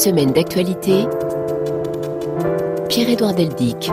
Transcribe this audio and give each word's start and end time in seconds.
Semaine 0.00 0.32
d'actualité. 0.32 1.04
Pierre-Édouard 2.88 3.34
Deldic. 3.34 3.90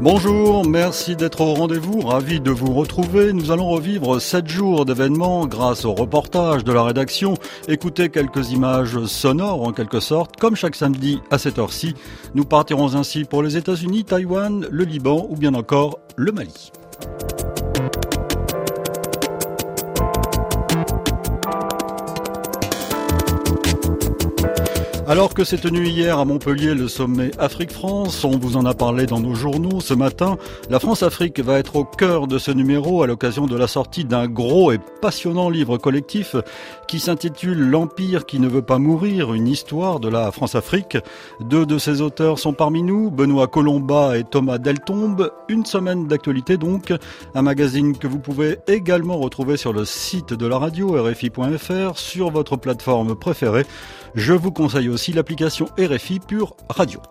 Bonjour, 0.00 0.64
merci 0.64 1.16
d'être 1.16 1.40
au 1.40 1.54
rendez-vous, 1.54 2.02
ravi 2.02 2.38
de 2.38 2.52
vous 2.52 2.72
retrouver. 2.72 3.32
Nous 3.32 3.50
allons 3.50 3.68
revivre 3.68 4.22
sept 4.22 4.46
jours 4.46 4.84
d'événements 4.84 5.48
grâce 5.48 5.84
au 5.84 5.94
reportage 5.94 6.62
de 6.62 6.72
la 6.72 6.84
rédaction. 6.84 7.34
Écoutez 7.66 8.08
quelques 8.08 8.52
images 8.52 9.04
sonores 9.06 9.66
en 9.66 9.72
quelque 9.72 9.98
sorte, 9.98 10.36
comme 10.36 10.54
chaque 10.54 10.76
samedi 10.76 11.20
à 11.32 11.38
cette 11.38 11.58
heure-ci. 11.58 11.96
Nous 12.36 12.44
partirons 12.44 12.94
ainsi 12.94 13.24
pour 13.24 13.42
les 13.42 13.56
États-Unis, 13.56 14.04
Taïwan, 14.04 14.64
le 14.70 14.84
Liban 14.84 15.26
ou 15.28 15.34
bien 15.34 15.54
encore 15.54 15.98
le 16.14 16.30
Mali. 16.30 16.70
Alors 25.06 25.34
que 25.34 25.44
s'est 25.44 25.58
tenu 25.58 25.86
hier 25.86 26.18
à 26.18 26.24
Montpellier 26.24 26.72
le 26.72 26.88
sommet 26.88 27.30
Afrique-France, 27.38 28.24
on 28.24 28.38
vous 28.38 28.56
en 28.56 28.64
a 28.64 28.72
parlé 28.72 29.04
dans 29.04 29.20
nos 29.20 29.34
journaux 29.34 29.80
ce 29.80 29.92
matin, 29.92 30.38
la 30.70 30.80
France-Afrique 30.80 31.40
va 31.40 31.58
être 31.58 31.76
au 31.76 31.84
cœur 31.84 32.26
de 32.26 32.38
ce 32.38 32.50
numéro 32.50 33.02
à 33.02 33.06
l'occasion 33.06 33.46
de 33.46 33.54
la 33.54 33.66
sortie 33.66 34.06
d'un 34.06 34.26
gros 34.26 34.72
et 34.72 34.78
passionnant 35.02 35.50
livre 35.50 35.76
collectif 35.76 36.36
qui 36.88 37.00
s'intitule 37.00 37.58
L'Empire 37.58 38.24
qui 38.24 38.40
ne 38.40 38.48
veut 38.48 38.62
pas 38.62 38.78
mourir, 38.78 39.34
une 39.34 39.46
histoire 39.46 40.00
de 40.00 40.08
la 40.08 40.32
France-Afrique. 40.32 40.96
Deux 41.38 41.66
de 41.66 41.76
ses 41.76 42.00
auteurs 42.00 42.38
sont 42.38 42.54
parmi 42.54 42.82
nous, 42.82 43.10
Benoît 43.10 43.46
Colomba 43.46 44.16
et 44.16 44.24
Thomas 44.24 44.56
Deltombe. 44.56 45.32
Une 45.48 45.66
semaine 45.66 46.06
d'actualité 46.06 46.56
donc, 46.56 46.94
un 47.34 47.42
magazine 47.42 47.98
que 47.98 48.06
vous 48.06 48.20
pouvez 48.20 48.56
également 48.68 49.18
retrouver 49.18 49.58
sur 49.58 49.74
le 49.74 49.84
site 49.84 50.32
de 50.32 50.46
la 50.46 50.56
radio 50.56 50.96
rfi.fr, 51.02 51.98
sur 51.98 52.30
votre 52.30 52.56
plateforme 52.56 53.14
préférée. 53.14 53.66
Je 54.14 54.32
vous 54.32 54.52
conseille 54.52 54.88
aussi 54.94 55.12
l'application 55.12 55.66
RFI 55.78 56.20
Pure 56.20 56.56
Radio. 56.70 57.02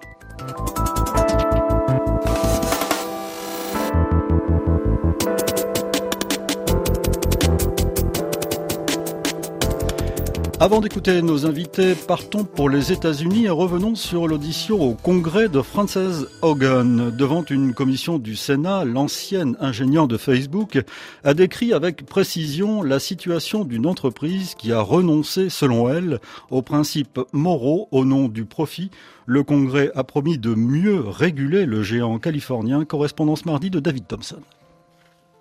Avant 10.63 10.79
d'écouter 10.79 11.21
nos 11.21 11.45
invités, 11.45 11.93
partons 11.93 12.45
pour 12.45 12.69
les 12.69 12.93
États-Unis 12.93 13.47
et 13.47 13.49
revenons 13.49 13.95
sur 13.95 14.29
l'audition 14.29 14.79
au 14.79 14.93
Congrès 14.93 15.49
de 15.49 15.61
Frances 15.61 15.97
Hogan. 16.41 17.11
Devant 17.13 17.43
une 17.43 17.73
commission 17.73 18.17
du 18.17 18.37
Sénat, 18.37 18.85
l'ancienne 18.85 19.57
ingénieure 19.59 20.07
de 20.07 20.15
Facebook 20.15 20.81
a 21.25 21.33
décrit 21.33 21.73
avec 21.73 22.05
précision 22.05 22.81
la 22.81 22.99
situation 22.99 23.65
d'une 23.65 23.85
entreprise 23.85 24.55
qui 24.55 24.71
a 24.71 24.79
renoncé, 24.79 25.49
selon 25.49 25.89
elle, 25.89 26.21
aux 26.49 26.61
principes 26.61 27.19
moraux 27.33 27.89
au 27.91 28.05
nom 28.05 28.29
du 28.29 28.45
profit. 28.45 28.89
Le 29.25 29.43
Congrès 29.43 29.91
a 29.95 30.05
promis 30.05 30.37
de 30.37 30.55
mieux 30.55 31.01
réguler 31.01 31.65
le 31.65 31.83
géant 31.83 32.19
californien. 32.19 32.85
Correspondance 32.85 33.45
mardi 33.45 33.69
de 33.69 33.81
David 33.81 34.07
Thompson. 34.07 34.39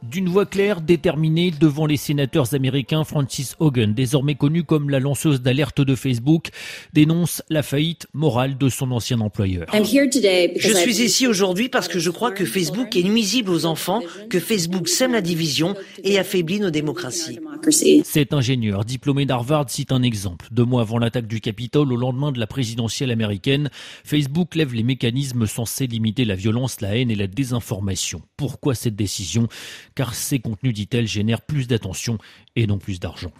D'une 0.02 0.28
voix 0.28 0.46
claire, 0.46 0.80
déterminée, 0.80 1.52
devant 1.52 1.86
les 1.86 1.96
sénateurs 1.96 2.54
américains, 2.54 3.04
Francis 3.04 3.54
Hogan, 3.60 3.94
désormais 3.94 4.34
connue 4.34 4.64
comme 4.64 4.90
la 4.90 4.98
lanceuse 4.98 5.40
d'alerte 5.40 5.80
de 5.80 5.94
Facebook, 5.94 6.48
dénonce 6.92 7.40
la 7.48 7.62
faillite 7.62 8.08
morale 8.12 8.58
de 8.58 8.68
son 8.68 8.90
ancien 8.90 9.20
employeur. 9.20 9.66
Je 9.72 10.76
suis 10.76 11.02
ici 11.02 11.28
aujourd'hui 11.28 11.68
parce 11.68 11.86
que 11.86 12.00
je 12.00 12.10
crois 12.10 12.32
que 12.32 12.44
Facebook 12.44 12.96
est 12.96 13.04
nuisible 13.04 13.50
aux 13.50 13.64
enfants, 13.64 14.02
que 14.28 14.40
Facebook 14.40 14.88
sème 14.88 15.12
la 15.12 15.20
division 15.20 15.76
et 16.02 16.18
affaiblit 16.18 16.58
nos 16.58 16.70
démocraties. 16.70 17.38
Cet 18.02 18.32
ingénieur, 18.32 18.84
diplômé 18.84 19.24
d'Harvard, 19.24 19.70
cite 19.70 19.92
un 19.92 20.02
exemple. 20.02 20.48
Deux 20.50 20.64
mois 20.64 20.80
avant 20.80 20.98
l'attaque 20.98 21.28
du 21.28 21.40
Capitole, 21.40 21.92
au 21.92 21.96
lendemain 21.96 22.32
de 22.32 22.40
la 22.40 22.48
présidentielle 22.48 23.12
américaine, 23.12 23.70
Facebook 24.04 24.56
lève 24.56 24.74
les 24.74 24.82
mécanismes 24.82 25.46
censés 25.46 25.86
limiter 25.86 26.24
la 26.24 26.34
violence, 26.34 26.80
la 26.80 26.96
haine 26.96 27.10
et 27.12 27.14
la 27.14 27.28
désinformation. 27.28 28.22
Pourquoi 28.36 28.74
cette 28.74 28.96
décision? 28.96 29.46
Car 29.94 30.14
ces 30.14 30.38
contenus, 30.38 30.74
dit-elle, 30.74 31.06
génèrent 31.06 31.42
plus 31.42 31.66
d'attention 31.66 32.18
et 32.56 32.66
non 32.66 32.78
plus 32.78 33.00
d'argent. 33.00 33.30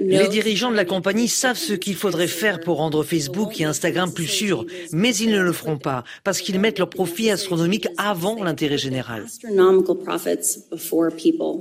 Les 0.00 0.28
dirigeants 0.28 0.70
de 0.70 0.76
la 0.76 0.84
compagnie 0.84 1.28
savent 1.28 1.56
ce 1.56 1.74
qu'il 1.74 1.94
faudrait 1.94 2.26
faire 2.26 2.60
pour 2.60 2.78
rendre 2.78 3.02
Facebook 3.02 3.60
et 3.60 3.64
Instagram 3.64 4.12
plus 4.12 4.26
sûrs, 4.26 4.66
mais 4.92 5.14
ils 5.14 5.30
ne 5.30 5.40
le 5.40 5.52
feront 5.52 5.78
pas 5.78 6.04
parce 6.24 6.40
qu'ils 6.40 6.58
mettent 6.58 6.78
leurs 6.78 6.90
profits 6.90 7.30
astronomiques 7.30 7.88
avant 7.96 8.42
l'intérêt 8.42 8.78
général. 8.78 9.26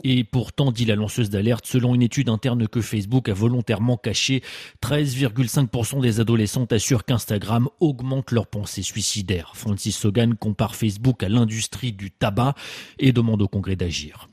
Et 0.04 0.24
pourtant, 0.24 0.72
dit 0.72 0.86
la 0.86 0.96
lanceuse 0.96 1.30
d'alerte, 1.30 1.66
selon 1.68 1.96
une 1.96 2.02
étude 2.02 2.30
interne 2.30 2.68
que 2.68 2.82
Facebook 2.82 3.30
a 3.30 3.34
volontairement 3.34 3.98
cachée, 3.98 4.42
13,5% 4.84 6.02
des 6.02 6.20
adolescentes 6.20 6.74
assurent 6.74 7.06
qu'Instagram 7.06 7.70
augmente 7.80 8.32
leurs 8.32 8.48
pensées 8.48 8.82
suicidaires. 8.82 9.52
Francis 9.56 10.04
Hogan 10.06 10.36
compare 10.36 10.76
Facebook 10.76 11.24
à 11.24 11.30
l'industrie 11.30 11.92
du 11.92 12.12
tabac 12.12 12.56
et 12.98 13.12
demande 13.12 13.42
au 13.42 13.48
Congrès 13.48 13.76
d'agir. 13.80 14.30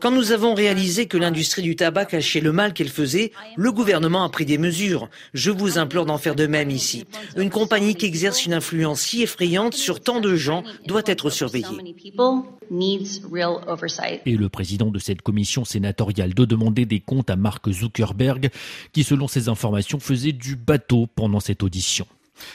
Quand 0.00 0.10
nous 0.10 0.32
avons 0.32 0.54
réalisé 0.54 1.04
que 1.06 1.18
l'industrie 1.18 1.60
du 1.60 1.76
tabac 1.76 2.06
cachait 2.06 2.40
le 2.40 2.52
mal 2.52 2.72
qu'elle 2.72 2.88
faisait, 2.88 3.32
le 3.56 3.70
gouvernement 3.72 4.24
a 4.24 4.30
pris 4.30 4.46
des 4.46 4.56
mesures. 4.56 5.10
Je 5.34 5.50
vous 5.50 5.76
implore 5.76 6.06
d'en 6.06 6.16
faire 6.16 6.34
de 6.34 6.46
même 6.46 6.70
ici. 6.70 7.04
Une 7.36 7.50
compagnie 7.50 7.94
qui 7.94 8.06
exerce 8.06 8.46
une 8.46 8.54
influence 8.54 9.02
si 9.02 9.22
effrayante 9.22 9.74
sur 9.74 10.00
tant 10.00 10.20
de 10.20 10.34
gens 10.34 10.64
doit 10.86 11.02
être 11.04 11.28
surveillée. 11.28 11.94
Et 14.26 14.36
le 14.36 14.48
président 14.48 14.90
de 14.90 14.98
cette 14.98 15.22
commission 15.22 15.64
sénatoriale 15.64 16.34
de 16.34 16.44
demander 16.44 16.86
des 16.86 17.00
comptes 17.00 17.30
à 17.30 17.36
Mark 17.36 17.70
Zuckerberg, 17.70 18.50
qui 18.92 19.04
selon 19.04 19.28
ses 19.28 19.48
informations 19.48 19.98
faisait 20.00 20.32
du 20.32 20.56
bateau 20.56 21.06
pendant 21.14 21.40
cette 21.40 21.62
audition. 21.62 22.06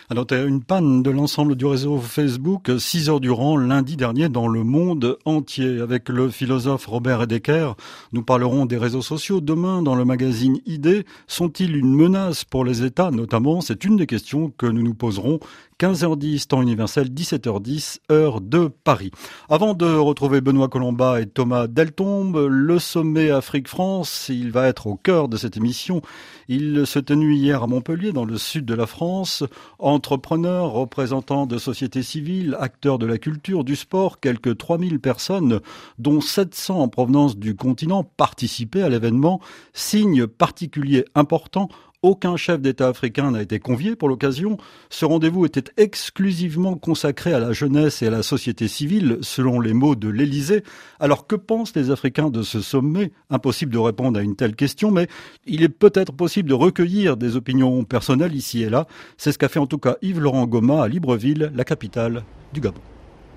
Alors, 0.10 0.28
tu 0.28 0.34
as 0.34 0.44
une 0.44 0.64
panne 0.64 1.04
de 1.04 1.10
l'ensemble 1.10 1.56
du 1.56 1.66
réseau 1.66 2.00
Facebook, 2.00 2.72
6 2.78 3.10
heures 3.10 3.20
durant, 3.20 3.58
lundi 3.58 3.96
dernier, 3.96 4.30
dans 4.30 4.48
le 4.48 4.64
monde 4.64 5.18
entier. 5.26 5.80
Avec 5.82 6.10
le 6.10 6.30
philosophe 6.30 6.86
Robert 6.86 7.24
Edeker, 7.24 7.76
nous 8.12 8.24
parlerons 8.24 8.66
des 8.66 8.78
réseaux 8.78 9.02
sociaux. 9.02 9.42
Demain, 9.42 9.82
dans 9.82 9.96
le 9.96 10.06
magazine 10.06 10.60
ID, 10.66 11.06
sont-ils 11.28 11.76
une 11.76 11.94
menace 11.94 12.44
pour 12.44 12.66
les 12.66 12.84
États 12.84 13.12
Notamment, 13.12 13.62
c'est 13.62 13.86
une 13.86 13.98
des 13.98 14.08
questions 14.08 14.52
que 14.58 14.66
nous 14.66 14.84
nous 14.84 14.94
poserons 14.94 15.40
15h10 15.84 16.48
temps 16.48 16.62
universel, 16.62 17.10
17h10 17.10 18.00
heure 18.10 18.40
de 18.40 18.70
Paris. 18.86 19.12
Avant 19.50 19.74
de 19.74 19.86
retrouver 19.86 20.40
Benoît 20.40 20.70
Colomba 20.70 21.20
et 21.20 21.26
Thomas 21.26 21.68
Deltombe, 21.68 22.48
le 22.50 22.80
sommet 22.80 23.32
Afrique-France, 23.32 24.30
il 24.30 24.54
va 24.54 24.70
être 24.70 24.88
au 24.88 24.96
cœur 24.96 25.28
de 25.28 25.36
cette 25.36 25.58
émission. 25.58 26.02
Il 26.48 26.88
se 26.88 27.00
tenu 27.00 27.36
hier 27.36 27.64
à 27.64 27.68
Montpellier, 27.68 28.14
dans 28.14 28.24
le 28.24 28.38
sud 28.38 28.64
de 28.64 28.74
la 28.74 28.88
France. 28.88 29.44
Entrepreneurs, 29.78 30.72
représentants 30.72 31.48
de 31.48 31.58
sociétés 31.58 32.02
civiles, 32.02 32.56
acteurs 32.62 32.98
de 32.98 33.06
la 33.06 33.18
culture, 33.18 33.66
du 33.66 33.76
sport, 33.76 34.22
quelques 34.22 34.58
3000 34.58 35.02
personnes, 35.02 35.60
dont 36.00 36.22
700 36.22 36.80
en 36.80 36.88
provenance 36.88 37.36
du 37.36 37.58
continent, 37.58 38.06
participaient 38.06 38.84
à 38.84 38.90
l'événement. 38.90 39.42
Signe 39.74 40.28
particulier 40.28 41.04
important 41.14 41.68
aucun 42.04 42.38
chef 42.38 42.62
d'État 42.62 42.90
africain 42.90 43.32
n'a 43.32 43.42
été 43.42 43.60
convié 43.60 43.96
pour 43.96 44.10
l'occasion. 44.10 44.58
Ce 44.90 45.06
rendez-vous 45.06 45.46
était 45.46 45.72
exclusivement 45.78 46.76
consacré 46.76 47.34
à 47.34 47.40
la 47.40 47.54
jeunesse 47.54 48.02
et 48.02 48.08
à 48.08 48.12
la 48.12 48.22
société 48.22 48.68
civile, 48.68 49.18
selon 49.22 49.60
les 49.60 49.74
mots 49.74 49.96
de 49.96 50.10
l'Élysée. 50.10 50.64
Alors 51.00 51.26
que 51.26 51.36
pensent 51.36 51.76
les 51.76 51.90
Africains 51.90 52.30
de 52.30 52.44
ce 52.44 52.62
sommet? 52.62 53.12
Impossible 53.30 53.74
de 53.74 53.80
répondre 53.80 54.20
à 54.20 54.22
une 54.22 54.36
telle 54.36 54.56
question, 54.56 54.92
mais 54.92 55.08
il 55.46 55.64
est 55.64 55.70
peut-être 55.70 56.14
possible 56.14 56.50
de 56.50 56.54
recueillir 56.54 57.18
des 57.18 57.36
opinions 57.36 57.84
personnelles 57.84 58.36
ici 58.36 58.62
et 58.62 58.70
là. 58.70 58.86
C'est 59.18 59.32
ce 59.32 59.40
qu'a 59.40 59.50
fait 59.50 59.60
en 59.60 59.68
tout 59.68 59.80
cas 59.80 59.96
Yves-Laurent 60.02 60.46
Goma 60.46 60.84
à 60.84 60.88
Libreville, 60.88 61.52
la 61.56 61.64
capitale 61.64 62.24
du 62.54 62.60
Gabon. 62.60 62.93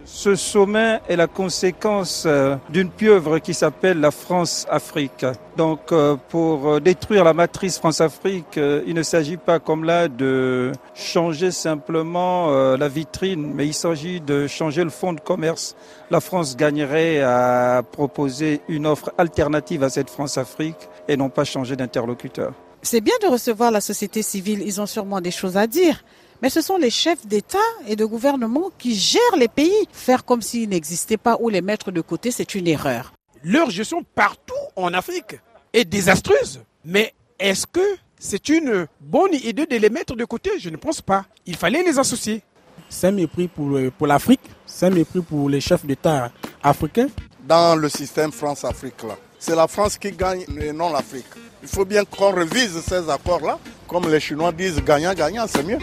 Ce 0.07 0.37
sommet 0.37 1.01
est 1.09 1.17
la 1.17 1.27
conséquence 1.27 2.25
euh, 2.27 2.55
d'une 2.71 2.91
pieuvre 2.91 3.41
qui 3.41 3.55
s'appelle 3.55 3.99
la 3.99 4.13
France-Afrique. 4.13 5.27
Donc 5.57 5.91
euh, 5.91 6.15
pour 6.29 6.69
euh, 6.69 6.81
détruire 6.81 7.25
la 7.25 7.35
matrice 7.35 7.79
France-Afrique, 7.79 8.57
il 8.57 8.95
ne 8.95 9.03
s'agit 9.03 9.37
pas 9.37 9.59
comme 9.59 9.83
là 9.83 10.07
de 10.07 10.71
changer 10.95 11.51
simplement 11.51 12.77
la 12.77 12.89
vitrine, 12.89 13.53
mais 13.53 13.67
il 13.67 13.75
s'agit 13.75 14.21
de 14.21 14.47
changer 14.47 14.85
le 14.85 14.91
fond 14.91 15.13
de 15.13 15.21
commerce. 15.21 15.75
La 16.11 16.21
France 16.21 16.57
gagnerait 16.57 17.21
à 17.21 17.83
proposer 17.91 18.61
une 18.69 18.87
offre 18.87 19.13
alternative 19.19 19.83
à 19.83 19.91
cette 19.91 20.09
France-Afrique 20.09 20.89
et 21.09 21.17
non 21.17 21.31
pas 21.31 21.45
changer 21.45 21.75
d'interlocuteur. 21.75 22.53
C'est 22.83 23.01
bien 23.01 23.15
de 23.23 23.27
recevoir 23.27 23.73
la 23.73 23.81
société 23.81 24.23
civile, 24.23 24.63
ils 24.65 24.81
ont 24.81 24.87
sûrement 24.87 25.21
des 25.21 25.33
choses 25.33 25.57
à 25.57 25.67
dire. 25.67 26.05
Mais 26.43 26.51
ce 26.51 26.61
sont 26.61 26.77
les 26.77 26.91
chefs 26.91 27.27
d'État 27.27 27.59
et 27.87 27.97
de 27.97 28.05
gouvernement 28.05 28.71
qui 28.79 28.95
gèrent 28.95 29.37
les 29.39 29.49
pays. 29.49 29.89
Faire 29.93 30.25
comme 30.25 30.43
s'ils 30.43 30.69
n'existaient 30.69 31.17
pas 31.17 31.37
ou 31.41 31.49
les 31.49 31.63
mettre 31.63 31.91
de 31.91 32.01
côté, 32.01 32.31
c'est 32.31 32.55
une 32.55 32.67
erreur. 32.67 33.13
Leur 33.43 33.71
gestion 33.71 34.03
partout 34.15 34.55
en 34.75 34.93
Afrique 34.93 35.37
est 35.73 35.85
désastreuse. 35.85 36.61
Mais 36.85 37.15
est-ce 37.39 37.67
que 37.67 37.81
c'est 38.19 38.49
une 38.49 38.87
bonne 39.01 39.35
idée 39.35 39.67
de 39.67 39.77
les 39.77 39.91
mettre 39.91 40.15
de 40.15 40.25
côté? 40.25 40.51
Je 40.59 40.71
ne 40.71 40.77
pense 40.77 41.01
pas. 41.01 41.25
Il 41.47 41.57
fallait 41.57 41.83
les 41.83 41.99
associer. 41.99 42.43
C'est 42.89 43.09
un 43.09 43.13
mépris 43.13 43.49
pour, 43.49 43.79
pour 43.97 44.07
l'Afrique, 44.07 44.41
c'est 44.65 44.87
un 44.87 44.91
mépris 44.91 45.21
pour 45.21 45.51
les 45.51 45.61
chefs 45.61 45.85
d'État 45.85 46.31
africains. 46.63 47.09
Dans 47.47 47.75
le 47.77 47.89
système 47.89 48.31
France-Afrique, 48.31 49.03
c'est 49.39 49.57
la 49.57 49.67
France 49.67 49.99
qui 49.99 50.13
gagne 50.13 50.45
et 50.61 50.73
non 50.73 50.91
l'Afrique. 50.93 51.27
Il 51.63 51.69
faut 51.69 51.85
bien 51.85 52.05
qu'on 52.05 52.31
revise 52.31 52.81
ces 52.81 53.09
accords-là. 53.11 53.59
Comme 53.89 54.09
les 54.11 54.21
Chinois 54.21 54.53
disent 54.53 54.81
gagnant-gagnant, 54.83 55.47
c'est 55.49 55.65
mieux. 55.65 55.79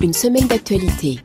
Une 0.00 0.12
semaine 0.12 0.46
d'actualité. 0.46 1.18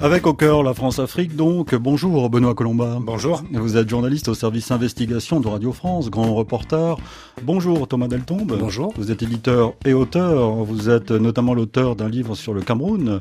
Avec 0.00 0.28
au 0.28 0.32
cœur 0.32 0.62
la 0.62 0.74
France-Afrique, 0.74 1.34
donc. 1.34 1.74
Bonjour, 1.74 2.30
Benoît 2.30 2.54
Colomba. 2.54 2.98
Bonjour. 3.00 3.42
Vous 3.50 3.76
êtes 3.76 3.88
journaliste 3.88 4.28
au 4.28 4.34
service 4.34 4.70
investigation 4.70 5.40
de 5.40 5.48
Radio 5.48 5.72
France, 5.72 6.08
grand 6.08 6.36
reporter. 6.36 6.96
Bonjour, 7.42 7.88
Thomas 7.88 8.06
Deltombe. 8.06 8.56
Bonjour. 8.60 8.92
Vous 8.96 9.10
êtes 9.10 9.24
éditeur 9.24 9.74
et 9.84 9.92
auteur. 9.94 10.50
Vous 10.62 10.88
êtes 10.88 11.10
notamment 11.10 11.52
l'auteur 11.52 11.96
d'un 11.96 12.08
livre 12.08 12.36
sur 12.36 12.54
le 12.54 12.60
Cameroun. 12.60 13.20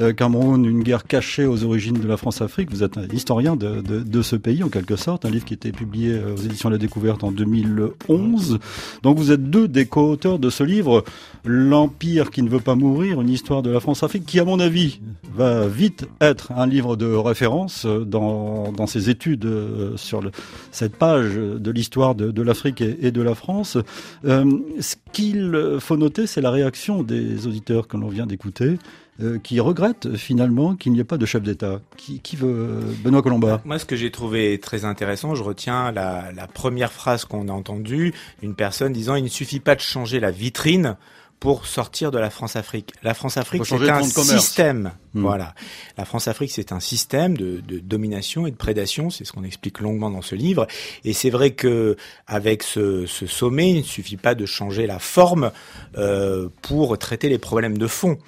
Euh, 0.00 0.12
Cameroun, 0.12 0.66
une 0.66 0.82
guerre 0.82 1.04
cachée 1.04 1.46
aux 1.46 1.64
origines 1.64 1.98
de 1.98 2.06
la 2.06 2.18
France-Afrique. 2.18 2.70
Vous 2.70 2.82
êtes 2.82 2.98
un 2.98 3.06
historien 3.10 3.56
de, 3.56 3.80
de, 3.80 4.00
de, 4.00 4.22
ce 4.22 4.36
pays, 4.36 4.62
en 4.62 4.68
quelque 4.68 4.96
sorte. 4.96 5.24
Un 5.24 5.30
livre 5.30 5.46
qui 5.46 5.54
était 5.54 5.72
publié 5.72 6.20
aux 6.22 6.42
éditions 6.42 6.68
La 6.68 6.76
Découverte 6.76 7.24
en 7.24 7.32
2011. 7.32 8.58
Donc 9.02 9.16
vous 9.16 9.32
êtes 9.32 9.48
deux 9.48 9.66
des 9.66 9.86
co-auteurs 9.86 10.38
de 10.38 10.50
ce 10.50 10.62
livre, 10.62 11.04
L'Empire 11.46 12.30
qui 12.30 12.42
ne 12.42 12.50
veut 12.50 12.60
pas 12.60 12.74
mourir, 12.74 13.22
une 13.22 13.30
histoire 13.30 13.62
de 13.62 13.70
la 13.70 13.80
France-Afrique, 13.80 14.26
qui, 14.26 14.40
à 14.40 14.44
mon 14.44 14.60
avis, 14.60 15.00
va 15.34 15.66
vite 15.66 16.06
être 16.20 16.52
un 16.52 16.66
livre 16.66 16.96
de 16.96 17.06
référence 17.06 17.86
dans, 17.86 18.72
dans 18.72 18.86
ses 18.86 19.10
études 19.10 19.44
euh, 19.44 19.96
sur 19.96 20.20
le, 20.20 20.30
cette 20.70 20.96
page 20.96 21.34
de 21.34 21.70
l'histoire 21.70 22.14
de, 22.14 22.30
de 22.30 22.42
l'Afrique 22.42 22.80
et, 22.80 22.98
et, 23.06 23.10
de 23.12 23.22
la 23.22 23.34
France. 23.34 23.78
Euh, 24.24 24.58
ce 24.80 24.96
qu'il 25.12 25.78
faut 25.80 25.96
noter, 25.96 26.26
c'est 26.26 26.40
la 26.40 26.50
réaction 26.50 27.02
des 27.02 27.46
auditeurs 27.46 27.88
que 27.88 27.96
l'on 27.96 28.08
vient 28.08 28.26
d'écouter. 28.26 28.78
Euh, 29.20 29.40
qui 29.40 29.58
regrettent 29.58 30.14
finalement 30.14 30.76
qu'il 30.76 30.92
n'y 30.92 31.00
ait 31.00 31.04
pas 31.04 31.18
de 31.18 31.26
chef 31.26 31.42
d'État. 31.42 31.80
Qui, 31.96 32.20
qui, 32.20 32.36
veut 32.36 32.78
Benoît 33.02 33.20
Colomba? 33.20 33.60
Moi, 33.64 33.80
ce 33.80 33.84
que 33.84 33.96
j'ai 33.96 34.12
trouvé 34.12 34.60
très 34.60 34.84
intéressant, 34.84 35.34
je 35.34 35.42
retiens 35.42 35.90
la, 35.90 36.30
la 36.30 36.46
première 36.46 36.92
phrase 36.92 37.24
qu'on 37.24 37.48
a 37.48 37.52
entendue 37.52 38.14
d'une 38.42 38.54
personne 38.54 38.92
disant 38.92 39.16
il 39.16 39.24
ne 39.24 39.28
suffit 39.28 39.58
pas 39.58 39.74
de 39.74 39.80
changer 39.80 40.20
la 40.20 40.30
vitrine 40.30 40.96
pour 41.40 41.66
sortir 41.66 42.10
de 42.10 42.18
la 42.18 42.30
France-Afrique. 42.30 42.92
La 43.02 43.14
France-Afrique, 43.14 43.64
c'est 43.64 43.88
un 43.88 44.02
système. 44.02 44.92
Mmh. 45.14 45.22
Voilà. 45.22 45.54
La 45.96 46.04
France-Afrique, 46.04 46.50
c'est 46.50 46.72
un 46.72 46.80
système 46.80 47.36
de, 47.36 47.60
de, 47.60 47.78
domination 47.78 48.46
et 48.46 48.50
de 48.50 48.56
prédation. 48.56 49.08
C'est 49.10 49.24
ce 49.24 49.32
qu'on 49.32 49.44
explique 49.44 49.80
longuement 49.80 50.10
dans 50.10 50.22
ce 50.22 50.34
livre. 50.34 50.66
Et 51.04 51.12
c'est 51.12 51.30
vrai 51.30 51.52
que 51.52 51.96
avec 52.26 52.62
ce, 52.62 53.06
ce, 53.06 53.26
sommet, 53.26 53.70
il 53.70 53.78
ne 53.78 53.82
suffit 53.82 54.16
pas 54.16 54.34
de 54.34 54.46
changer 54.46 54.86
la 54.86 54.98
forme 54.98 55.52
euh, 55.96 56.48
pour 56.62 56.98
traiter 56.98 57.28
les 57.28 57.38
problèmes 57.38 57.78
de 57.78 57.86
fond. 57.86 58.18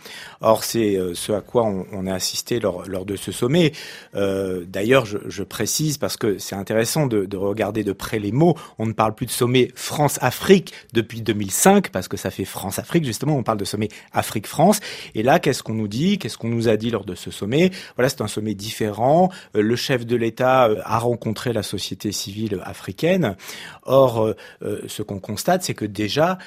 Or, 0.40 0.64
c'est 0.64 0.98
ce 1.14 1.32
à 1.32 1.40
quoi 1.40 1.64
on, 1.64 1.86
on 1.92 2.06
a 2.06 2.14
assisté 2.14 2.60
lors, 2.60 2.88
lors, 2.88 3.04
de 3.04 3.16
ce 3.16 3.32
sommet. 3.32 3.72
Euh, 4.14 4.64
D'ailleurs, 4.66 5.04
je, 5.04 5.18
je, 5.26 5.42
précise 5.42 5.98
parce 5.98 6.16
que 6.16 6.38
c'est 6.38 6.54
intéressant 6.54 7.06
de, 7.06 7.24
de, 7.26 7.36
regarder 7.36 7.84
de 7.84 7.92
près 7.92 8.18
les 8.18 8.32
mots. 8.32 8.56
On 8.78 8.86
ne 8.86 8.92
parle 8.92 9.14
plus 9.14 9.26
de 9.26 9.30
sommet 9.30 9.70
France-Afrique 9.74 10.72
depuis 10.92 11.22
2005 11.22 11.90
parce 11.90 12.08
que 12.08 12.16
ça 12.16 12.30
fait 12.30 12.44
France-Afrique. 12.44 12.99
Justement, 13.04 13.36
on 13.36 13.42
parle 13.42 13.58
de 13.58 13.64
sommet 13.64 13.88
Afrique-France. 14.12 14.80
Et 15.14 15.22
là, 15.22 15.38
qu'est-ce 15.38 15.62
qu'on 15.62 15.74
nous 15.74 15.88
dit? 15.88 16.18
Qu'est-ce 16.18 16.38
qu'on 16.38 16.48
nous 16.48 16.68
a 16.68 16.76
dit 16.76 16.90
lors 16.90 17.04
de 17.04 17.14
ce 17.14 17.30
sommet? 17.30 17.70
Voilà, 17.96 18.08
c'est 18.08 18.20
un 18.20 18.28
sommet 18.28 18.54
différent. 18.54 19.30
Euh, 19.56 19.62
le 19.62 19.76
chef 19.76 20.06
de 20.06 20.16
l'État 20.16 20.68
euh, 20.68 20.80
a 20.84 20.98
rencontré 20.98 21.52
la 21.52 21.62
société 21.62 22.12
civile 22.12 22.60
africaine. 22.64 23.36
Or, 23.84 24.34
euh, 24.62 24.82
ce 24.86 25.02
qu'on 25.02 25.18
constate, 25.18 25.62
c'est 25.62 25.74
que 25.74 25.84
déjà, 25.84 26.38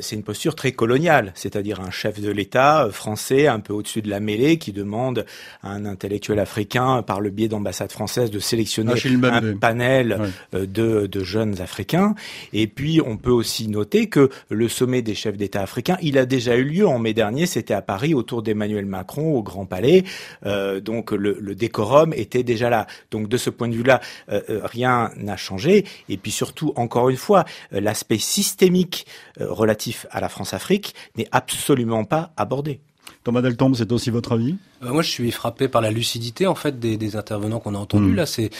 c'est 0.00 0.14
une 0.14 0.22
posture 0.22 0.54
très 0.54 0.72
coloniale, 0.72 1.32
c'est-à-dire 1.34 1.80
un 1.80 1.90
chef 1.90 2.20
de 2.20 2.30
l'État 2.30 2.88
français 2.90 3.46
un 3.46 3.60
peu 3.60 3.72
au-dessus 3.72 4.02
de 4.02 4.10
la 4.10 4.20
mêlée 4.20 4.58
qui 4.58 4.72
demande 4.72 5.24
à 5.62 5.70
un 5.70 5.84
intellectuel 5.84 6.38
africain, 6.38 7.02
par 7.02 7.20
le 7.20 7.30
biais 7.30 7.48
d'ambassades 7.48 7.92
françaises, 7.92 8.30
de 8.30 8.38
sélectionner 8.38 8.92
un 9.24 9.56
panel 9.56 10.32
de 10.52 11.24
jeunes 11.24 11.60
africains. 11.60 12.14
Et 12.52 12.66
puis, 12.66 13.00
on 13.04 13.16
peut 13.16 13.30
aussi 13.30 13.68
noter 13.68 14.08
que 14.08 14.30
le 14.48 14.68
sommet 14.68 15.02
des 15.02 15.14
chefs 15.14 15.36
d'État 15.36 15.62
africains, 15.62 15.93
il 16.02 16.18
a 16.18 16.26
déjà 16.26 16.56
eu 16.56 16.64
lieu 16.64 16.86
en 16.86 16.98
mai 16.98 17.14
dernier, 17.14 17.46
c'était 17.46 17.74
à 17.74 17.82
Paris, 17.82 18.14
autour 18.14 18.42
d'Emmanuel 18.42 18.86
Macron, 18.86 19.34
au 19.34 19.42
Grand 19.42 19.66
Palais. 19.66 20.04
Euh, 20.46 20.80
donc 20.80 21.12
le, 21.12 21.36
le, 21.40 21.54
décorum 21.54 22.12
était 22.14 22.42
déjà 22.42 22.70
là. 22.70 22.86
Donc 23.10 23.28
de 23.28 23.36
ce 23.36 23.50
point 23.50 23.68
de 23.68 23.74
vue-là, 23.74 24.00
euh, 24.30 24.60
rien 24.64 25.10
n'a 25.16 25.36
changé. 25.36 25.84
Et 26.08 26.16
puis 26.16 26.30
surtout, 26.30 26.72
encore 26.76 27.08
une 27.08 27.16
fois, 27.16 27.44
l'aspect 27.70 28.18
systémique 28.18 29.06
euh, 29.40 29.46
relatif 29.50 30.06
à 30.10 30.20
la 30.20 30.28
France-Afrique 30.28 30.94
n'est 31.16 31.28
absolument 31.32 32.04
pas 32.04 32.32
abordé. 32.36 32.80
Thomas 33.22 33.40
Deltombe, 33.40 33.74
c'est 33.74 33.90
aussi 33.90 34.10
votre 34.10 34.32
avis? 34.32 34.56
Euh, 34.82 34.92
Moi, 34.92 35.02
je 35.02 35.10
suis 35.10 35.30
frappé 35.30 35.68
par 35.68 35.80
la 35.80 35.90
lucidité 35.90 36.46
en 36.46 36.54
fait 36.54 36.78
des, 36.78 36.96
des 36.96 37.16
intervenants 37.16 37.58
qu'on 37.58 37.74
a 37.74 37.78
entendus. 37.78 38.12
Mmh. 38.12 38.16
Là, 38.16 38.26
c'est 38.26 38.50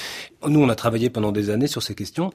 nous, 0.47 0.61
on 0.61 0.69
a 0.69 0.75
travaillé 0.75 1.11
pendant 1.11 1.33
des 1.33 1.51
années 1.51 1.67
sur 1.67 1.83
ces 1.83 1.95
questions. 1.95 2.33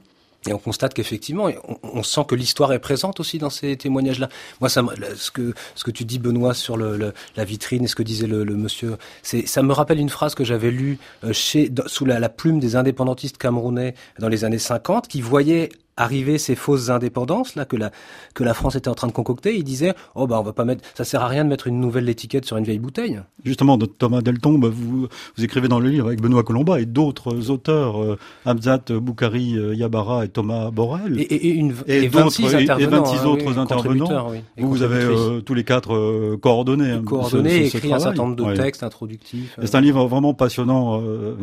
Et 0.48 0.54
on 0.54 0.58
constate 0.58 0.94
qu'effectivement, 0.94 1.50
on, 1.84 2.02
sent 2.02 2.22
que 2.28 2.36
l'histoire 2.36 2.72
est 2.72 2.80
présente 2.80 3.20
aussi 3.20 3.40
dans 3.40 3.50
ces 3.50 3.76
témoignages-là. 3.76 4.30
Moi, 4.62 4.70
ce 4.70 5.32
que 5.32 5.54
ce 5.76 5.84
que 5.84 5.92
tu 5.92 6.06
dis, 6.06 6.18
Benoît, 6.18 6.54
sur 6.54 6.78
la 6.78 7.46
vitrine 7.46 7.84
et 7.84 7.88
ce 7.88 7.96
que 7.96 8.04
disait 8.04 8.28
le, 8.28 8.46
monsieur, 8.46 8.98
c'est 9.22 9.46
ça 9.46 9.64
me 9.64 9.74
rappelle 9.74 10.00
une 10.00 10.10
phrase 10.10 10.36
que 10.36 10.46
j'avais 10.46 10.72
lue 10.72 10.98
chez 11.34 11.70
sous 11.88 12.06
la, 12.06 12.20
la 12.20 12.30
plume 12.30 12.60
des 12.60 12.78
indépendantistes 12.78 13.38
camerounais 13.38 13.96
dans 14.20 14.30
les 14.30 14.46
années 14.46 14.60
50, 14.60 15.10
qui 15.10 15.20
voyaient 15.20 15.70
arriver 16.00 16.38
ces 16.38 16.56
fausses 16.56 16.90
indépendances 16.90 17.56
là 17.56 17.66
que 17.66 17.76
la 17.76 17.92
que 18.34 18.44
la 18.44 18.54
France 18.54 18.76
était 18.76 18.90
en 18.90 18.96
train 18.96 19.08
de 19.08 19.12
concocter, 19.12 19.56
il 19.56 19.64
disait 19.64 19.94
oh 20.16 20.28
bah 20.28 20.40
on 20.40 20.44
va 20.44 20.54
pas 20.54 20.66
mettre 20.66 20.84
ça 20.96 21.04
sert 21.04 21.22
à 21.22 21.28
rien 21.28 21.44
de 21.44 21.50
mettre 21.50 21.68
une 21.68 21.80
nouvelle 21.80 22.10
étiquette 22.10 22.46
sur 22.46 22.58
une 22.58 22.64
vieille 22.64 22.80
bouteille. 22.80 23.20
Justement, 23.46 23.78
de 23.78 23.86
Thomas 23.86 24.22
Deltombe, 24.22 24.66
vous 24.66 25.08
vous 25.38 25.44
écrivez 25.44 25.68
dans 25.68 25.80
le 25.80 25.90
livre 25.90 26.08
avec 26.08 26.22
Benoît 26.22 26.44
Colomba 26.44 26.80
et 26.80 26.86
d'autres 26.86 27.50
auteurs, 27.50 28.02
euh, 28.02 28.18
Hamzat 28.46 28.86
Boukari 28.90 29.58
euh, 29.58 29.76
Yabara 29.76 30.26
et 30.26 30.30
Thomas 30.30 30.72
Borel 30.72 31.20
et, 31.20 31.24
et, 31.24 31.50
une, 31.50 31.74
et, 31.88 32.04
et 32.04 32.08
26 32.08 32.46
et, 32.46 32.66
26 32.66 32.86
hein, 32.86 33.26
autres 33.26 33.46
oui, 33.48 33.58
intervenants. 33.58 34.30
Oui, 34.32 34.40
vous, 34.58 34.70
vous 34.70 34.84
avez 34.84 35.04
euh, 35.04 35.42
tous 35.42 35.54
les 35.54 35.64
quatre 35.64 35.94
euh, 35.94 36.38
coordonné, 36.42 36.92
hein, 36.92 37.02
coordonné, 37.06 37.66
ce, 37.66 37.72
ce, 37.72 37.78
écrit 37.78 37.94
un 37.94 38.00
certain 38.00 38.24
nombre 38.24 38.36
de 38.36 38.44
ouais. 38.44 38.54
textes 38.56 38.84
introductifs. 38.84 39.58
C'est 39.62 39.76
un 39.76 39.82
livre 39.82 40.06
vraiment 40.08 40.34
passionnant 40.34 41.02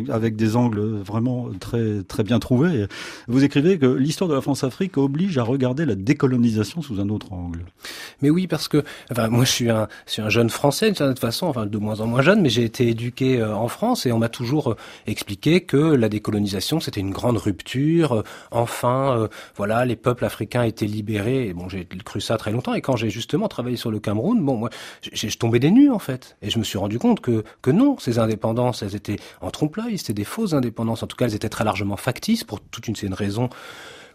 avec 0.08 0.36
des 0.36 0.56
angles 0.56 0.80
vraiment 0.80 1.48
très 1.60 2.02
très 2.02 2.22
bien 2.22 2.38
trouvés. 2.38 2.86
Vous 3.28 3.44
écrivez 3.44 3.78
que 3.78 3.86
l'histoire 3.86 4.28
de 4.28 4.34
la 4.34 4.40
France-Afrique 4.46 4.96
oblige 4.96 5.38
à 5.38 5.42
regarder 5.42 5.84
la 5.84 5.96
décolonisation 5.96 6.80
sous 6.80 7.00
un 7.00 7.08
autre 7.08 7.32
angle. 7.32 7.64
Mais 8.22 8.30
oui, 8.30 8.46
parce 8.46 8.68
que 8.68 8.84
enfin, 9.10 9.26
moi 9.26 9.44
je 9.44 9.50
suis 9.50 9.70
un, 9.70 9.88
jeune 10.28 10.50
français 10.50 10.92
de 10.92 10.96
toute 10.96 11.18
façon, 11.18 11.48
enfin 11.48 11.66
de 11.66 11.78
moins 11.78 12.00
en 12.00 12.06
moins 12.06 12.22
jeune, 12.22 12.42
mais 12.42 12.48
j'ai 12.48 12.62
été 12.62 12.86
éduqué 12.86 13.40
euh, 13.40 13.56
en 13.56 13.66
France 13.66 14.06
et 14.06 14.12
on 14.12 14.18
m'a 14.18 14.28
toujours 14.28 14.70
euh, 14.70 14.76
expliqué 15.08 15.62
que 15.62 15.76
la 15.76 16.08
décolonisation 16.08 16.78
c'était 16.78 17.00
une 17.00 17.10
grande 17.10 17.38
rupture. 17.38 18.12
Euh, 18.12 18.22
enfin, 18.52 19.28
voilà, 19.56 19.84
les 19.84 19.96
peuples 19.96 20.24
africains 20.24 20.62
étaient 20.62 20.86
libérés. 20.86 21.52
Bon, 21.52 21.68
j'ai 21.68 21.84
cru 22.04 22.20
ça 22.20 22.36
très 22.36 22.52
longtemps 22.52 22.74
et 22.74 22.80
quand 22.80 22.94
j'ai 22.94 23.10
justement 23.10 23.48
travaillé 23.48 23.76
sur 23.76 23.90
le 23.90 23.98
Cameroun, 23.98 24.40
bon, 24.44 24.56
moi, 24.58 24.70
j'ai 25.12 25.28
tombé 25.30 25.58
des 25.58 25.72
nues 25.72 25.90
en 25.90 25.98
fait 25.98 26.36
et 26.40 26.50
je 26.50 26.60
me 26.60 26.64
suis 26.64 26.78
rendu 26.78 27.00
compte 27.00 27.18
que 27.18 27.42
que 27.62 27.72
non, 27.72 27.98
ces 27.98 28.20
indépendances, 28.20 28.84
elles 28.84 28.94
étaient 28.94 29.18
en 29.40 29.50
trompe-l'œil, 29.50 29.98
c'était 29.98 30.12
des 30.12 30.24
fausses 30.24 30.52
indépendances. 30.52 31.02
En 31.02 31.08
tout 31.08 31.16
cas, 31.16 31.24
elles 31.24 31.34
étaient 31.34 31.48
très 31.48 31.64
largement 31.64 31.96
factices 31.96 32.44
pour 32.44 32.60
toute 32.60 32.86
une 32.86 32.94
série 32.94 33.10
de 33.10 33.16
raisons 33.16 33.50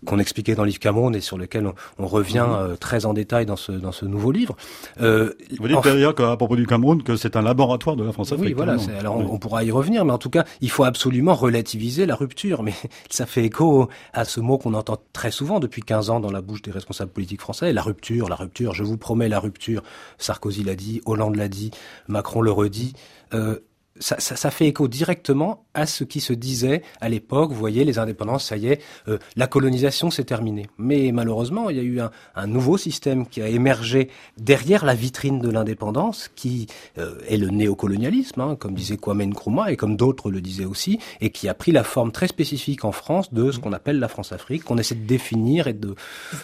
qu'on 0.06 0.20
expliquait 0.20 0.56
dans 0.56 0.64
le 0.64 0.68
livre 0.68 0.80
Cameroun 0.80 1.16
et 1.16 1.22
sur 1.22 1.38
lequel 1.38 1.68
on, 1.68 1.74
on 2.00 2.08
revient 2.08 2.46
euh, 2.48 2.76
très 2.76 3.06
en 3.06 3.14
détail 3.14 3.46
dans 3.46 3.56
ce, 3.56 3.72
dans 3.72 3.92
ce 3.92 4.06
nouveau 4.06 4.32
livre. 4.32 4.56
Euh, 5.00 5.34
Vous 5.60 5.68
dites 5.68 5.84
d'ailleurs 5.84 6.16
qu'à 6.16 6.36
propos 6.38 6.56
du 6.56 6.66
Cameroun 6.66 7.04
que 7.04 7.16
c'est 7.16 7.36
un 7.36 7.42
laboratoire 7.42 7.96
de 7.96 8.04
la 8.04 8.12
France-Afrique. 8.12 8.48
Oui, 8.50 8.54
voilà. 8.54 8.78
Alors 9.00 9.18
oui. 9.18 9.26
on, 9.28 9.36
on, 9.36 9.40
pourra 9.40 9.64
y 9.64 9.72
revenir, 9.72 10.06
mais 10.06 10.14
en 10.14 10.18
tout 10.18 10.30
cas, 10.30 10.46
il 10.62 10.70
faut 10.70 10.84
absolument 10.84 11.34
relativiser 11.34 12.06
la 12.06 12.16
rupture. 12.16 12.64
Mais 12.72 12.74
ça 13.10 13.26
fait 13.26 13.46
écho 13.46 13.90
à 14.14 14.26
ce 14.26 14.40
mot 14.40 14.58
qu'on 14.58 14.74
entend 14.74 14.98
très 15.14 15.32
souvent 15.32 15.60
depuis 15.60 15.82
15 15.82 16.10
ans 16.10 16.20
dans 16.20 16.32
la 16.32 16.42
bouche 16.42 16.62
des 16.62 16.72
responsables 16.72 17.12
politiques 17.12 17.42
français. 17.42 17.74
La 17.74 17.82
rupture, 17.82 18.30
la 18.30 18.36
rupture. 18.36 18.74
Je 18.74 18.84
vous 18.84 18.98
promets 18.98 19.30
la 19.30 19.40
rupture. 19.40 19.84
Sarkozy 20.18 20.64
l'a 20.64 20.76
dit, 20.76 21.02
Hollande 21.06 21.36
l'a 21.36 21.48
dit, 21.48 21.72
Macron 22.08 22.42
le 22.42 22.52
redit. 22.52 22.94
Euh, 23.34 23.60
ça, 24.00 24.20
ça, 24.20 24.36
ça, 24.36 24.52
fait 24.52 24.68
écho 24.68 24.88
directement 24.88 25.66
à 25.74 25.86
ce 25.86 26.04
qui 26.04 26.22
se 26.22 26.34
disait 26.34 26.82
à 27.02 27.10
l'époque. 27.10 27.52
Vous 27.52 27.60
voyez, 27.60 27.84
les 27.84 28.00
indépendances, 28.00 28.46
ça 28.46 28.58
y 28.58 28.68
est, 28.68 28.82
euh, 29.08 29.18
la 29.36 29.48
colonisation 29.48 30.10
s'est 30.10 30.24
terminée. 30.24 30.68
Mais 30.78 31.12
malheureusement, 31.12 31.70
il 31.70 31.78
y 31.78 31.80
a 31.80 31.84
eu 31.84 32.00
un, 32.00 32.10
un, 32.36 32.48
nouveau 32.48 32.78
système 32.78 33.28
qui 33.28 33.42
a 33.42 33.50
émergé 33.50 34.10
derrière 34.38 34.86
la 34.86 34.94
vitrine 34.94 35.40
de 35.40 35.50
l'indépendance, 35.50 36.32
qui 36.36 36.68
euh, 36.98 37.16
est 37.28 37.38
le 37.38 37.50
néocolonialisme, 37.50 38.40
hein, 38.42 38.56
comme 38.56 38.76
disait 38.76 38.98
Kwame 38.98 39.24
Nkrumah 39.24 39.72
et 39.72 39.78
comme 39.78 39.98
d'autres 39.98 40.32
le 40.32 40.42
disaient 40.42 40.66
aussi, 40.66 41.00
et 41.20 41.30
qui 41.30 41.50
a 41.50 41.54
pris 41.54 41.72
la 41.72 41.84
forme 41.84 42.12
très 42.12 42.28
spécifique 42.28 42.86
en 42.86 42.92
France 42.94 43.34
de 43.34 43.52
ce 43.52 43.60
qu'on 43.60 43.74
appelle 43.74 44.00
la 44.00 44.08
France-Afrique, 44.08 44.64
qu'on 44.64 44.78
essaie 44.78 44.96
de 44.96 45.06
définir 45.06 45.68
et 45.68 45.74
de, 45.74 45.96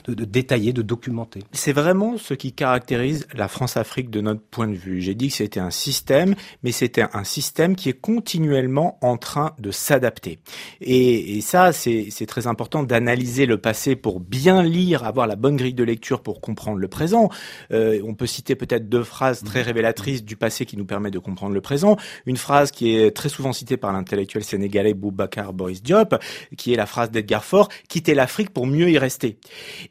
de, 0.06 0.14
de 0.14 0.26
détailler, 0.26 0.74
de 0.74 0.82
documenter. 0.82 1.44
C'est 1.54 1.74
vraiment 1.74 2.18
ce 2.18 2.34
qui 2.34 2.52
caractérise 2.52 3.26
la 3.34 3.48
France-Afrique 3.48 4.10
de 4.10 4.20
notre 4.20 4.42
point 4.42 4.68
de 4.68 4.76
vue. 4.76 5.02
J'ai 5.02 5.16
dit 5.16 5.30
que 5.30 5.36
c'était 5.36 5.60
un 5.62 5.72
système, 5.72 6.36
mais 6.62 6.72
c'était 6.72 7.06
un 7.14 7.24
système 7.24 7.37
système 7.38 7.76
qui 7.76 7.90
est 7.90 8.00
continuellement 8.00 8.98
en 9.02 9.16
train 9.18 9.54
de 9.60 9.70
s'adapter. 9.70 10.40
Et, 10.82 11.38
et, 11.38 11.42
ça, 11.42 11.72
c'est 11.72 12.26
très 12.28 12.48
important 12.48 12.82
d'analyser 12.82 13.46
le 13.46 13.60
passé 13.60 13.96
pour 13.96 14.20
bien 14.20 14.64
lire, 14.64 15.04
avoir 15.04 15.28
la 15.28 15.36
bonne 15.36 15.56
grille 15.56 15.76
de 15.76 15.84
lecture 15.84 16.24
pour 16.24 16.42
comprendre 16.42 16.80
le 16.80 16.88
présent. 16.88 17.30
Euh, 17.72 18.02
on 18.04 18.16
peut 18.16 18.26
citer 18.26 18.56
peut-être 18.56 18.90
deux 18.90 19.04
phrases 19.04 19.44
très 19.44 19.62
révélatrices 19.62 20.24
du 20.24 20.36
passé 20.36 20.66
qui 20.66 20.78
nous 20.78 20.86
permettent 20.86 21.14
de 21.14 21.20
comprendre 21.20 21.54
le 21.54 21.62
présent. 21.62 21.96
Une 22.26 22.38
phrase 22.38 22.72
qui 22.72 22.96
est 22.96 23.12
très 23.12 23.30
souvent 23.30 23.54
citée 23.54 23.78
par 23.78 23.94
l'intellectuel 23.94 24.44
sénégalais 24.44 24.96
Boubacar 24.96 25.54
Boris 25.54 25.84
Diop, 25.84 26.16
qui 26.58 26.74
est 26.74 26.78
la 26.78 26.88
phrase 26.88 27.12
d'Edgar 27.12 27.44
Faure, 27.44 27.70
quitter 27.88 28.16
l'Afrique 28.16 28.50
pour 28.50 28.66
mieux 28.66 28.90
y 28.90 28.98
rester. 28.98 29.38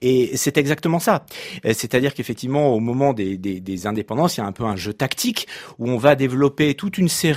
Et 0.02 0.36
c'est 0.36 0.58
exactement 0.58 0.98
ça. 0.98 1.26
Euh, 1.64 1.74
c'est-à-dire 1.74 2.12
qu'effectivement, 2.12 2.74
au 2.74 2.80
moment 2.80 3.12
des, 3.12 3.38
des, 3.38 3.60
des 3.60 3.86
indépendances, 3.86 4.36
il 4.36 4.40
y 4.40 4.42
a 4.42 4.46
un 4.46 4.52
peu 4.52 4.64
un 4.64 4.76
jeu 4.76 4.92
tactique 4.92 5.46
où 5.78 5.88
on 5.88 5.96
va 5.96 6.16
développer 6.16 6.74
toute 6.74 6.98
une 6.98 7.08
série 7.08 7.35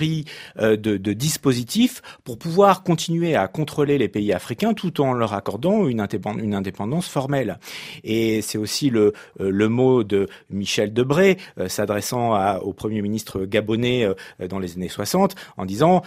euh, 0.60 0.78
de, 0.78 1.14
dispositifs 1.14 2.02
pour 2.24 2.38
pouvoir 2.38 2.84
continuer 2.84 3.36
à 3.36 3.48
contrôler 3.48 3.98
les 3.98 4.08
pays 4.08 4.32
africains 4.34 4.74
tout 4.74 5.02
en 5.02 5.14
leur 5.14 5.34
accordant 5.34 5.88
une, 5.88 6.00
indépendance 6.02 7.08
formelle. 7.08 7.60
Et 8.04 8.42
c'est 8.42 8.58
aussi 8.58 8.90
le, 8.90 9.14
euh, 9.40 9.70
mot 9.70 10.04
de 10.04 10.28
Michel 10.50 10.94
Debré 10.94 11.38
euh, 11.60 11.68
s'adressant 11.68 12.58
au 12.60 12.74
Premier 12.74 13.02
ministre 13.02 13.46
gabonais 13.46 14.08
dans 14.50 14.60
les 14.60 14.76
années 14.76 14.90
60 14.90 15.36
en 15.58 15.66
disant 15.66 16.02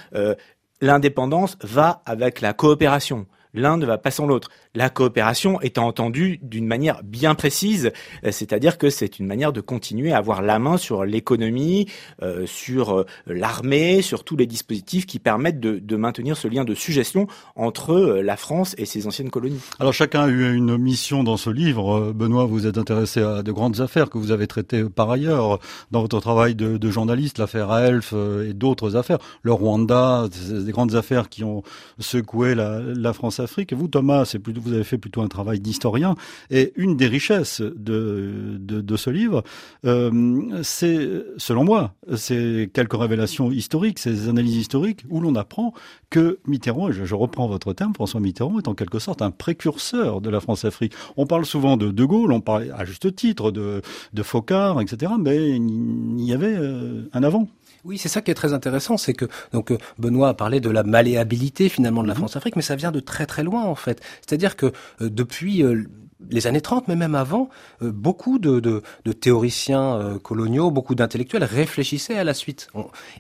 l'indépendance 0.80 1.56
va 1.62 2.02
avec 2.06 2.40
la 2.40 2.52
coopération 2.52 3.26
l'un 3.54 3.76
ne 3.76 3.87
va 3.87 3.99
pas 3.99 4.11
sans 4.11 4.26
l'autre. 4.26 4.50
La 4.75 4.88
coopération 4.88 5.61
étant 5.61 5.87
entendue 5.87 6.38
d'une 6.42 6.66
manière 6.66 7.02
bien 7.04 7.35
précise, 7.35 7.92
euh, 8.25 8.32
c'est-à-dire 8.32 8.78
que 8.78 8.88
c'est 8.88 9.18
une 9.18 9.26
manière 9.26 9.52
de 9.52 9.61
continuer 9.61 10.12
à 10.12 10.18
avoir 10.18 10.40
la 10.40 10.59
main 10.59 10.78
sur 10.78 11.04
l'économie, 11.04 11.87
euh, 12.23 12.47
sur 12.47 13.00
euh, 13.00 13.06
l'armée, 13.26 14.00
sur 14.00 14.25
tous 14.25 14.37
les 14.37 14.47
dispositifs 14.47 15.06
qui 15.06 15.18
permettent 15.18 15.61
de, 15.61 15.97
maintenir 15.97 16.38
ce 16.38 16.49
lien 16.49 16.64
de 16.64 16.75
suggestion 16.75 17.26
entre 17.54 18.18
la 18.25 18.37
France 18.38 18.75
et 18.78 18.87
ses 18.87 19.06
anciennes 19.06 19.30
colonies. 19.30 19.61
Alors 19.78 19.92
chacun 19.92 20.23
a 20.23 20.28
eu 20.28 20.54
une 20.54 20.78
mission 20.78 21.23
dans 21.23 21.37
ce 21.37 21.50
livre. 21.50 22.12
Benoît, 22.12 22.47
vous 22.47 22.66
êtes 22.66 22.78
intéressé 22.78 23.21
à 23.21 23.42
de 23.42 23.52
grandes 23.52 23.80
affaires 23.80 24.09
que 24.09 24.16
vous 24.16 24.32
avez 24.32 24.47
traitées 24.47 24.85
par 24.85 25.11
ailleurs 25.11 25.61
dans 25.90 26.00
votre 26.00 26.18
travail 26.18 26.54
de, 26.54 26.90
journaliste, 26.90 27.38
l'affaire 27.38 27.73
Elf 27.73 28.14
et 28.14 28.54
d'autres 28.54 28.97
affaires. 28.97 29.18
Le 29.42 29.52
Rwanda, 29.52 30.28
des 30.50 30.73
grandes 30.73 30.94
affaires 30.94 31.28
qui 31.28 31.44
ont 31.44 31.62
secoué 32.00 32.54
la 32.54 33.12
France 33.12 33.38
Vous, 33.72 33.88
Thomas, 33.88 34.34
vous 34.44 34.72
avez 34.72 34.84
fait 34.84 34.99
plutôt 34.99 35.22
un 35.22 35.28
travail 35.28 35.61
d'historien. 35.61 36.14
Et 36.50 36.72
une 36.76 36.96
des 36.96 37.06
richesses 37.06 37.61
de, 37.61 38.96
ce 38.96 39.11
livre, 39.11 39.42
euh, 39.84 40.62
c'est, 40.62 41.25
selon 41.38 41.64
moi, 41.64 41.94
c'est 42.16 42.70
quelques 42.72 42.94
révélations 42.94 43.50
historiques, 43.50 43.99
ces 43.99 44.28
analyses 44.28 44.56
historiques 44.56 45.04
où 45.08 45.20
l'on 45.20 45.34
apprend 45.34 45.72
que 46.11 46.38
Mitterrand, 46.46 46.90
et 46.90 46.92
je, 46.92 47.04
je, 47.04 47.14
reprends 47.14 47.49
votre 47.49 47.72
terme, 47.72 47.94
François 47.94 48.20
Mitterrand 48.20 48.58
est 48.58 48.68
en 48.68 48.75
quelque 48.75 48.99
sorte 48.99 49.22
un 49.22 49.30
précurseur 49.30 50.20
de 50.20 50.30
la 50.30 50.40
France-Afrique. 50.40 50.92
On 51.16 51.26
parle 51.26 51.46
souvent 51.46 51.76
de 51.76 51.90
De 51.90 52.04
Gaulle, 52.04 52.32
on 52.32 52.40
parle 52.40 52.72
à 52.76 52.84
juste 52.84 53.14
titre 53.14 53.50
de, 53.50 53.82
de 54.12 54.22
Focard, 54.22 54.80
etc. 54.80 55.12
Mais 55.18 55.50
il 55.56 56.25
y 56.25 56.32
avait 56.32 56.54
euh, 56.54 57.08
un 57.12 57.22
avant. 57.22 57.49
Oui, 57.84 57.98
c'est 57.98 58.08
ça 58.08 58.22
qui 58.22 58.30
est 58.30 58.34
très 58.34 58.52
intéressant, 58.52 58.96
c'est 58.96 59.12
que 59.12 59.24
donc 59.52 59.72
euh, 59.72 59.78
Benoît 59.98 60.28
a 60.28 60.34
parlé 60.34 60.60
de 60.60 60.70
la 60.70 60.84
malléabilité 60.84 61.68
finalement 61.68 62.02
de 62.02 62.08
la 62.08 62.14
mhm. 62.14 62.18
France-Afrique, 62.18 62.54
mais 62.54 62.62
ça 62.62 62.76
vient 62.76 62.92
de 62.92 63.00
très 63.00 63.26
très 63.26 63.42
loin 63.42 63.64
en 63.64 63.74
fait. 63.74 64.00
C'est-à-dire 64.20 64.54
que 64.54 64.66
euh, 64.66 65.10
depuis 65.10 65.64
euh, 65.64 65.84
les 66.30 66.46
années 66.46 66.60
30, 66.60 66.86
mais 66.86 66.94
même 66.94 67.16
avant, 67.16 67.48
beaucoup 67.80 68.38
de, 68.38 68.60
de, 68.60 68.82
de 69.04 69.12
théoriciens 69.12 70.20
coloniaux, 70.22 70.70
beaucoup 70.70 70.94
d'intellectuels 70.94 71.42
réfléchissaient 71.42 72.16
à 72.16 72.22
la 72.22 72.32
suite. 72.32 72.68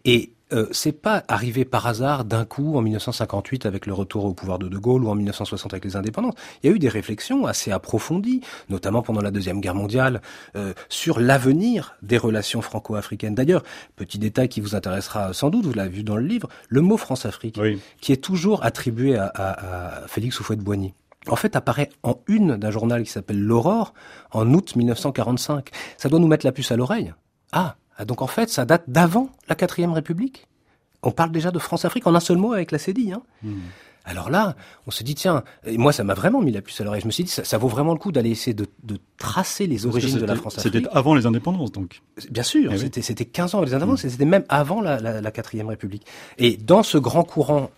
Et 0.04 0.34
euh, 0.52 0.66
c'est 0.70 0.92
pas 0.92 1.24
arrivé 1.28 1.64
par 1.64 1.86
hasard 1.86 2.24
d'un 2.24 2.44
coup 2.44 2.76
en 2.76 2.82
1958 2.82 3.66
avec 3.66 3.86
le 3.86 3.92
retour 3.92 4.24
au 4.24 4.34
pouvoir 4.34 4.58
de 4.58 4.68
De 4.68 4.78
Gaulle 4.78 5.04
ou 5.04 5.08
en 5.08 5.14
1960 5.14 5.72
avec 5.72 5.84
les 5.84 5.96
indépendances. 5.96 6.34
Il 6.62 6.70
y 6.70 6.72
a 6.72 6.76
eu 6.76 6.78
des 6.78 6.88
réflexions 6.88 7.46
assez 7.46 7.70
approfondies, 7.70 8.40
notamment 8.68 9.02
pendant 9.02 9.20
la 9.20 9.30
Deuxième 9.30 9.60
Guerre 9.60 9.74
mondiale, 9.74 10.20
euh, 10.56 10.74
sur 10.88 11.20
l'avenir 11.20 11.96
des 12.02 12.18
relations 12.18 12.62
franco-africaines. 12.62 13.34
D'ailleurs, 13.34 13.62
petit 13.96 14.18
détail 14.18 14.48
qui 14.48 14.60
vous 14.60 14.74
intéressera 14.74 15.32
sans 15.32 15.50
doute, 15.50 15.66
vous 15.66 15.74
l'avez 15.74 15.90
vu 15.90 16.02
dans 16.04 16.16
le 16.16 16.26
livre, 16.26 16.48
le 16.68 16.80
mot 16.80 16.96
France-Afrique, 16.96 17.58
qui 18.00 18.12
est 18.12 18.22
toujours 18.22 18.64
attribué 18.64 19.16
à, 19.16 19.26
à, 19.26 20.02
à 20.02 20.06
Félix 20.08 20.38
Houphouët-Boigny 20.40 20.94
en 21.28 21.36
fait, 21.36 21.54
apparaît 21.56 21.90
en 22.02 22.18
une 22.26 22.56
d'un 22.56 22.70
journal 22.70 23.04
qui 23.04 23.10
s'appelle 23.10 23.40
L'Aurore 23.40 23.94
en 24.32 24.52
août 24.52 24.74
1945. 24.74 25.70
Ça 25.96 26.08
doit 26.08 26.18
nous 26.18 26.26
mettre 26.26 26.44
la 26.44 26.52
puce 26.52 26.72
à 26.72 26.76
l'oreille. 26.76 27.14
Ah, 27.52 27.76
ah, 27.76 27.76
donc 28.06 28.22
en 28.22 28.26
fait, 28.26 28.48
ça 28.48 28.64
date 28.64 28.84
d'avant 28.88 29.30
la 29.48 29.54
quatrième 29.54 29.92
République? 29.92 30.48
On 31.02 31.10
parle 31.10 31.32
déjà 31.32 31.50
de 31.50 31.58
France-Afrique 31.58 32.06
en 32.06 32.14
un 32.14 32.20
seul 32.20 32.36
mot 32.36 32.52
avec 32.52 32.70
la 32.70 32.78
CEDI. 32.78 33.12
Hein. 33.12 33.22
Hmm. 33.42 33.58
Alors 34.04 34.30
là, 34.30 34.56
on 34.86 34.90
se 34.90 35.04
dit, 35.04 35.14
tiens, 35.14 35.44
et 35.64 35.78
moi 35.78 35.92
ça 35.92 36.02
m'a 36.02 36.14
vraiment 36.14 36.40
mis 36.40 36.50
la 36.50 36.60
puce 36.60 36.80
à 36.80 36.84
l'oreille. 36.84 37.02
Je 37.02 37.06
me 37.06 37.12
suis 37.12 37.24
dit, 37.24 37.30
ça, 37.30 37.58
vaut 37.58 37.68
vraiment 37.68 37.92
le 37.92 37.98
coup 37.98 38.10
d'aller 38.10 38.30
essayer 38.30 38.54
de, 38.54 38.66
tracer 39.16 39.66
les 39.66 39.86
origines 39.86 40.18
de 40.18 40.24
la 40.24 40.34
France-Afrique. 40.34 40.74
C'était 40.74 40.88
avant 40.92 41.14
les 41.14 41.26
indépendances, 41.26 41.70
donc 41.70 42.02
Bien 42.30 42.42
sûr, 42.42 42.72
eh 42.72 43.02
c'était 43.02 43.24
15 43.24 43.54
ans 43.54 43.58
avant 43.58 43.66
les 43.66 43.74
indépendances, 43.74 44.04
hmm. 44.04 44.10
c'était 44.10 44.24
même 44.24 44.44
avant 44.48 44.80
la, 44.80 44.98
la, 44.98 45.30
quatrième 45.30 45.68
République. 45.68 46.04
Et 46.38 46.56
dans 46.56 46.82
ce 46.82 46.98
grand 46.98 47.22
courant 47.22 47.70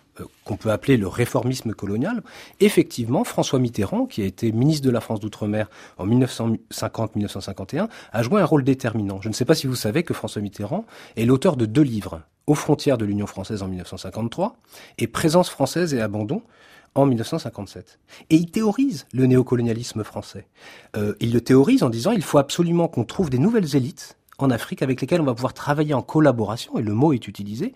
qu'on 0.43 0.57
peut 0.57 0.71
appeler 0.71 0.97
le 0.97 1.07
réformisme 1.07 1.73
colonial, 1.73 2.23
effectivement, 2.59 3.23
François 3.23 3.59
Mitterrand, 3.59 4.05
qui 4.05 4.21
a 4.21 4.25
été 4.25 4.51
ministre 4.51 4.85
de 4.85 4.91
la 4.91 5.01
France 5.01 5.19
d'outre-mer 5.19 5.69
en 5.97 6.07
1950-1951, 6.07 7.89
a 8.11 8.23
joué 8.23 8.41
un 8.41 8.45
rôle 8.45 8.63
déterminant. 8.63 9.21
Je 9.21 9.29
ne 9.29 9.33
sais 9.33 9.45
pas 9.45 9.55
si 9.55 9.67
vous 9.67 9.75
savez 9.75 10.03
que 10.03 10.13
François 10.13 10.41
Mitterrand 10.41 10.85
est 11.15 11.25
l'auteur 11.25 11.57
de 11.57 11.65
deux 11.65 11.81
livres, 11.81 12.21
Aux 12.47 12.55
frontières 12.55 12.97
de 12.97 13.05
l'Union 13.05 13.27
française 13.27 13.63
en 13.63 13.67
1953 13.67 14.55
et 14.99 15.07
Présence 15.07 15.49
française 15.49 15.93
et 15.93 16.01
abandon 16.01 16.41
en 16.93 17.05
1957. 17.05 17.99
Et 18.29 18.35
il 18.35 18.49
théorise 18.49 19.05
le 19.13 19.25
néocolonialisme 19.25 20.03
français. 20.03 20.47
Euh, 20.95 21.13
il 21.19 21.33
le 21.33 21.41
théorise 21.41 21.83
en 21.83 21.89
disant 21.89 22.11
il 22.11 22.23
faut 22.23 22.37
absolument 22.37 22.87
qu'on 22.87 23.03
trouve 23.03 23.29
des 23.29 23.39
nouvelles 23.39 23.75
élites 23.75 24.17
en 24.37 24.49
Afrique 24.49 24.81
avec 24.81 25.01
lesquelles 25.01 25.21
on 25.21 25.25
va 25.25 25.33
pouvoir 25.33 25.53
travailler 25.53 25.93
en 25.93 26.01
collaboration, 26.01 26.77
et 26.77 26.81
le 26.81 26.93
mot 26.93 27.13
est 27.13 27.27
utilisé, 27.27 27.73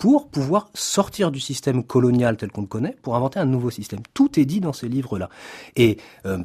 pour 0.00 0.28
pouvoir 0.28 0.70
sortir 0.72 1.30
du 1.30 1.40
système 1.40 1.84
colonial 1.84 2.38
tel 2.38 2.50
qu'on 2.50 2.62
le 2.62 2.66
connaît, 2.66 2.96
pour 3.02 3.16
inventer 3.16 3.38
un 3.38 3.44
nouveau 3.44 3.68
système. 3.70 4.00
Tout 4.14 4.40
est 4.40 4.46
dit 4.46 4.60
dans 4.60 4.72
ces 4.72 4.88
livres-là. 4.88 5.28
Et 5.76 5.98
euh, 6.24 6.38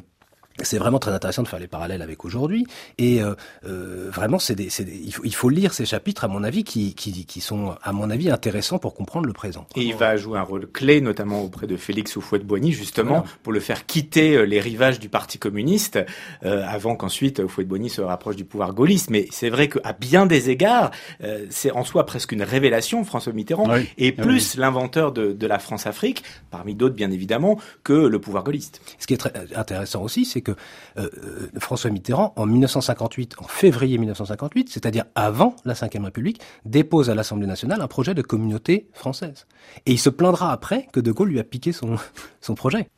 c'est 0.62 0.78
vraiment 0.78 0.98
très 0.98 1.12
intéressant 1.12 1.42
de 1.42 1.48
faire 1.48 1.58
les 1.58 1.66
parallèles 1.66 2.02
avec 2.02 2.24
aujourd'hui. 2.24 2.66
Et 2.98 3.22
euh, 3.22 3.34
euh, 3.66 4.08
vraiment, 4.10 4.38
c'est 4.38 4.54
des, 4.54 4.68
des, 4.68 5.00
il, 5.04 5.12
faut, 5.12 5.22
il 5.24 5.34
faut 5.34 5.48
lire 5.48 5.74
ces 5.74 5.84
chapitres, 5.84 6.24
à 6.24 6.28
mon 6.28 6.42
avis, 6.44 6.64
qui, 6.64 6.94
qui, 6.94 7.24
qui 7.26 7.40
sont, 7.40 7.74
à 7.82 7.92
mon 7.92 8.10
avis, 8.10 8.30
intéressants 8.30 8.78
pour 8.78 8.94
comprendre 8.94 9.26
le 9.26 9.32
présent. 9.32 9.66
Et 9.76 9.82
il 9.82 9.94
va 9.94 10.16
jouer 10.16 10.38
un 10.38 10.42
rôle 10.42 10.66
clé, 10.66 11.00
notamment 11.00 11.42
auprès 11.42 11.66
de 11.66 11.76
Félix 11.76 12.16
Houphouët-Boigny, 12.16 12.72
justement, 12.72 13.24
pour 13.42 13.52
le 13.52 13.60
faire 13.60 13.86
quitter 13.86 14.36
euh, 14.36 14.42
les 14.44 14.60
rivages 14.60 14.98
du 14.98 15.08
Parti 15.08 15.38
communiste, 15.38 15.98
euh, 16.44 16.64
avant 16.66 16.96
qu'ensuite 16.96 17.40
Houphouët-Boigny 17.40 17.88
se 17.88 18.00
rapproche 18.00 18.36
du 18.36 18.44
pouvoir 18.44 18.72
gaulliste. 18.72 19.10
Mais 19.10 19.26
c'est 19.30 19.50
vrai 19.50 19.68
qu'à 19.68 19.92
bien 19.92 20.26
des 20.26 20.50
égards, 20.50 20.90
euh, 21.22 21.46
c'est 21.50 21.70
en 21.70 21.84
soi 21.84 22.06
presque 22.06 22.32
une 22.32 22.42
révélation, 22.42 23.04
François 23.04 23.32
Mitterrand, 23.32 23.68
et 23.98 24.12
plus 24.12 24.56
l'inventeur 24.56 25.12
de, 25.12 25.32
de 25.32 25.46
la 25.46 25.58
France-Afrique, 25.58 26.22
parmi 26.50 26.74
d'autres, 26.74 26.94
bien 26.94 27.10
évidemment, 27.10 27.58
que 27.84 27.92
le 27.92 28.18
pouvoir 28.18 28.44
gaulliste. 28.44 28.80
Ce 28.98 29.06
qui 29.06 29.14
est 29.14 29.18
très 29.18 29.32
intéressant 29.54 30.02
aussi, 30.02 30.24
c'est 30.24 30.40
que 30.46 30.52
euh, 30.98 31.10
euh, 31.24 31.48
François 31.58 31.90
Mitterrand, 31.90 32.32
en 32.36 32.46
1958, 32.46 33.36
en 33.38 33.48
février 33.48 33.98
1958, 33.98 34.68
c'est-à-dire 34.70 35.04
avant 35.14 35.56
la 35.64 35.74
Ve 35.74 36.04
République, 36.04 36.40
dépose 36.64 37.10
à 37.10 37.14
l'Assemblée 37.14 37.46
nationale 37.46 37.80
un 37.80 37.88
projet 37.88 38.14
de 38.14 38.22
communauté 38.22 38.88
française. 38.92 39.46
Et 39.86 39.92
il 39.92 39.98
se 39.98 40.10
plaindra 40.10 40.52
après 40.52 40.86
que 40.92 41.00
De 41.00 41.12
Gaulle 41.12 41.30
lui 41.30 41.40
a 41.40 41.44
piqué 41.44 41.72
son, 41.72 41.96
son 42.40 42.54
projet. 42.54 42.88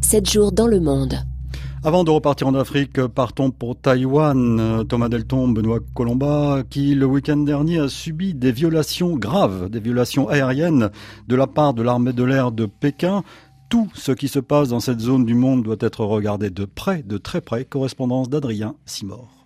Sept 0.00 0.28
jours 0.28 0.52
dans 0.52 0.66
le 0.66 0.78
monde. 0.78 1.31
Avant 1.84 2.04
de 2.04 2.10
repartir 2.12 2.46
en 2.46 2.54
Afrique, 2.54 3.04
partons 3.08 3.50
pour 3.50 3.74
Taïwan. 3.74 4.86
Thomas 4.88 5.08
Delton, 5.08 5.48
Benoît 5.48 5.80
Colomba, 5.96 6.62
qui 6.70 6.94
le 6.94 7.06
week-end 7.06 7.38
dernier 7.38 7.80
a 7.80 7.88
subi 7.88 8.34
des 8.34 8.52
violations 8.52 9.16
graves, 9.16 9.68
des 9.68 9.80
violations 9.80 10.28
aériennes 10.28 10.90
de 11.26 11.34
la 11.34 11.48
part 11.48 11.74
de 11.74 11.82
l'armée 11.82 12.12
de 12.12 12.22
l'air 12.22 12.52
de 12.52 12.66
Pékin. 12.66 13.24
Tout 13.68 13.90
ce 13.94 14.12
qui 14.12 14.28
se 14.28 14.38
passe 14.38 14.68
dans 14.68 14.78
cette 14.78 15.00
zone 15.00 15.26
du 15.26 15.34
monde 15.34 15.64
doit 15.64 15.74
être 15.80 16.04
regardé 16.04 16.50
de 16.50 16.66
près, 16.66 17.02
de 17.02 17.18
très 17.18 17.40
près. 17.40 17.64
Correspondance 17.64 18.30
d'Adrien 18.30 18.76
Simor. 18.86 19.41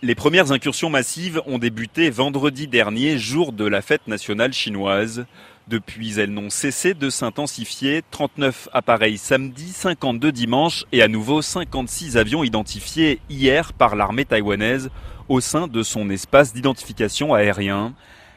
Les 0.00 0.14
premières 0.14 0.52
incursions 0.52 0.90
massives 0.90 1.42
ont 1.44 1.58
débuté 1.58 2.08
vendredi 2.08 2.68
dernier, 2.68 3.18
jour 3.18 3.52
de 3.52 3.64
la 3.64 3.82
fête 3.82 4.06
nationale 4.06 4.52
chinoise. 4.52 5.26
Depuis, 5.66 6.20
elles 6.20 6.30
n'ont 6.30 6.50
cessé 6.50 6.94
de 6.94 7.10
s'intensifier. 7.10 8.04
39 8.12 8.68
appareils 8.72 9.18
samedi, 9.18 9.72
52 9.72 10.30
dimanche 10.30 10.84
et 10.92 11.02
à 11.02 11.08
nouveau 11.08 11.42
56 11.42 12.16
avions 12.16 12.44
identifiés 12.44 13.18
hier 13.28 13.72
par 13.72 13.96
l'armée 13.96 14.24
taïwanaise 14.24 14.90
au 15.28 15.40
sein 15.40 15.66
de 15.66 15.82
son 15.82 16.10
espace 16.10 16.52
d'identification 16.52 17.34
aérien. 17.34 17.92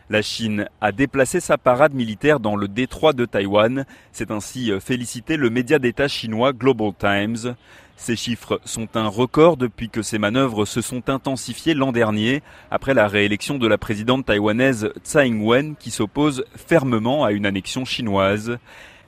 La 0.09 0.23
Chine 0.23 0.67
a 0.81 0.91
déplacé 0.91 1.39
sa 1.39 1.59
parade 1.59 1.93
militaire 1.93 2.39
dans 2.39 2.55
le 2.55 2.67
détroit 2.67 3.13
de 3.13 3.25
Taïwan. 3.25 3.85
C'est 4.11 4.31
ainsi 4.31 4.71
euh, 4.71 4.79
félicité 4.79 5.37
le 5.37 5.51
média 5.51 5.77
d'État 5.77 6.07
chinois 6.07 6.53
Global 6.53 6.91
Times. 6.99 7.55
Ces 8.03 8.15
chiffres 8.15 8.59
sont 8.65 8.97
un 8.97 9.07
record 9.07 9.57
depuis 9.57 9.89
que 9.89 10.01
ces 10.01 10.17
manœuvres 10.17 10.65
se 10.65 10.81
sont 10.81 11.07
intensifiées 11.11 11.75
l'an 11.75 11.91
dernier, 11.91 12.41
après 12.71 12.95
la 12.95 13.07
réélection 13.07 13.59
de 13.59 13.67
la 13.67 13.77
présidente 13.77 14.25
taïwanaise 14.25 14.91
Tsai 15.03 15.27
Ing-wen 15.27 15.75
qui 15.75 15.91
s'oppose 15.91 16.43
fermement 16.55 17.23
à 17.23 17.31
une 17.31 17.45
annexion 17.45 17.85
chinoise. 17.85 18.57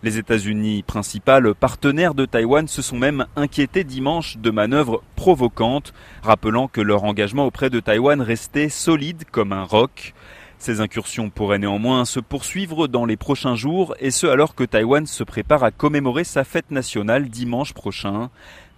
Les 0.04 0.20
États-Unis, 0.20 0.84
principal 0.84 1.56
partenaire 1.56 2.14
de 2.14 2.26
Taïwan, 2.26 2.68
se 2.68 2.84
sont 2.84 3.00
même 3.00 3.26
inquiétés 3.36 3.84
dimanche 3.84 4.38
de 4.38 4.52
manœuvres 4.52 5.02
provocantes, 5.16 5.92
rappelant 6.22 6.68
que 6.68 6.82
leur 6.82 7.04
engagement 7.04 7.48
auprès 7.48 7.72
de 7.72 7.80
Taïwan 7.80 8.22
restait 8.22 8.70
solide 8.70 9.24
comme 9.32 9.54
un 9.54 9.64
roc. 9.64 10.14
Ces 10.60 10.80
incursions 10.80 11.30
pourraient 11.30 11.60
néanmoins 11.60 12.06
se 12.06 12.22
poursuivre 12.22 12.88
dans 12.88 13.06
les 13.06 13.18
prochains 13.18 13.56
jours, 13.56 13.96
et 14.00 14.12
ce 14.12 14.28
alors 14.28 14.56
que 14.56 14.64
Taïwan 14.64 15.06
se 15.06 15.26
prépare 15.26 15.62
à 15.62 15.72
commémorer 15.72 16.24
sa 16.24 16.46
fête 16.46 16.72
nationale 16.72 17.28
dimanche 17.28 17.74
prochain. 17.74 18.30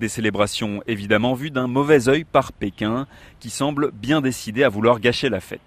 Des 0.01 0.09
célébrations 0.09 0.81
évidemment 0.87 1.35
vues 1.35 1.51
d'un 1.51 1.67
mauvais 1.67 2.09
œil 2.09 2.25
par 2.25 2.51
Pékin, 2.51 3.07
qui 3.39 3.49
semble 3.49 3.91
bien 3.91 4.19
décidé 4.19 4.63
à 4.63 4.69
vouloir 4.69 4.99
gâcher 4.99 5.29
la 5.29 5.39
fête. 5.39 5.61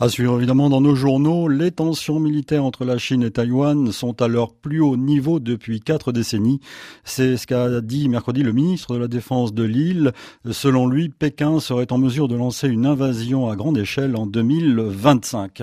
À 0.00 0.08
suivre 0.08 0.38
évidemment 0.38 0.70
dans 0.70 0.80
nos 0.80 0.94
journaux, 0.94 1.48
les 1.48 1.70
tensions 1.70 2.18
militaires 2.18 2.64
entre 2.64 2.86
la 2.86 2.96
Chine 2.96 3.22
et 3.22 3.30
Taïwan 3.30 3.92
sont 3.92 4.22
à 4.22 4.28
leur 4.28 4.54
plus 4.54 4.80
haut 4.80 4.96
niveau 4.96 5.38
depuis 5.38 5.80
quatre 5.80 6.12
décennies. 6.12 6.60
C'est 7.04 7.36
ce 7.36 7.46
qu'a 7.46 7.82
dit 7.82 8.08
mercredi 8.08 8.42
le 8.42 8.52
ministre 8.52 8.94
de 8.94 9.00
la 9.00 9.08
Défense 9.08 9.52
de 9.52 9.64
l'île. 9.64 10.12
Selon 10.50 10.86
lui, 10.86 11.10
Pékin 11.10 11.60
serait 11.60 11.92
en 11.92 11.98
mesure 11.98 12.28
de 12.28 12.36
lancer 12.36 12.68
une 12.68 12.86
invasion 12.86 13.50
à 13.50 13.56
grande 13.56 13.76
échelle 13.76 14.16
en 14.16 14.24
2025. 14.24 15.62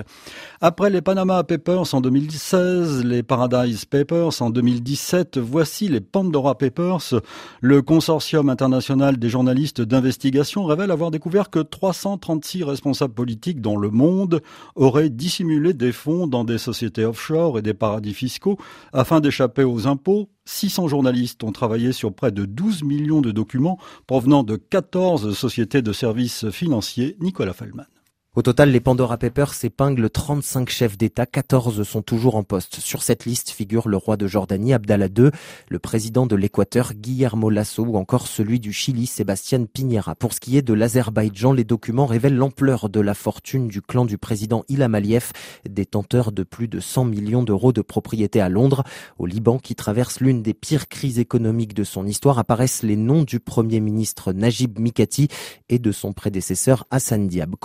Après 0.60 0.90
les 0.90 1.02
Panama 1.02 1.42
Papers 1.42 1.92
en 1.92 2.00
2016, 2.00 3.04
les 3.04 3.24
Paradise 3.24 3.84
Papers 3.84 4.40
en 4.42 4.50
2017, 4.50 5.38
voici 5.38 5.88
les 5.88 6.00
Pandora 6.00 6.56
Papers. 6.56 7.14
Le 7.60 7.82
consortium 7.82 8.11
international 8.48 9.16
des 9.16 9.28
journalistes 9.28 9.80
d'investigation 9.80 10.64
révèle 10.64 10.90
avoir 10.90 11.10
découvert 11.10 11.50
que 11.50 11.60
336 11.60 12.64
responsables 12.64 13.14
politiques 13.14 13.60
dans 13.60 13.76
le 13.76 13.90
monde 13.90 14.42
auraient 14.74 15.08
dissimulé 15.08 15.72
des 15.72 15.92
fonds 15.92 16.26
dans 16.26 16.44
des 16.44 16.58
sociétés 16.58 17.04
offshore 17.04 17.58
et 17.58 17.62
des 17.62 17.74
paradis 17.74 18.14
fiscaux 18.14 18.58
afin 18.92 19.20
d'échapper 19.20 19.64
aux 19.64 19.86
impôts. 19.86 20.28
600 20.44 20.88
journalistes 20.88 21.44
ont 21.44 21.52
travaillé 21.52 21.92
sur 21.92 22.12
près 22.12 22.32
de 22.32 22.44
12 22.44 22.82
millions 22.82 23.20
de 23.20 23.30
documents 23.30 23.78
provenant 24.06 24.42
de 24.42 24.56
14 24.56 25.36
sociétés 25.36 25.82
de 25.82 25.92
services 25.92 26.50
financiers. 26.50 27.16
Nicolas 27.20 27.52
Feldman. 27.52 27.86
Au 28.34 28.40
total, 28.40 28.70
les 28.70 28.80
Pandora 28.80 29.18
Papers 29.18 29.52
épinglent 29.62 30.08
35 30.08 30.70
chefs 30.70 30.96
d'État, 30.96 31.26
14 31.26 31.82
sont 31.82 32.00
toujours 32.00 32.34
en 32.34 32.44
poste. 32.44 32.76
Sur 32.76 33.02
cette 33.02 33.26
liste 33.26 33.50
figure 33.50 33.90
le 33.90 33.98
roi 33.98 34.16
de 34.16 34.26
Jordanie, 34.26 34.72
Abdallah 34.72 35.08
II, 35.14 35.28
le 35.68 35.78
président 35.78 36.24
de 36.24 36.34
l'Équateur, 36.34 36.94
Guillermo 36.94 37.50
Lasso, 37.50 37.84
ou 37.84 37.98
encore 37.98 38.26
celui 38.26 38.58
du 38.58 38.72
Chili, 38.72 39.04
Sébastien 39.04 39.66
Piñera. 39.66 40.14
Pour 40.14 40.32
ce 40.32 40.40
qui 40.40 40.56
est 40.56 40.62
de 40.62 40.72
l'Azerbaïdjan, 40.72 41.52
les 41.52 41.64
documents 41.64 42.06
révèlent 42.06 42.38
l'ampleur 42.38 42.88
de 42.88 43.00
la 43.00 43.12
fortune 43.12 43.68
du 43.68 43.82
clan 43.82 44.06
du 44.06 44.16
président 44.16 44.64
Ilham 44.70 44.94
Aliyev, 44.94 45.32
détenteur 45.68 46.32
de 46.32 46.42
plus 46.42 46.68
de 46.68 46.80
100 46.80 47.04
millions 47.04 47.42
d'euros 47.42 47.74
de 47.74 47.82
propriété 47.82 48.40
à 48.40 48.48
Londres. 48.48 48.82
Au 49.18 49.26
Liban, 49.26 49.58
qui 49.58 49.74
traverse 49.74 50.20
l'une 50.20 50.42
des 50.42 50.54
pires 50.54 50.88
crises 50.88 51.18
économiques 51.18 51.74
de 51.74 51.84
son 51.84 52.06
histoire, 52.06 52.38
apparaissent 52.38 52.82
les 52.82 52.96
noms 52.96 53.24
du 53.24 53.40
premier 53.40 53.80
ministre 53.80 54.32
Najib 54.32 54.78
Mikati 54.78 55.28
et 55.68 55.78
de 55.78 55.92
son 55.92 56.14
prédécesseur 56.14 56.86
Hassan 56.90 57.28
Diab. 57.28 57.56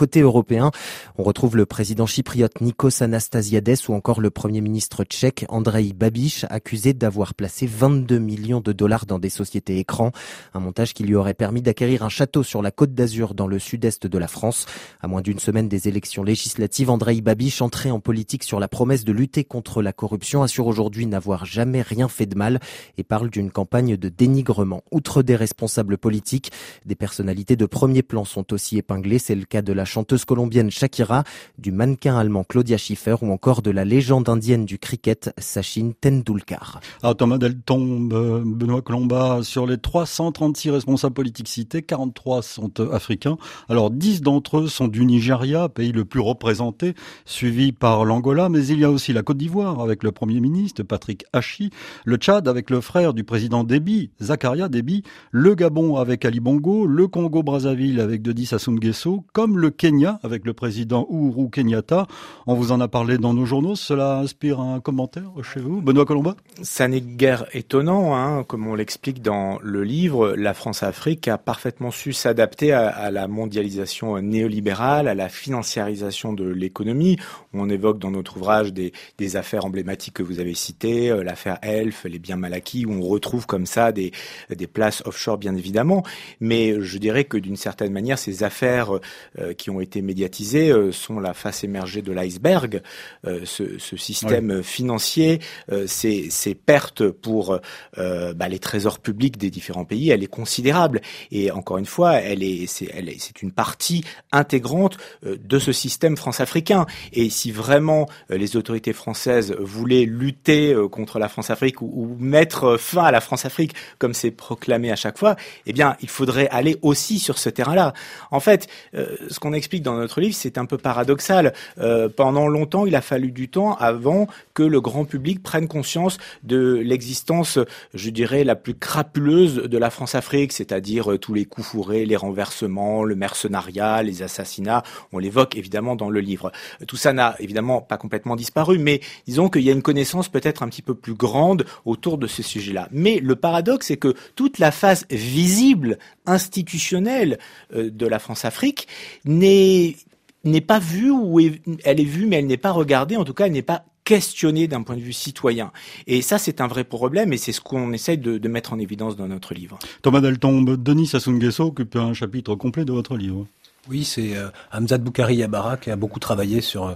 On 1.18 1.24
retrouve 1.24 1.58
le 1.58 1.66
président 1.66 2.06
chypriote 2.06 2.62
Nikos 2.62 3.02
Anastasiades 3.02 3.78
ou 3.88 3.94
encore 3.94 4.22
le 4.22 4.30
premier 4.30 4.62
ministre 4.62 5.04
tchèque 5.04 5.46
Andrei 5.50 5.94
Babiš, 5.94 6.46
accusé 6.50 6.94
d'avoir 6.94 7.34
placé 7.34 7.68
22 7.68 8.20
millions 8.20 8.62
de 8.62 8.72
dollars 8.72 9.06
dans 9.06 9.20
des 9.20 9.30
sociétés 9.30 9.78
écrans, 9.78 10.12
un 10.54 10.60
montage 10.60 10.94
qui 10.94 11.04
lui 11.04 11.16
aurait 11.16 11.34
permis 11.34 11.62
d'acquérir 11.62 12.04
un 12.04 12.10
château 12.10 12.44
sur 12.44 12.62
la 12.62 12.72
côte 12.72 12.94
d'Azur 12.94 13.34
dans 13.34 13.48
le 13.48 13.60
sud-est 13.60 14.08
de 14.08 14.18
la 14.18 14.28
France. 14.28 14.66
À 15.02 15.08
moins 15.08 15.22
d'une 15.22 15.40
semaine 15.40 15.68
des 15.68 15.88
élections 15.88 16.24
législatives, 16.24 16.90
Andrei 16.90 17.22
Babiš, 17.22 17.62
entré 17.62 17.92
en 17.92 18.00
politique 18.00 18.44
sur 18.44 18.60
la 18.60 18.68
promesse 18.68 19.04
de 19.06 19.12
lutter 19.12 19.44
contre 19.44 19.82
la 19.82 19.94
corruption, 19.94 20.44
assure 20.44 20.68
aujourd'hui 20.68 21.06
n'avoir 21.06 21.46
jamais 21.46 21.82
rien 21.82 22.08
fait 22.08 22.26
de 22.26 22.36
mal 22.36 22.60
et 22.98 23.04
parle 23.04 23.30
d'une 23.30 23.52
campagne 23.52 23.98
de 23.98 24.10
dénigrement. 24.10 24.84
Outre 24.92 25.24
des 25.24 25.36
responsables 25.36 25.98
politiques, 25.98 26.52
des 26.86 26.96
personnalités 26.96 27.56
de 27.56 27.66
premier 27.66 28.04
plan 28.04 28.26
sont 28.26 28.54
aussi 28.54 28.78
épinglées. 28.78 29.20
C'est 29.20 29.36
le 29.36 29.46
cas 29.46 29.62
de 29.62 29.74
la 29.74 29.86
chanteuse 29.86 30.26
colombienne 30.26 30.47
colombienne 30.48 30.72
Shakira, 30.72 31.24
du 31.58 31.74
mannequin 31.74 32.18
allemand 32.18 32.46
Claudia 32.46 32.78
Schiffer 32.78 33.16
ou 33.22 33.32
encore 33.34 33.62
de 33.62 33.70
la 33.70 33.84
légende 33.84 34.30
indienne 34.30 34.64
du 34.64 34.80
cricket 34.80 35.34
Sachin 35.38 35.92
Tendulkar. 36.00 36.80
Ah, 37.04 37.14
Thomas 37.14 37.38
Deltombe, 37.38 38.44
Benoît 38.46 38.82
Colomba, 38.82 39.40
sur 39.44 39.66
les 39.68 39.78
336 39.78 40.70
responsables 40.70 41.14
politiques 41.14 41.50
cités, 41.50 41.82
43 41.82 42.42
sont 42.44 42.72
euh, 42.80 42.94
africains. 42.94 43.38
Alors 43.68 43.92
10 43.92 44.22
d'entre 44.22 44.60
eux 44.60 44.68
sont 44.70 44.88
du 44.88 45.06
Nigeria, 45.06 45.68
pays 45.68 45.92
le 45.92 46.06
plus 46.06 46.22
représenté, 46.22 46.94
suivi 47.26 47.74
par 47.74 48.06
l'Angola, 48.06 48.48
mais 48.48 48.66
il 48.68 48.80
y 48.80 48.86
a 48.86 48.90
aussi 48.90 49.12
la 49.12 49.24
Côte 49.24 49.38
d'Ivoire 49.38 49.82
avec 49.82 50.02
le 50.02 50.14
Premier 50.14 50.40
ministre 50.40 50.84
Patrick 50.84 51.26
Hachi, 51.34 51.72
le 52.06 52.16
Tchad 52.16 52.48
avec 52.48 52.70
le 52.70 52.80
frère 52.80 53.14
du 53.14 53.26
président 53.26 53.66
Déby, 53.66 54.12
Zakaria 54.22 54.70
Déby, 54.70 55.04
le 55.32 55.56
Gabon 55.56 55.98
avec 55.98 56.24
Ali 56.24 56.40
Bongo, 56.40 56.86
le 56.86 57.08
Congo-Brazzaville 57.10 58.00
avec 58.00 58.22
Dedi 58.22 58.46
Sassou 58.46 58.72
Nguesso, 58.72 59.26
comme 59.34 59.58
le 59.58 59.72
Kenya 59.72 60.20
avec 60.24 60.37
le 60.46 60.54
président 60.54 61.08
Uhuru 61.10 61.50
Kenyatta. 61.50 62.08
On 62.46 62.56
vous 62.56 62.72
en 62.72 62.82
a 62.82 62.88
parlé 62.88 63.18
dans 63.18 63.34
nos 63.34 63.46
journaux. 63.46 63.76
Cela 63.76 64.20
inspire 64.20 64.60
un 64.60 64.80
commentaire 64.80 65.32
chez 65.44 65.60
vous, 65.60 65.82
Benoît 65.82 66.06
Colomba 66.06 66.36
Ça 66.62 66.88
n'est 66.88 67.02
guère 67.02 67.46
étonnant, 67.54 68.16
hein. 68.16 68.44
comme 68.44 68.68
on 68.68 68.76
l'explique 68.76 69.22
dans 69.22 69.60
le 69.62 69.84
livre. 69.84 70.34
La 70.36 70.54
France-Afrique 70.54 71.28
a 71.28 71.38
parfaitement 71.38 71.92
su 71.92 72.14
s'adapter 72.14 72.74
à, 72.74 73.12
la 73.12 73.28
mondialisation 73.28 74.20
néolibérale, 74.22 75.08
à 75.08 75.16
la 75.16 75.30
financiarisation 75.30 76.34
de 76.34 76.48
l'économie. 76.48 77.18
On 77.54 77.70
évoque 77.70 78.00
dans 78.00 78.12
notre 78.12 78.38
ouvrage 78.38 78.74
des, 78.74 78.92
affaires 79.36 79.66
emblématiques 79.66 80.14
que 80.14 80.24
vous 80.24 80.40
avez 80.40 80.54
citées, 80.54 81.12
euh, 81.12 81.22
l'affaire 81.22 81.58
Elf, 81.62 82.06
les 82.06 82.18
biens 82.18 82.38
mal 82.38 82.54
acquis, 82.54 82.86
où 82.86 82.92
on 82.94 83.02
retrouve 83.02 83.46
comme 83.46 83.66
ça 83.66 83.92
des, 83.92 84.12
des 84.50 84.68
places 84.68 85.04
offshore, 85.06 85.38
bien 85.38 85.54
évidemment. 85.56 86.04
Mais 86.40 86.80
je 86.80 86.98
dirais 86.98 87.26
que 87.26 87.38
d'une 87.38 87.58
certaine 87.58 87.92
manière, 87.92 88.18
ces 88.18 88.44
affaires 88.44 89.00
euh, 89.40 89.54
qui 89.54 89.70
ont 89.70 89.82
été 89.82 90.02
médiatisés 90.28 90.72
euh, 90.72 90.92
sont 90.92 91.20
la 91.20 91.34
face 91.34 91.64
émergée 91.64 92.02
de 92.02 92.12
l'iceberg. 92.12 92.82
Euh, 93.26 93.42
ce, 93.46 93.78
ce, 93.78 93.96
système 93.96 94.62
financier, 94.62 95.40
euh, 95.72 95.86
ces, 95.88 96.30
ces, 96.30 96.54
pertes 96.56 97.10
pour 97.10 97.60
bah, 97.96 98.48
les 98.50 98.60
trésors 98.60 99.00
publics 99.00 99.38
des 99.38 99.50
différents 99.50 99.86
pays, 99.86 100.10
elle 100.10 100.24
est 100.24 100.28
considérable. 100.28 101.02
Et 101.32 101.52
encore 101.52 101.78
une 101.78 101.86
fois, 101.86 102.16
elle 102.16 102.44
est, 102.44 102.68
c'est, 102.68 102.90
elle 102.94 103.10
est, 103.10 103.20
c'est 103.20 103.42
une 103.42 103.52
partie 103.52 104.04
intégrante 104.32 104.98
de 105.24 105.60
ce 105.60 105.72
système 105.72 106.18
france-africain. 106.18 106.86
Et 107.14 107.30
si 107.30 107.52
vraiment 107.52 108.08
les 108.30 108.56
autorités 108.56 108.94
françaises 108.94 109.56
voulaient 109.60 110.06
lutter 110.06 110.76
contre 110.92 111.20
la 111.20 111.30
France-Afrique 111.30 111.82
ou, 111.82 111.92
ou, 111.94 112.18
mettre 112.20 112.78
fin 112.78 113.04
à 113.04 113.12
la 113.12 113.22
France-Afrique, 113.22 113.74
comme 114.00 114.14
c'est 114.14 114.32
proclamé 114.32 114.92
à 114.92 114.96
chaque 114.96 115.18
fois, 115.18 115.36
eh 115.66 115.74
bien, 115.74 115.96
il 116.02 116.10
faudrait 116.10 116.50
aller 116.50 116.78
aussi 116.82 117.20
sur 117.20 117.38
ce 117.38 117.50
terrain-là. 117.50 117.94
En 118.32 118.40
fait, 118.40 118.68
ce 118.94 119.40
qu'on 119.40 119.54
explique 119.54 119.84
dans 119.84 119.96
notre 119.96 120.17
livre, 120.22 120.36
c'est 120.36 120.58
un 120.58 120.66
peu 120.66 120.78
paradoxal. 120.78 121.54
Euh, 121.80 122.10
pendant 122.10 122.48
longtemps, 122.48 122.86
il 122.86 122.96
a 122.96 123.02
fallu 123.02 123.32
du 123.32 123.50
temps 123.50 123.76
avant 123.76 124.28
que 124.54 124.64
le 124.64 124.82
grand 124.82 125.06
public 125.06 125.44
prenne 125.44 125.68
conscience 125.68 126.18
de 126.44 126.76
l'existence, 126.84 127.60
je 127.94 128.10
dirais, 128.10 128.44
la 128.44 128.56
plus 128.56 128.76
crapuleuse 128.76 129.56
de 129.56 129.78
la 129.78 129.90
France-Afrique, 129.90 130.54
c'est-à-dire 130.54 131.12
euh, 131.12 131.18
tous 131.18 131.34
les 131.34 131.46
coups 131.46 131.68
fourrés, 131.68 132.06
les 132.06 132.16
renversements, 132.16 133.04
le 133.04 133.16
mercenariat, 133.16 134.04
les 134.04 134.24
assassinats. 134.24 134.84
On 135.12 135.20
l'évoque 135.20 135.56
évidemment 135.56 135.96
dans 135.96 136.10
le 136.10 136.20
livre. 136.20 136.52
Tout 136.88 136.98
ça 136.98 137.14
n'a 137.14 137.36
évidemment 137.40 137.82
pas 137.82 137.98
complètement 137.98 138.36
disparu, 138.36 138.78
mais 138.78 139.02
disons 139.28 139.50
qu'il 139.50 139.64
y 139.64 139.70
a 139.70 139.74
une 139.74 139.82
connaissance 139.82 140.30
peut-être 140.30 140.64
un 140.64 140.70
petit 140.70 140.82
peu 140.82 140.96
plus 140.96 141.14
grande 141.14 141.66
autour 141.86 142.18
de 142.18 142.28
ce 142.28 142.44
sujet-là. 142.44 142.88
Mais 142.92 143.20
le 143.20 143.36
paradoxe, 143.36 143.88
c'est 143.88 143.98
que 143.98 144.16
toute 144.36 144.60
la 144.60 144.72
phase 144.72 145.06
visible, 145.10 145.98
institutionnelle 146.28 147.40
euh, 147.74 147.90
de 147.90 148.06
la 148.06 148.20
France-Afrique 148.20 148.88
n'est 149.26 149.96
n'est 150.44 150.62
pas 150.62 150.80
vue 150.80 151.12
ou 151.12 151.40
elle 151.40 152.00
est 152.00 152.06
vue 152.06 152.26
mais 152.26 152.38
elle 152.38 152.46
n'est 152.46 152.58
pas 152.58 152.72
regardée, 152.72 153.18
en 153.18 153.26
tout 153.26 153.34
cas 153.34 153.48
elle 153.48 153.52
n'est 153.52 153.62
pas 153.62 153.84
questionnée 154.08 154.70
d'un 154.70 154.84
point 154.84 154.96
de 154.96 155.02
vue 155.02 155.12
citoyen. 155.12 155.74
Et 156.06 156.22
ça, 156.22 156.38
c'est 156.38 156.62
un 156.62 156.68
vrai 156.68 156.86
problème 156.86 157.34
et 157.34 157.38
c'est 157.38 157.52
ce 157.52 157.60
qu'on 157.60 157.92
essaye 157.92 158.18
de, 158.18 158.48
mettre 158.48 158.72
en 158.72 158.80
évidence 158.80 159.18
dans 159.18 159.28
notre 159.28 159.54
livre. 159.54 159.78
Thomas 160.02 160.22
Deltombe, 160.22 160.82
Denis 160.82 161.08
Sassou 161.08 161.32
Nguesso 161.32 161.66
occupe 161.66 161.98
un 161.98 162.14
chapitre 162.14 162.56
complet 162.56 162.86
de 162.86 162.94
votre 162.94 163.18
livre. 163.18 163.46
Oui, 163.90 164.06
c'est 164.06 164.38
euh, 164.38 164.48
Hamzat 164.72 165.00
Boukari 165.00 165.36
Yabara 165.36 165.76
qui 165.76 165.92
a 165.92 165.98
beaucoup 165.98 166.20
travaillé 166.20 166.62
sur, 166.62 166.86
euh, 166.88 166.94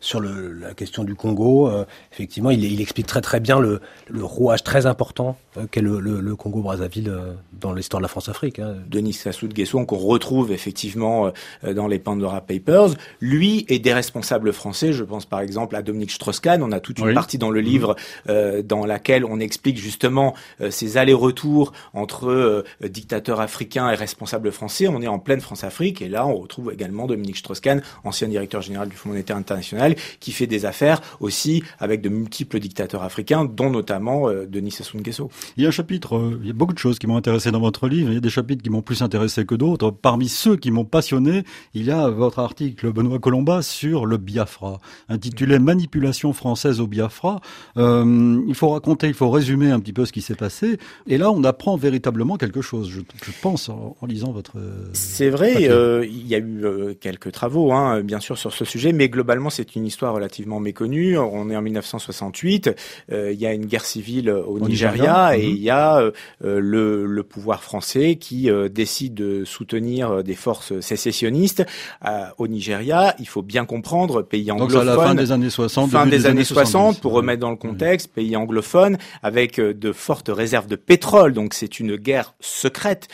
sur 0.00 0.20
la 0.20 0.74
question 0.74 1.04
du 1.04 1.14
Congo, 1.14 1.70
effectivement, 2.12 2.50
il, 2.50 2.80
explique 2.80 3.06
très 3.06 3.20
très 3.20 3.40
bien 3.40 3.60
le, 3.60 3.80
rouage 4.20 4.64
très 4.64 4.86
important 4.86 5.36
qu'est 5.70 5.82
le, 5.82 6.34
Congo-Brazzaville 6.36 7.12
dans 7.52 7.72
l'histoire 7.72 8.00
de 8.00 8.04
la 8.04 8.08
France-Afrique. 8.08 8.58
Hein. 8.58 8.76
Denis 8.88 9.12
Sassou 9.12 9.46
Nguesso, 9.46 9.84
qu'on 9.84 9.96
retrouve 9.96 10.52
effectivement 10.52 11.30
dans 11.62 11.86
les 11.86 11.98
Pandora 11.98 12.40
Papers, 12.40 12.94
lui 13.20 13.66
et 13.68 13.78
des 13.78 13.92
responsables 13.92 14.52
français, 14.52 14.92
je 14.92 15.04
pense 15.04 15.26
par 15.26 15.40
exemple 15.40 15.76
à 15.76 15.82
Dominique 15.82 16.12
Strauss-Kahn, 16.12 16.62
on 16.62 16.72
a 16.72 16.80
toute 16.80 16.98
une 16.98 17.12
partie 17.14 17.38
dans 17.38 17.50
le 17.50 17.60
livre 17.60 17.96
dans 18.26 18.86
laquelle 18.86 19.24
on 19.24 19.38
explique 19.38 19.78
justement 19.78 20.34
ces 20.70 20.96
allers-retours 20.96 21.72
entre 21.92 22.64
dictateurs 22.82 23.40
africains 23.40 23.90
et 23.90 23.94
responsables 23.94 24.50
français. 24.52 24.88
On 24.88 25.02
est 25.02 25.08
en 25.08 25.18
pleine 25.18 25.40
France-Afrique 25.40 26.02
et 26.02 26.08
là 26.08 26.26
on 26.26 26.36
retrouve 26.36 26.72
également 26.72 27.06
Dominique 27.06 27.36
Strauss-Kahn, 27.36 27.82
ancien 28.04 28.28
directeur 28.28 28.62
général 28.62 28.88
du 28.88 28.96
Fonds 28.96 29.10
monétaire 29.10 29.36
international, 29.36 29.89
qui 30.20 30.32
fait 30.32 30.46
des 30.46 30.66
affaires 30.66 31.00
aussi 31.20 31.62
avec 31.78 32.00
de 32.00 32.08
multiples 32.08 32.58
dictateurs 32.58 33.02
africains, 33.02 33.44
dont 33.44 33.70
notamment 33.70 34.28
euh, 34.28 34.46
Denis 34.46 34.72
Sassou 34.72 34.98
Nguesso. 34.98 35.30
Il 35.56 35.62
y 35.62 35.66
a 35.66 35.68
un 35.68 35.72
chapitre, 35.72 36.16
euh, 36.16 36.38
il 36.42 36.48
y 36.48 36.50
a 36.50 36.54
beaucoup 36.54 36.74
de 36.74 36.78
choses 36.78 36.98
qui 36.98 37.06
m'ont 37.06 37.16
intéressé 37.16 37.50
dans 37.50 37.60
votre 37.60 37.88
livre, 37.88 38.10
il 38.10 38.14
y 38.14 38.18
a 38.18 38.20
des 38.20 38.30
chapitres 38.30 38.62
qui 38.62 38.70
m'ont 38.70 38.82
plus 38.82 39.02
intéressé 39.02 39.44
que 39.44 39.54
d'autres. 39.54 39.90
Parmi 39.90 40.28
ceux 40.28 40.56
qui 40.56 40.70
m'ont 40.70 40.84
passionné, 40.84 41.44
il 41.74 41.84
y 41.84 41.90
a 41.90 42.08
votre 42.08 42.38
article, 42.38 42.92
Benoît 42.92 43.18
Colomba, 43.18 43.62
sur 43.62 44.06
le 44.06 44.16
Biafra, 44.16 44.78
intitulé 45.08 45.58
Manipulation 45.58 46.32
française 46.32 46.80
au 46.80 46.86
Biafra. 46.86 47.40
Euh, 47.76 48.42
il 48.46 48.54
faut 48.54 48.68
raconter, 48.68 49.08
il 49.08 49.14
faut 49.14 49.30
résumer 49.30 49.70
un 49.70 49.80
petit 49.80 49.92
peu 49.92 50.04
ce 50.04 50.12
qui 50.12 50.22
s'est 50.22 50.34
passé. 50.34 50.78
Et 51.06 51.18
là, 51.18 51.30
on 51.30 51.44
apprend 51.44 51.76
véritablement 51.76 52.36
quelque 52.36 52.62
chose, 52.62 52.90
je, 52.90 53.00
pense, 53.42 53.68
en, 53.68 53.96
lisant 54.06 54.32
votre... 54.32 54.58
C'est 54.92 55.30
vrai, 55.30 55.68
euh, 55.68 56.04
il 56.06 56.26
y 56.26 56.34
a 56.34 56.38
eu 56.38 56.64
euh, 56.64 56.94
quelques 56.94 57.32
travaux, 57.32 57.72
hein, 57.72 58.02
bien 58.02 58.20
sûr, 58.20 58.38
sur 58.38 58.52
ce 58.52 58.64
sujet, 58.64 58.92
mais 58.92 59.08
globalement, 59.08 59.50
c'est 59.50 59.76
une 59.76 59.79
histoire 59.84 60.14
relativement 60.14 60.60
méconnue. 60.60 61.18
On 61.18 61.50
est 61.50 61.56
en 61.56 61.62
1968, 61.62 62.70
euh, 63.12 63.32
il 63.32 63.40
y 63.40 63.46
a 63.46 63.52
une 63.52 63.66
guerre 63.66 63.84
civile 63.84 64.30
au, 64.30 64.58
Nigeria, 64.60 65.36
et 65.36 65.42
mhm. 65.46 65.50
il 65.50 65.62
y 65.62 65.70
a 65.70 66.10
le, 66.42 67.06
le, 67.06 67.22
pouvoir 67.22 67.62
français 67.62 68.16
qui 68.16 68.48
décide 68.70 69.14
de 69.14 69.44
soutenir 69.44 70.22
des 70.24 70.34
forces 70.34 70.78
sécessionnistes 70.80 71.64
au 72.38 72.48
Nigeria. 72.48 73.14
Il 73.18 73.28
faut 73.28 73.42
bien 73.42 73.64
comprendre, 73.64 74.22
pays 74.22 74.50
anglophone. 74.50 74.86
Donc, 74.86 74.88
à 74.88 74.96
la 74.96 75.02
fin 75.02 75.14
des 75.14 75.32
années 75.32 75.50
60. 75.50 75.90
Fin 75.90 76.06
des, 76.06 76.26
années 76.26 76.44
60, 76.44 77.00
pour 77.00 77.12
remettre 77.12 77.40
dans 77.40 77.50
le 77.50 77.56
contexte, 77.56 78.08
pays 78.12 78.36
anglophone, 78.36 78.98
avec 79.22 79.60
de 79.60 79.92
fortes 79.92 80.30
réserves 80.32 80.66
de 80.66 80.76
pétrole. 80.76 81.32
Donc, 81.32 81.54
c'est 81.54 81.80
une 81.80 81.96
guerre 81.96 82.34
secrète, 82.40 83.08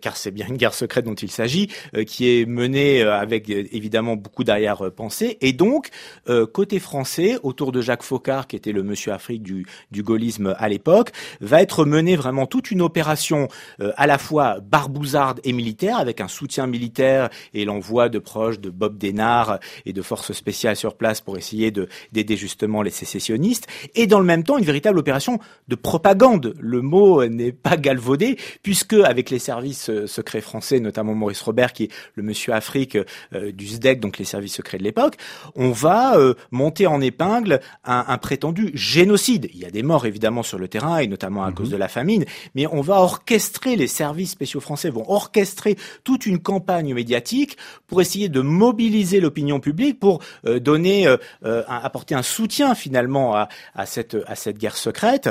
car 0.00 0.16
c'est 0.16 0.30
bien 0.30 0.46
une 0.48 0.56
guerre 0.56 0.74
secrète 0.74 1.04
dont 1.04 1.14
il 1.14 1.30
s'agit, 1.30 1.68
qui 2.06 2.28
est 2.28 2.46
menée 2.46 3.02
euh, 3.02 3.18
avec 3.18 3.48
euh, 3.50 3.64
évidemment 3.72 4.16
beaucoup 4.16 4.44
d'arrière-pensée. 4.44 5.38
Et 5.40 5.52
donc, 5.52 5.88
euh, 6.28 6.46
côté 6.46 6.78
français, 6.78 7.38
autour 7.42 7.72
de 7.72 7.80
Jacques 7.80 8.02
Faucard, 8.02 8.46
qui 8.46 8.56
était 8.56 8.72
le 8.72 8.82
monsieur 8.82 9.12
Afrique 9.12 9.42
du, 9.42 9.66
du 9.90 10.02
gaullisme 10.02 10.54
à 10.58 10.68
l'époque, 10.68 11.10
va 11.40 11.62
être 11.62 11.84
menée 11.84 12.16
vraiment 12.16 12.46
toute 12.46 12.70
une 12.70 12.82
opération 12.82 13.48
à 13.96 14.06
la 14.06 14.18
fois 14.18 14.58
barbouzarde 14.60 15.40
et 15.44 15.52
militaire, 15.52 15.98
avec 15.98 16.20
un 16.20 16.28
soutien 16.28 16.66
militaire 16.66 17.30
et 17.54 17.64
l'envoi 17.64 18.08
de 18.08 18.18
proches 18.18 18.60
de 18.60 18.70
Bob 18.70 18.98
Denard 18.98 19.58
et 19.86 19.92
de 19.92 20.02
forces 20.02 20.32
spéciales 20.32 20.76
sur 20.76 20.96
place 20.96 21.20
pour 21.20 21.36
essayer 21.36 21.70
de 21.70 21.88
d'aider 22.12 22.36
justement 22.36 22.82
les 22.82 22.90
sécessionnistes. 22.90 23.66
Et 23.94 24.06
dans 24.06 24.18
le 24.18 24.24
même 24.24 24.44
temps, 24.44 24.58
une 24.58 24.64
véritable 24.64 24.98
opération 24.98 25.38
de 25.68 25.74
propagande. 25.74 26.54
Le 26.60 26.82
mot 26.82 27.24
n'est 27.26 27.52
pas 27.52 27.76
galvaudé, 27.76 28.36
puisque 28.62 28.94
avec 28.94 29.30
les 29.30 29.38
services 29.38 29.90
secrets 30.06 30.40
français, 30.40 30.80
notamment 30.80 31.14
Maurice 31.14 31.42
Robert, 31.42 31.72
qui 31.72 31.84
est 31.84 31.92
le 32.14 32.22
monsieur 32.22 32.52
Afrique 32.52 32.96
euh, 33.34 33.52
du 33.52 33.66
SDEC, 33.66 34.00
donc 34.00 34.18
les 34.18 34.24
services 34.24 34.54
secrets 34.54 34.78
de 34.78 34.84
l'époque, 34.84 35.16
on 35.54 35.70
va 35.70 35.89
euh, 36.16 36.34
monter 36.50 36.86
en 36.86 37.00
épingle 37.00 37.60
un, 37.84 38.18
prétendu 38.18 38.70
génocide. 38.74 39.48
Il 39.52 39.60
y 39.60 39.64
a 39.64 39.70
des 39.70 39.82
morts 39.82 40.06
évidemment 40.06 40.42
sur 40.42 40.58
le 40.58 40.68
terrain 40.68 40.98
et 40.98 41.06
notamment 41.06 41.44
à 41.44 41.52
cause 41.52 41.66
mhm. 41.68 41.72
de 41.72 41.76
la 41.76 41.88
famine, 41.88 42.24
mais 42.54 42.66
on 42.66 42.80
va 42.80 43.00
orchestrer, 43.00 43.76
les 43.76 43.86
services 43.86 44.30
spéciaux 44.30 44.60
français 44.60 44.90
vont 44.90 45.04
orchestrer 45.10 45.76
toute 46.04 46.26
une 46.26 46.38
campagne 46.38 46.94
médiatique 46.94 47.56
pour 47.86 48.00
essayer 48.00 48.28
de 48.28 48.40
mobiliser 48.40 49.20
l'opinion 49.20 49.60
publique 49.60 49.98
pour 49.98 50.20
euh, 50.46 50.58
donner, 50.60 51.06
apporter 51.42 52.14
un 52.14 52.22
soutien 52.22 52.74
finalement 52.74 53.34
à, 53.34 53.48
à, 53.74 53.86
cette, 53.86 54.16
à 54.26 54.34
cette 54.34 54.58
guerre 54.58 54.76
secrète. 54.76 55.28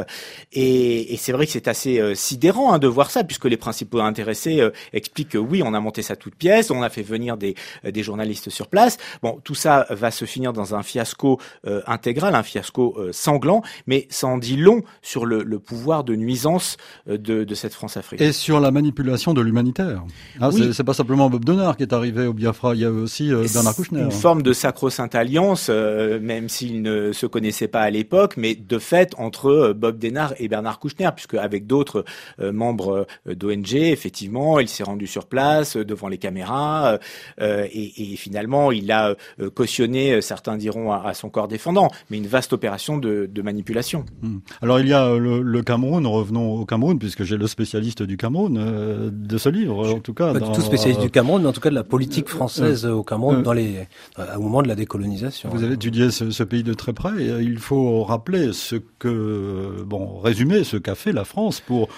Et, 0.52 1.13
et 1.13 1.17
c'est 1.17 1.32
vrai 1.32 1.45
que 1.45 1.52
c'est 1.52 1.67
assez 1.67 2.15
sidérant 2.15 2.74
hein, 2.74 2.80
de 2.80 2.88
voir 2.88 3.12
ça, 3.12 3.24
puisque 3.24 3.45
les 3.45 3.58
principaux 3.58 4.00
intéressés 4.00 4.62
expliquent 4.93 5.30
que 5.30 5.38
oui, 5.38 5.62
on 5.63 5.74
a 5.74 5.80
monté 5.80 6.02
ça 6.02 6.15
toute 6.15 6.36
pièce, 6.36 6.72
on 6.72 6.82
a 6.82 6.89
fait 6.89 7.04
venir 7.04 7.38
des, 7.38 7.56
euh, 7.86 7.91
des 7.91 8.04
journalistes 8.04 8.50
sur 8.50 8.67
place. 8.67 8.98
Bon, 9.22 9.39
tout 9.43 9.56
ça 9.56 9.86
va 9.89 10.12
se 10.12 10.26
finir 10.26 10.49
dans 10.54 10.76
un 10.76 10.84
fiasco 10.84 11.40
euh, 11.68 11.82
intégral, 11.88 12.36
un 12.36 12.44
fiasco 12.44 12.96
euh, 12.98 13.12
sanglant, 13.12 13.62
mais 13.88 14.08
ça 14.10 14.28
en 14.28 14.38
dit 14.38 14.58
long 14.58 14.82
sur 15.02 15.26
le, 15.26 15.44
le 15.44 15.60
pouvoir 15.60 16.04
de 16.04 16.16
nuisance 16.16 16.78
de, 17.08 17.44
de, 17.44 17.56
cette 17.56 17.74
France-Afrique. 17.74 18.22
Et 18.22 18.32
sur 18.32 18.60
la 18.60 18.72
manipulation 18.72 19.34
de 19.34 19.42
l'humanitaire. 19.42 20.04
Ah, 20.40 20.50
oui. 20.50 20.72
C'est 20.74 20.84
pas 20.84 20.94
simplement 20.94 21.30
Bob 21.30 21.46
Denard 21.46 21.78
qui 21.78 21.84
est 21.84 21.94
arrivé 21.94 22.26
au 22.26 22.34
Biafra, 22.34 22.76
il 22.76 22.82
y 22.82 22.86
a 22.86 22.92
aussi 22.92 23.32
Bernard 23.54 23.76
Kouchner. 23.76 24.02
Une 24.02 24.12
forme 24.12 24.42
de 24.42 24.54
sacro-sainte 24.54 25.16
alliance, 25.16 25.70
même 25.70 26.50
s'ils 26.50 26.82
ne 26.82 27.12
se 27.12 27.26
connaissaient 27.26 27.68
pas 27.68 27.82
à 27.82 27.90
l'époque, 27.90 28.36
mais 28.38 28.56
de 28.56 28.80
fait 28.80 29.14
entre 29.18 29.74
Bob 29.76 30.00
Denard 30.00 30.34
et 30.38 30.48
Bernard 30.48 30.80
Kouchner, 30.80 31.10
puisque 31.16 31.36
avec 31.36 31.68
d'autres 31.68 32.06
membres 32.40 33.08
d'ONG, 33.26 33.74
effectivement, 33.74 34.60
il 34.60 34.70
s'est 34.70 34.84
rendu 34.84 35.08
sur 35.08 35.28
place 35.28 35.78
devant 35.78 36.08
les 36.08 36.18
caméras 36.18 37.00
euh, 37.42 37.68
et, 37.72 38.14
et, 38.14 38.16
finalement 38.16 38.72
il 38.72 38.92
a 38.92 39.16
euh, 39.40 39.50
cautionné, 39.50 40.14
euh, 40.14 40.22
certains 40.30 40.58
diront, 40.58 40.92
à, 40.92 41.13
son 41.13 41.30
corps 41.30 41.48
défendant, 41.48 41.89
mais 42.10 42.18
une 42.18 42.28
vaste 42.28 42.54
opération 42.54 42.98
de, 42.98 43.30
de 43.32 43.42
manipulation. 43.42 44.06
Hmm. 44.22 44.38
Alors 44.62 44.80
il 44.80 44.88
y 44.88 44.94
a 44.94 45.18
le, 45.18 45.42
le, 45.42 45.62
Cameroun, 45.62 46.06
revenons 46.08 46.54
au 46.54 46.65
Cameroun, 46.65 46.98
puisque 46.98 47.24
j'ai 47.24 47.38
le 47.38 47.48
spécialiste 47.48 48.04
du 48.04 48.18
Cameroun 48.18 49.12
de 49.12 49.38
ce 49.38 49.50
livre, 49.50 49.94
en 49.96 50.00
tout 50.00 50.13
cas. 50.13 50.34
Pas 50.34 50.39
du 50.39 50.52
tout 50.52 50.62
spécialiste 50.62 51.02
du 51.02 51.10
Cameroun, 51.10 51.42
mais 51.42 51.50
en 51.50 51.54
tout 51.54 51.62
cas 51.62 51.70
de 51.70 51.76
la 51.76 51.84
politique 51.84 52.30
française 52.30 52.86
au 52.86 53.04
Cameroun 53.04 53.44
dans 53.44 53.54
les, 53.54 53.88
au 54.36 54.42
moment 54.42 54.62
de 54.62 54.68
la 54.68 54.76
décolonisation. 54.76 55.50
Vous 55.50 55.63
avez 55.63 55.74
étudié 55.74 56.12
ce, 56.12 56.32
ce 56.32 56.44
pays 56.44 56.63
de 56.63 56.74
très 56.74 56.94
près. 56.94 57.12
Et 57.22 57.42
il 57.42 57.60
faut 57.60 58.04
rappeler 58.04 58.54
ce 58.54 58.76
que, 59.00 59.84
bon, 59.86 60.20
résumer 60.20 60.63
ce 60.63 60.78
qu'a 60.78 60.96
fait 60.96 61.12
la 61.12 61.26
France 61.26 61.60
pour 61.60 61.89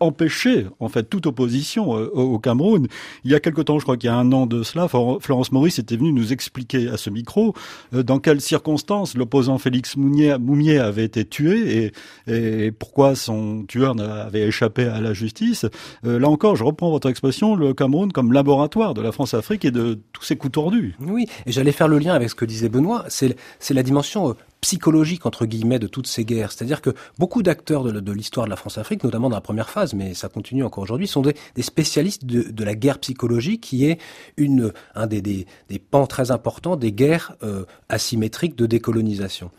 empêcher 0.00 0.66
en 0.80 0.88
fait 0.88 1.04
toute 1.04 1.26
opposition 1.26 1.96
euh, 1.98 2.08
au 2.12 2.38
Cameroun. 2.38 2.88
Il 3.24 3.30
y 3.30 3.34
a 3.34 3.40
quelque 3.40 3.62
temps, 3.62 3.78
je 3.78 3.84
crois 3.84 3.96
qu'il 3.96 4.08
y 4.08 4.12
a 4.12 4.16
un 4.16 4.32
an 4.32 4.46
de 4.46 4.62
cela, 4.62 4.88
Florence 4.88 5.52
Maurice 5.52 5.78
était 5.78 5.96
venue 5.96 6.12
nous 6.12 6.32
expliquer 6.32 6.88
à 6.88 6.96
ce 6.96 7.10
micro 7.10 7.54
euh, 7.94 8.02
dans 8.02 8.18
quelles 8.18 8.40
circonstances 8.40 9.16
l'opposant 9.16 9.58
Félix 9.58 9.96
Moumier 9.96 10.78
avait 10.78 11.04
été 11.04 11.24
tué 11.24 11.92
et, 12.26 12.66
et, 12.66 12.72
pourquoi 12.72 13.14
son 13.14 13.64
tueur 13.64 13.94
avait 14.00 14.42
échappé 14.42 14.84
à 14.84 15.00
la 15.00 15.12
justice. 15.12 15.66
Euh, 16.04 16.18
là 16.18 16.28
encore, 16.28 16.56
je 16.56 16.64
reprends 16.64 16.90
votre 16.90 17.08
expression, 17.08 17.54
le 17.54 17.74
Cameroun 17.74 18.12
comme 18.12 18.32
laboratoire 18.32 18.94
de 18.94 19.02
la 19.02 19.12
France-Afrique 19.12 19.64
et 19.64 19.70
de 19.70 19.98
tous 20.12 20.24
ses 20.24 20.36
coups 20.36 20.52
tordus. 20.52 20.96
Oui, 21.00 21.26
et 21.46 21.52
j'allais 21.52 21.72
faire 21.72 21.88
le 21.88 21.98
lien 21.98 22.14
avec 22.14 22.30
ce 22.30 22.34
que 22.34 22.44
disait 22.44 22.68
Benoît, 22.68 23.04
c'est 23.08 23.34
la 23.70 23.82
dimension 23.82 24.36
psychologique 24.64 25.26
entre 25.26 25.44
guillemets 25.44 25.78
de 25.78 25.86
toutes 25.86 26.06
ces 26.06 26.24
guerres. 26.24 26.50
C'est-à-dire 26.50 26.80
que 26.80 26.94
beaucoup 27.18 27.42
d'acteurs 27.42 27.84
de, 27.84 28.12
l'histoire 28.12 28.46
de 28.46 28.50
la 28.50 28.56
France-Afrique, 28.56 29.04
notamment 29.04 29.28
dans 29.28 29.36
la 29.36 29.42
première 29.42 29.68
phase, 29.68 29.92
mais 29.92 30.14
ça 30.14 30.30
continue 30.30 30.64
encore 30.64 30.84
aujourd'hui, 30.84 31.06
sont 31.06 31.20
des, 31.20 31.34
spécialistes 31.60 32.24
de, 32.24 32.64
la 32.64 32.74
guerre 32.74 32.98
psychologique, 32.98 33.60
qui 33.60 33.84
est 33.84 33.98
une 34.38 34.72
un 34.94 35.06
des, 35.06 35.20
des, 35.20 35.46
pans 35.78 36.06
très 36.06 36.30
importants 36.30 36.76
des 36.76 36.92
guerres 36.92 37.36
euh, 37.42 37.66
asymétriques 37.90 38.56
de 38.56 38.64
décolonisation. 38.64 39.50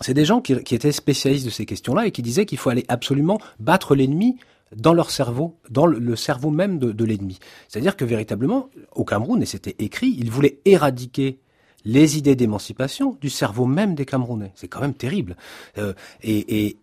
C'est 0.00 0.14
des 0.14 0.24
gens 0.24 0.40
qui, 0.40 0.52
étaient 0.52 0.92
spécialistes 0.92 1.46
de 1.46 1.50
ces 1.50 1.66
questions-là 1.66 2.06
et 2.06 2.12
qui 2.12 2.22
disaient 2.22 2.46
qu'il 2.46 2.58
faut 2.58 2.70
aller 2.70 2.84
absolument 2.86 3.40
battre 3.58 3.96
l'ennemi 3.96 4.36
dans 4.76 4.94
leur 4.94 5.10
cerveau, 5.10 5.56
dans 5.68 5.86
le, 5.86 6.14
cerveau 6.14 6.50
même 6.50 6.78
de, 6.78 6.92
de 6.92 7.04
l'ennemi. 7.04 7.40
C'est-à-dire 7.66 7.96
que 7.96 8.04
véritablement, 8.04 8.70
au 8.94 9.04
Cameroun, 9.04 9.42
et 9.42 9.46
c'était 9.46 9.74
écrit, 9.80 10.14
ils 10.16 10.30
voulaient 10.30 10.58
éradiquer 10.64 11.40
les 11.84 12.18
idées 12.18 12.36
d'émancipation 12.36 13.16
du 13.20 13.30
cerveau 13.30 13.66
même 13.66 13.94
des 13.94 14.06
Camerounais. 14.06 14.52
C'est 14.54 14.68
quand 14.68 14.80
même 14.80 14.94
terrible. 14.94 15.36
Euh, 15.78 15.92
et, 16.22 16.76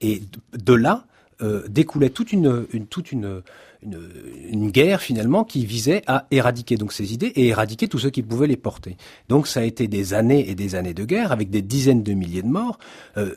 de 0.54 0.74
là 0.74 1.06
euh, 1.42 1.68
découlait 1.68 2.12
toute 2.12 2.32
une, 2.34 2.68
toute 2.90 3.12
une, 3.12 3.42
une, 3.84 4.70
guerre 4.70 5.02
finalement 5.02 5.44
qui 5.44 5.66
visait 5.66 6.04
à 6.06 6.28
éradiquer 6.30 6.76
donc 6.78 6.94
ces 6.94 7.14
idées 7.14 7.32
et 7.36 7.48
éradiquer 7.48 7.88
tous 7.88 8.00
ceux 8.00 8.10
qui 8.12 8.22
pouvaient 8.22 8.48
les 8.48 8.58
porter. 8.58 8.96
Donc 9.28 9.48
ça 9.48 9.62
a 9.62 9.64
été 9.64 9.88
des 9.88 10.14
années 10.14 10.50
et 10.50 10.56
des 10.56 10.76
années 10.76 10.94
de 10.94 11.04
guerre 11.04 11.32
avec 11.32 11.50
des 11.50 11.62
dizaines 11.62 12.04
de 12.04 12.14
milliers 12.14 12.44
de 12.44 12.48
morts. 12.48 12.78
Euh, 13.18 13.36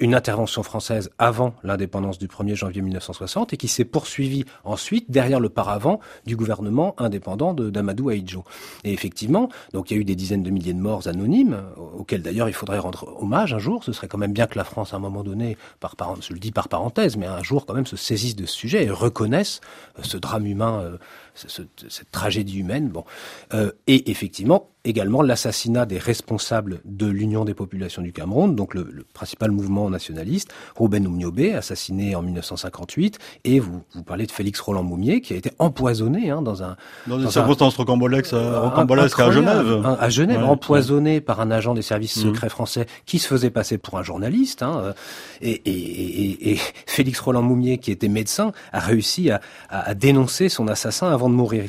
une 0.00 0.14
intervention 0.14 0.62
française 0.62 1.10
avant 1.18 1.54
l'indépendance 1.62 2.18
du 2.18 2.26
1er 2.26 2.54
janvier 2.54 2.82
1960 2.82 3.52
et 3.52 3.56
qui 3.56 3.68
s'est 3.68 3.84
poursuivie 3.84 4.44
ensuite 4.64 5.10
derrière 5.10 5.40
le 5.40 5.48
paravent 5.48 6.00
du 6.26 6.36
gouvernement 6.36 6.94
indépendant 6.98 7.54
d'Amadou 7.54 8.08
Ahidjo. 8.08 8.44
Et 8.84 8.92
effectivement, 8.92 9.48
donc 9.72 9.90
il 9.90 9.94
y 9.94 9.96
a 9.96 10.00
eu 10.00 10.04
des 10.04 10.16
dizaines 10.16 10.42
de 10.42 10.50
milliers 10.50 10.72
de 10.72 10.80
morts 10.80 11.06
anonymes, 11.08 11.62
auxquels 11.98 12.22
d'ailleurs 12.22 12.48
il 12.48 12.54
faudrait 12.54 12.78
rendre 12.78 13.14
hommage 13.20 13.54
un 13.54 13.58
jour. 13.58 13.84
Ce 13.84 13.92
serait 13.92 14.08
quand 14.08 14.18
même 14.18 14.32
bien 14.32 14.46
que 14.46 14.58
la 14.58 14.64
France, 14.64 14.92
à 14.92 14.96
un 14.96 15.00
moment 15.00 15.22
donné, 15.22 15.56
par, 15.80 15.94
je 16.20 16.32
le 16.32 16.38
dis 16.38 16.52
par 16.52 16.68
parenthèse, 16.68 17.16
mais 17.16 17.26
un 17.26 17.42
jour 17.42 17.66
quand 17.66 17.74
même 17.74 17.86
se 17.86 17.96
saisisse 17.96 18.36
de 18.36 18.46
ce 18.46 18.54
sujet 18.54 18.84
et 18.84 18.90
reconnaisse 18.90 19.60
euh, 19.98 20.02
ce 20.02 20.16
drame 20.16 20.46
humain, 20.46 20.80
euh, 20.80 20.98
cette 21.34 22.10
tragédie 22.10 22.58
humaine. 22.58 22.88
Bon, 22.88 23.04
euh, 23.52 23.72
et 23.86 24.10
effectivement, 24.10 24.70
également 24.84 25.22
l'assassinat 25.22 25.86
des 25.86 25.98
responsables 25.98 26.80
de 26.84 27.06
l'Union 27.06 27.44
des 27.44 27.54
populations 27.54 28.02
du 28.02 28.12
Cameroun, 28.12 28.54
donc 28.54 28.74
le, 28.74 29.04
principal 29.14 29.50
mouvement 29.50 29.88
nationaliste, 29.88 30.52
Ruben 30.76 31.06
Oumniobé, 31.06 31.54
assassiné 31.54 32.14
en 32.14 32.22
1958, 32.22 33.18
et 33.44 33.60
vous, 33.60 33.82
vous 33.94 34.02
parlez 34.02 34.26
de 34.26 34.30
Félix 34.30 34.60
Roland 34.60 34.82
Moumier, 34.82 35.20
qui 35.22 35.32
a 35.32 35.36
été 35.36 35.52
empoisonné 35.58 36.30
hein, 36.30 36.42
dans 36.42 36.62
un... 36.62 36.76
Dans, 37.06 37.18
des 37.18 37.30
circonstances 37.30 37.76
rocambolesques, 37.76 38.34
à 38.34 39.30
Genève. 39.30 39.96
À 39.98 40.08
Genève, 40.10 40.44
empoisonné 40.44 41.20
par 41.20 41.40
un 41.40 41.50
agent 41.50 41.74
des 41.74 41.82
services 41.82 42.16
mmh. 42.16 42.22
secrets 42.22 42.48
français 42.50 42.86
qui 43.06 43.18
se 43.18 43.26
faisait 43.26 43.50
passer 43.50 43.78
pour 43.78 43.96
un 43.98 44.02
journaliste. 44.02 44.62
Hein, 44.62 44.94
et, 45.40 45.50
et, 45.50 45.70
et, 45.70 46.52
et, 46.52 46.60
Félix 46.86 47.18
Roland 47.20 47.42
Moumier, 47.42 47.78
qui 47.78 47.90
était 47.90 48.08
médecin, 48.08 48.52
a 48.72 48.80
réussi 48.80 49.30
à, 49.30 49.40
à, 49.70 49.94
dénoncer 49.94 50.48
son 50.48 50.68
assassin 50.68 51.10
avant 51.10 51.23
de 51.28 51.34
mourir. 51.34 51.64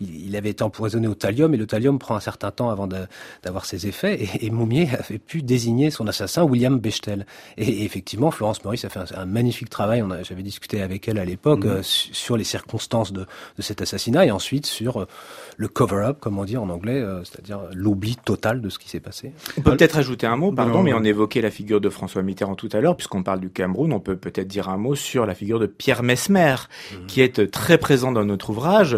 Il, 0.00 0.26
il, 0.26 0.36
avait 0.36 0.50
été 0.50 0.62
empoisonné 0.62 1.08
au 1.08 1.14
thallium, 1.14 1.54
et 1.54 1.56
le 1.56 1.66
thallium 1.66 1.98
prend 1.98 2.16
un 2.16 2.20
certain 2.20 2.50
temps 2.50 2.70
avant 2.70 2.86
d'avoir 2.86 3.64
ses 3.64 3.86
effets. 3.86 4.22
Et, 4.22 4.46
et, 4.46 4.50
Moumier 4.50 4.88
avait 4.98 5.18
pu 5.18 5.42
désigner 5.42 5.90
son 5.90 6.06
assassin, 6.06 6.42
William 6.44 6.78
Bechtel. 6.78 7.26
Et, 7.56 7.84
effectivement, 7.84 8.30
Florence 8.30 8.64
Maurice 8.64 8.84
a 8.84 8.88
fait 8.88 9.00
un, 9.14 9.24
magnifique 9.26 9.70
travail. 9.70 10.02
J'avais 10.22 10.42
discuté 10.42 10.82
avec 10.82 11.08
elle 11.08 11.18
à 11.18 11.24
l'époque 11.24 11.64
mmh. 11.64 11.68
euh, 11.68 11.82
sur 11.82 12.36
les 12.36 12.44
circonstances 12.44 13.12
de, 13.12 13.26
de, 13.56 13.62
cet 13.62 13.82
assassinat 13.82 14.26
et 14.26 14.30
ensuite 14.30 14.66
sur 14.66 15.02
euh, 15.02 15.06
le 15.56 15.68
cover-up, 15.68 16.18
comme 16.20 16.38
on 16.38 16.44
dit 16.44 16.56
en 16.56 16.68
anglais, 16.70 17.00
euh, 17.00 17.22
c'est-à-dire 17.24 17.60
l'oubli 17.74 18.16
total 18.16 18.60
de 18.60 18.68
ce 18.68 18.78
qui 18.78 18.88
s'est 18.88 19.00
passé. 19.00 19.32
On 19.56 19.62
peut 19.62 19.76
peut-être 19.76 19.98
ajouter 19.98 20.26
un 20.26 20.36
mot, 20.36 20.52
pardon, 20.52 20.82
mais 20.82 20.92
on 20.92 21.04
évoquait 21.04 21.40
la 21.40 21.50
figure 21.50 21.80
de 21.80 21.88
François 21.88 22.22
Mitterrand 22.22 22.54
tout 22.54 22.68
à 22.72 22.80
l'heure, 22.80 22.96
puisqu'on 22.96 23.22
parle 23.22 23.40
du 23.40 23.50
Cameroun, 23.50 23.92
on 23.92 24.00
peut 24.00 24.16
peut-être 24.16 24.48
dire 24.48 24.68
un 24.68 24.76
mot 24.76 24.94
sur 24.94 25.26
la 25.26 25.34
figure 25.34 25.58
de 25.58 25.66
Pierre 25.66 26.02
Mesmer, 26.02 26.56
mmh. 26.56 27.06
qui 27.06 27.20
est 27.20 27.50
très 27.50 27.78
présent 27.78 28.12
dans 28.12 28.24
notre 28.24 28.50
ouvrage, 28.50 28.97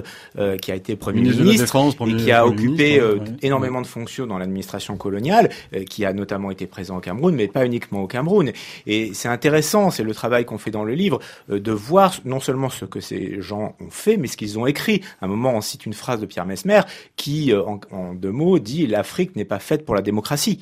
qui 0.60 0.72
a 0.72 0.74
été 0.74 0.96
Premier 0.96 1.22
ministre, 1.22 1.76
et 2.06 2.16
qui 2.16 2.32
a 2.32 2.46
occupé 2.46 3.00
énormément 3.42 3.80
de 3.80 3.86
fonctions 3.86 4.26
dans 4.26 4.38
l'administration 4.38 4.96
coloniale, 4.96 5.50
euh, 5.74 5.84
qui 5.84 6.04
a 6.04 6.12
notamment 6.12 6.50
été 6.50 6.66
présent 6.66 6.96
au 6.96 7.00
Cameroun, 7.00 7.34
mais 7.34 7.48
pas 7.48 7.66
uniquement 7.66 8.02
au 8.02 8.06
Cameroun. 8.06 8.52
Et 8.86 9.12
c'est 9.14 9.28
intéressant, 9.28 9.90
c'est 9.90 10.02
le 10.02 10.14
travail 10.14 10.44
qu'on 10.44 10.58
fait 10.58 10.70
dans 10.70 10.84
le 10.84 10.94
livre, 10.94 11.20
euh, 11.50 11.60
de 11.60 11.72
voir 11.72 12.14
non 12.24 12.40
seulement 12.40 12.70
ce 12.70 12.84
que 12.84 13.00
ces 13.00 13.40
gens 13.40 13.74
ont 13.80 13.90
fait, 13.90 14.16
mais 14.16 14.28
ce 14.28 14.36
qu'ils 14.36 14.58
ont 14.58 14.66
écrit. 14.66 15.02
À 15.20 15.26
un 15.26 15.28
moment, 15.28 15.54
on 15.54 15.60
cite 15.60 15.86
une 15.86 15.94
phrase 15.94 16.20
de 16.20 16.26
Pierre 16.26 16.46
Mesmer 16.46 16.82
qui, 17.16 17.52
euh, 17.52 17.62
en, 17.90 18.14
deux 18.14 18.30
mots, 18.30 18.58
dit 18.58 18.86
l'Afrique 18.86 19.36
n'est 19.36 19.44
pas 19.44 19.58
faite 19.58 19.84
pour 19.84 19.94
la 19.94 20.02
démocratie, 20.02 20.60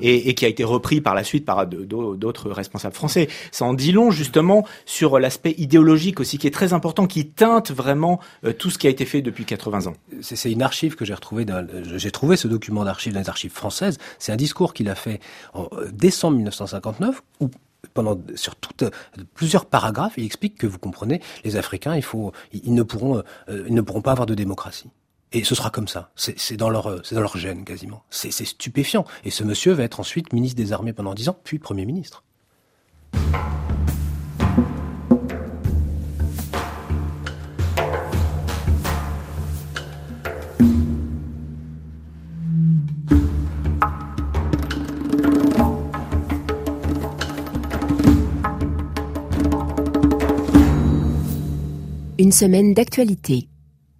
et, 0.00 0.28
et, 0.28 0.34
qui 0.34 0.44
a 0.44 0.48
été 0.48 0.64
repris 0.64 1.00
par 1.00 1.14
la 1.14 1.24
suite 1.24 1.44
par 1.44 1.66
d'autres 1.66 2.50
responsables 2.50 2.94
français. 2.94 3.28
Ça 3.50 3.64
en 3.64 3.74
dit 3.74 3.92
long 3.92 4.10
justement 4.10 4.66
sur 4.86 5.18
l'aspect 5.18 5.54
idéologique 5.58 6.20
aussi, 6.20 6.38
qui 6.38 6.46
est 6.46 6.52
très 6.52 6.72
important, 6.72 7.06
qui 7.06 7.26
teinte 7.26 7.70
vraiment 7.70 8.20
tout 8.58 8.70
qui 8.78 8.86
a 8.86 8.90
été 8.90 9.04
fait 9.04 9.22
depuis 9.22 9.44
80 9.44 9.86
ans. 9.86 9.94
C'est 10.20 10.50
une 10.50 10.62
archive 10.62 10.96
que 10.96 11.04
j'ai 11.04 11.14
retrouvée, 11.14 11.46
j'ai 11.96 12.10
trouvé 12.10 12.36
ce 12.36 12.48
document 12.48 12.84
d'archives 12.84 13.12
dans 13.12 13.20
les 13.20 13.28
archives 13.28 13.52
françaises. 13.52 13.98
C'est 14.18 14.32
un 14.32 14.36
discours 14.36 14.74
qu'il 14.74 14.88
a 14.88 14.94
fait 14.94 15.20
en 15.52 15.68
euh, 15.72 15.90
décembre 15.92 16.36
1959 16.36 17.22
où 17.40 17.50
pendant 17.92 18.18
sur 18.34 18.56
toutes 18.56 18.82
euh, 18.82 18.90
plusieurs 19.34 19.66
paragraphes, 19.66 20.14
il 20.16 20.24
explique 20.24 20.56
que 20.56 20.66
vous 20.66 20.78
comprenez, 20.78 21.20
les 21.44 21.56
Africains, 21.56 21.94
il 21.94 22.02
faut, 22.02 22.32
ils 22.52 22.74
ne 22.74 22.82
pourront, 22.82 23.22
euh, 23.48 23.64
ils 23.68 23.74
ne 23.74 23.82
pourront 23.82 24.02
pas 24.02 24.12
avoir 24.12 24.26
de 24.26 24.34
démocratie. 24.34 24.90
Et 25.32 25.42
ce 25.42 25.56
sera 25.56 25.70
comme 25.70 25.88
ça. 25.88 26.12
C'est 26.14 26.56
dans 26.56 26.70
leur, 26.70 27.04
c'est 27.04 27.16
dans 27.16 27.20
leur 27.20 27.36
gène 27.36 27.64
quasiment. 27.64 28.04
C'est 28.08 28.30
stupéfiant. 28.30 29.04
Et 29.24 29.30
ce 29.30 29.42
monsieur 29.42 29.72
va 29.72 29.82
être 29.82 29.98
ensuite 29.98 30.32
ministre 30.32 30.56
des 30.56 30.72
Armées 30.72 30.92
pendant 30.92 31.12
dix 31.12 31.28
ans, 31.28 31.36
puis 31.42 31.58
Premier 31.58 31.86
ministre. 31.86 32.22
Une 52.24 52.32
semaine 52.32 52.72
d'actualité. 52.72 53.50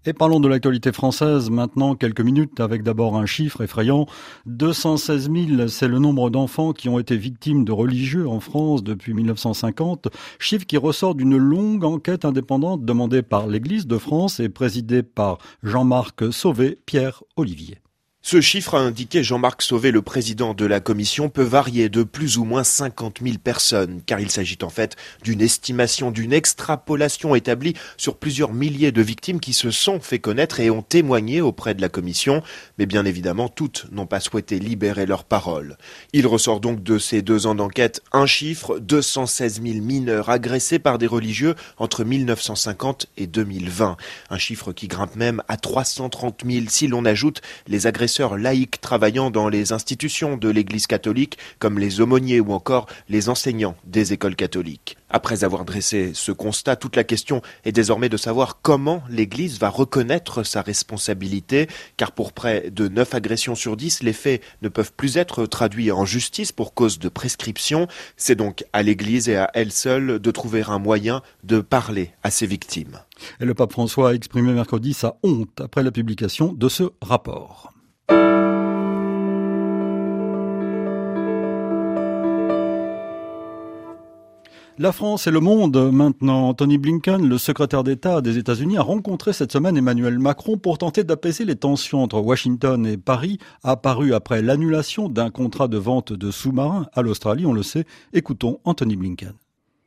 Et 0.06 0.14
parlons 0.14 0.40
de 0.40 0.48
l'actualité 0.48 0.92
française 0.92 1.50
maintenant 1.50 1.94
quelques 1.94 2.22
minutes 2.22 2.58
avec 2.58 2.82
d'abord 2.82 3.18
un 3.18 3.26
chiffre 3.26 3.60
effrayant. 3.60 4.06
216 4.46 5.30
000, 5.30 5.68
c'est 5.68 5.88
le 5.88 5.98
nombre 5.98 6.30
d'enfants 6.30 6.72
qui 6.72 6.88
ont 6.88 6.98
été 6.98 7.18
victimes 7.18 7.66
de 7.66 7.72
religieux 7.72 8.26
en 8.26 8.40
France 8.40 8.82
depuis 8.82 9.12
1950. 9.12 10.08
Chiffre 10.38 10.64
qui 10.64 10.78
ressort 10.78 11.14
d'une 11.14 11.37
longue 11.37 11.84
enquête 11.84 12.24
indépendante 12.24 12.82
demandée 12.87 13.20
par 13.20 13.46
l'Église 13.46 13.87
de 13.87 13.98
France 13.98 14.40
et 14.40 14.48
présidée 14.48 15.02
par 15.02 15.37
Jean-Marc 15.62 16.32
Sauvé, 16.32 16.78
Pierre 16.87 17.24
Olivier. 17.37 17.83
Ce 18.26 18.40
chiffre, 18.40 18.74
a 18.74 18.80
indiqué 18.80 19.22
Jean-Marc 19.22 19.60
Sauvé, 19.60 19.90
le 19.90 20.00
président 20.00 20.54
de 20.54 20.64
la 20.64 20.80
commission, 20.80 21.28
peut 21.28 21.42
varier 21.42 21.90
de 21.90 22.04
plus 22.04 22.38
ou 22.38 22.44
moins 22.44 22.64
50 22.64 23.18
000 23.22 23.37
personnes, 23.37 24.00
car 24.06 24.18
il 24.18 24.30
s'agit 24.30 24.56
en 24.62 24.70
fait 24.70 24.96
d'une 25.22 25.42
estimation, 25.42 26.10
d'une 26.10 26.32
extrapolation 26.32 27.34
établie 27.34 27.74
sur 27.98 28.16
plusieurs 28.16 28.54
milliers 28.54 28.92
de 28.92 29.02
victimes 29.02 29.40
qui 29.40 29.52
se 29.52 29.70
sont 29.70 30.00
fait 30.00 30.20
connaître 30.20 30.58
et 30.58 30.70
ont 30.70 30.80
témoigné 30.80 31.42
auprès 31.42 31.74
de 31.74 31.82
la 31.82 31.90
commission, 31.90 32.42
mais 32.78 32.87
bien 32.87 33.04
évidemment 33.04 33.50
toutes 33.50 33.88
n'ont 33.92 34.06
pas 34.06 34.20
souhaité 34.20 34.58
libérer 34.58 35.04
leurs 35.04 35.24
paroles. 35.24 35.76
Il 36.14 36.26
ressort 36.26 36.60
donc 36.60 36.82
de 36.82 36.98
ces 36.98 37.20
deux 37.20 37.46
ans 37.46 37.54
d'enquête 37.54 38.00
un 38.10 38.24
chiffre, 38.24 38.78
216 38.78 39.60
000 39.62 39.84
mineurs 39.84 40.30
agressés 40.30 40.78
par 40.78 40.96
des 40.96 41.06
religieux 41.06 41.56
entre 41.76 42.04
1950 42.04 43.06
et 43.18 43.26
2020, 43.26 43.98
un 44.30 44.38
chiffre 44.38 44.72
qui 44.72 44.88
grimpe 44.88 45.14
même 45.14 45.42
à 45.48 45.58
330 45.58 46.42
000 46.46 46.64
si 46.70 46.87
l'on 46.87 47.04
ajoute 47.04 47.42
les 47.66 47.87
agressions 47.87 48.13
laïcs 48.20 48.81
travaillant 48.81 49.31
dans 49.31 49.48
les 49.48 49.72
institutions 49.72 50.37
de 50.37 50.48
l'Église 50.48 50.87
catholique, 50.87 51.38
comme 51.59 51.79
les 51.79 52.00
aumôniers 52.00 52.40
ou 52.40 52.53
encore 52.53 52.87
les 53.09 53.29
enseignants 53.29 53.77
des 53.85 54.12
écoles 54.12 54.37
catholiques. 54.37 54.96
Après 55.11 55.44
avoir 55.44 55.64
dressé 55.64 56.11
ce 56.14 56.33
constat, 56.33 56.77
toute 56.77 56.96
la 56.96 57.05
question 57.05 57.40
est 57.64 57.72
désormais 57.72 58.09
de 58.09 58.16
savoir 58.16 58.61
comment 58.62 59.03
l'Église 59.09 59.61
va 59.61 59.68
reconnaître 59.68 60.42
sa 60.42 60.61
responsabilité, 60.61 61.68
car 61.96 62.12
pour 62.12 62.33
près 62.33 62.70
de 62.70 62.88
9 62.88 63.14
agressions 63.14 63.55
sur 63.55 63.77
10, 63.77 64.03
les 64.03 64.12
faits 64.12 64.42
ne 64.62 64.68
peuvent 64.68 64.92
plus 64.92 65.16
être 65.16 65.46
traduits 65.46 65.92
en 65.92 66.05
justice 66.05 66.53
pour 66.53 66.74
cause 66.74 66.98
de 66.98 67.09
prescription. 67.09 67.87
C'est 68.16 68.35
donc 68.35 68.64
à 68.72 68.83
l'Église 68.83 69.29
et 69.29 69.37
à 69.37 69.50
elle 69.55 69.72
seule 69.72 70.18
de 70.18 70.31
trouver 70.31 70.64
un 70.66 70.79
moyen 70.79 71.22
de 71.44 71.61
parler 71.61 72.11
à 72.22 72.31
ses 72.31 72.46
victimes. 72.46 72.98
Et 73.40 73.44
le 73.44 73.55
pape 73.55 73.72
François 73.72 74.11
a 74.11 74.14
exprimé 74.14 74.53
mercredi 74.53 74.94
sa 74.94 75.16
honte 75.22 75.61
après 75.61 75.83
la 75.83 75.92
publication 75.92 76.53
de 76.53 76.68
ce 76.68 76.90
rapport. 77.00 77.73
La 84.76 84.90
France 84.90 85.28
et 85.28 85.30
le 85.30 85.38
monde 85.38 85.92
maintenant. 85.92 86.52
Tony 86.52 86.78
Blinken, 86.78 87.28
le 87.28 87.38
secrétaire 87.38 87.84
d'État 87.84 88.20
des 88.20 88.38
États-Unis, 88.38 88.76
a 88.76 88.82
rencontré 88.82 89.32
cette 89.32 89.52
semaine 89.52 89.76
Emmanuel 89.76 90.18
Macron 90.18 90.58
pour 90.58 90.78
tenter 90.78 91.04
d'apaiser 91.04 91.44
les 91.44 91.54
tensions 91.54 92.02
entre 92.02 92.18
Washington 92.18 92.84
et 92.84 92.96
Paris, 92.96 93.38
apparues 93.62 94.14
après 94.14 94.42
l'annulation 94.42 95.08
d'un 95.08 95.30
contrat 95.30 95.68
de 95.68 95.78
vente 95.78 96.12
de 96.12 96.32
sous-marins 96.32 96.86
à 96.92 97.02
l'Australie, 97.02 97.46
on 97.46 97.52
le 97.52 97.62
sait. 97.62 97.86
Écoutons 98.12 98.58
Anthony 98.64 98.96
Blinken. 98.96 99.34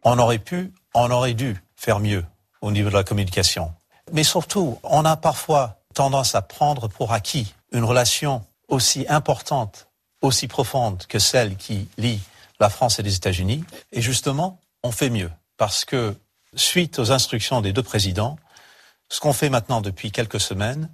On 0.03 0.17
aurait 0.19 0.39
pu, 0.39 0.71
on 0.95 1.11
aurait 1.11 1.33
dû 1.33 1.57
faire 1.75 1.99
mieux 1.99 2.23
au 2.61 2.71
niveau 2.71 2.87
de 2.87 2.95
la 2.95 3.03
communication. 3.03 3.73
Mais 4.13 4.23
surtout, 4.23 4.77
on 4.83 5.03
a 5.03 5.17
parfois 5.17 5.81
tendance 5.95 6.33
à 6.33 6.41
prendre 6.41 6.87
pour 6.87 7.11
acquis 7.11 7.53
une 7.71 7.83
relation 7.83 8.45
aussi 8.67 9.05
importante, 9.09 9.87
aussi 10.21 10.47
profonde 10.47 11.05
que 11.07 11.19
celle 11.19 11.55
qui 11.55 11.87
lie 11.97 12.21
la 12.59 12.69
France 12.69 12.99
et 12.99 13.03
les 13.03 13.15
États-Unis. 13.15 13.63
Et 13.91 14.01
justement, 14.01 14.59
on 14.83 14.91
fait 14.91 15.09
mieux. 15.09 15.31
Parce 15.57 15.85
que, 15.85 16.15
suite 16.55 16.99
aux 16.99 17.11
instructions 17.11 17.61
des 17.61 17.73
deux 17.73 17.83
présidents, 17.83 18.37
ce 19.09 19.19
qu'on 19.19 19.33
fait 19.33 19.49
maintenant 19.49 19.81
depuis 19.81 20.11
quelques 20.11 20.39
semaines, 20.39 20.89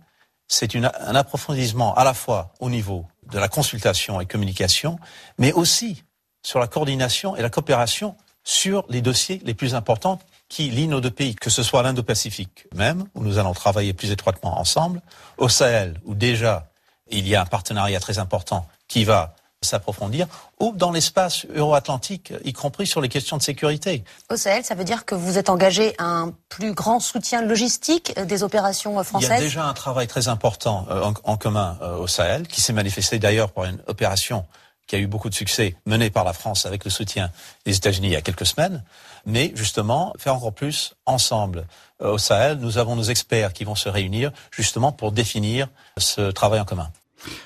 c'est 0.48 0.76
un 0.76 1.16
approfondissement 1.16 1.96
à 1.96 2.04
la 2.04 2.14
fois 2.14 2.54
au 2.60 2.70
niveau 2.70 3.08
de 3.32 3.40
la 3.40 3.48
consultation 3.48 4.20
et 4.22 4.26
communication, 4.26 5.00
mais 5.38 5.54
aussi 5.54 6.04
sur 6.44 6.60
la 6.60 6.68
coordination 6.68 7.36
et 7.36 7.42
la 7.42 7.50
coopération 7.50 8.16
sur 8.44 8.86
les 8.90 9.02
dossiers 9.02 9.42
les 9.46 9.54
plus 9.54 9.74
importants 9.74 10.20
qui 10.50 10.70
lient 10.70 10.88
nos 10.88 11.02
deux 11.02 11.12
pays, 11.12 11.36
que 11.36 11.50
ce 11.50 11.64
soit 11.64 11.84
l'Indo-Pacifique 11.84 12.68
même, 12.76 13.06
où 13.16 13.24
nous 13.24 13.38
allons 13.38 13.54
travailler 13.54 13.94
plus 13.94 14.12
étroitement 14.12 14.60
ensemble, 14.60 15.02
au 15.38 15.50
Sahel, 15.50 16.00
où 16.06 16.16
déjà 16.16 16.70
il 17.10 17.28
y 17.28 17.36
a 17.36 17.42
un 17.42 17.46
partenariat 17.46 18.00
très 18.00 18.20
important 18.20 18.68
qui 18.88 19.04
va 19.04 19.36
s'approfondir, 19.64 20.28
ou 20.60 20.74
dans 20.76 20.92
l'espace 20.92 21.46
euro-atlantique, 21.56 22.34
y 22.44 22.54
compris 22.54 22.86
sur 22.86 23.02
les 23.02 23.10
questions 23.10 23.38
de 23.38 23.42
sécurité. 23.42 24.04
Au 24.30 24.36
Sahel, 24.36 24.64
ça 24.64 24.76
veut 24.76 24.84
dire 24.84 25.06
que 25.06 25.16
vous 25.16 25.38
êtes 25.38 25.50
engagé 25.50 25.96
à 25.98 26.06
un 26.06 26.34
plus 26.50 26.74
grand 26.74 27.00
soutien 27.00 27.42
logistique 27.42 28.14
des 28.20 28.44
opérations 28.44 29.02
françaises 29.04 29.30
Il 29.30 29.34
y 29.34 29.38
a 29.38 29.42
déjà 29.42 29.66
un 29.66 29.74
travail 29.74 30.08
très 30.08 30.28
important 30.28 30.86
euh, 30.90 31.12
en, 31.24 31.38
commun 31.38 31.78
euh, 31.82 31.98
au 31.98 32.08
Sahel, 32.08 32.48
qui 32.48 32.62
s'est 32.62 32.74
manifesté 32.74 33.20
d'ailleurs 33.20 33.52
par 33.52 33.66
une 33.66 33.82
opération 33.88 34.46
qui 34.88 34.96
a 34.96 35.00
eu 35.00 35.08
beaucoup 35.08 35.30
de 35.30 35.36
succès 35.36 35.76
menée 35.86 36.10
par 36.10 36.24
la 36.24 36.34
France 36.34 36.66
avec 36.66 36.84
le 36.86 36.92
soutien 36.92 37.30
des 37.66 37.76
États-Unis 37.76 38.08
il 38.08 38.14
y 38.14 38.16
a 38.16 38.22
quelques 38.22 38.46
semaines, 38.46 38.84
mais 39.26 39.52
justement 39.56 40.14
faire 40.18 40.36
encore 40.36 40.54
plus 40.54 40.96
ensemble. 41.06 41.66
Euh, 42.02 42.14
au 42.14 42.18
Sahel, 42.18 42.58
nous 42.58 42.78
avons 42.78 42.96
nos 42.96 43.04
experts 43.04 43.54
qui 43.54 43.64
vont 43.64 43.76
se 43.76 43.90
réunir 43.90 44.32
justement 44.52 44.92
pour 44.92 45.12
définir 45.12 45.68
ce 45.98 46.32
travail 46.32 46.60
en 46.60 46.66
commun. 46.66 46.90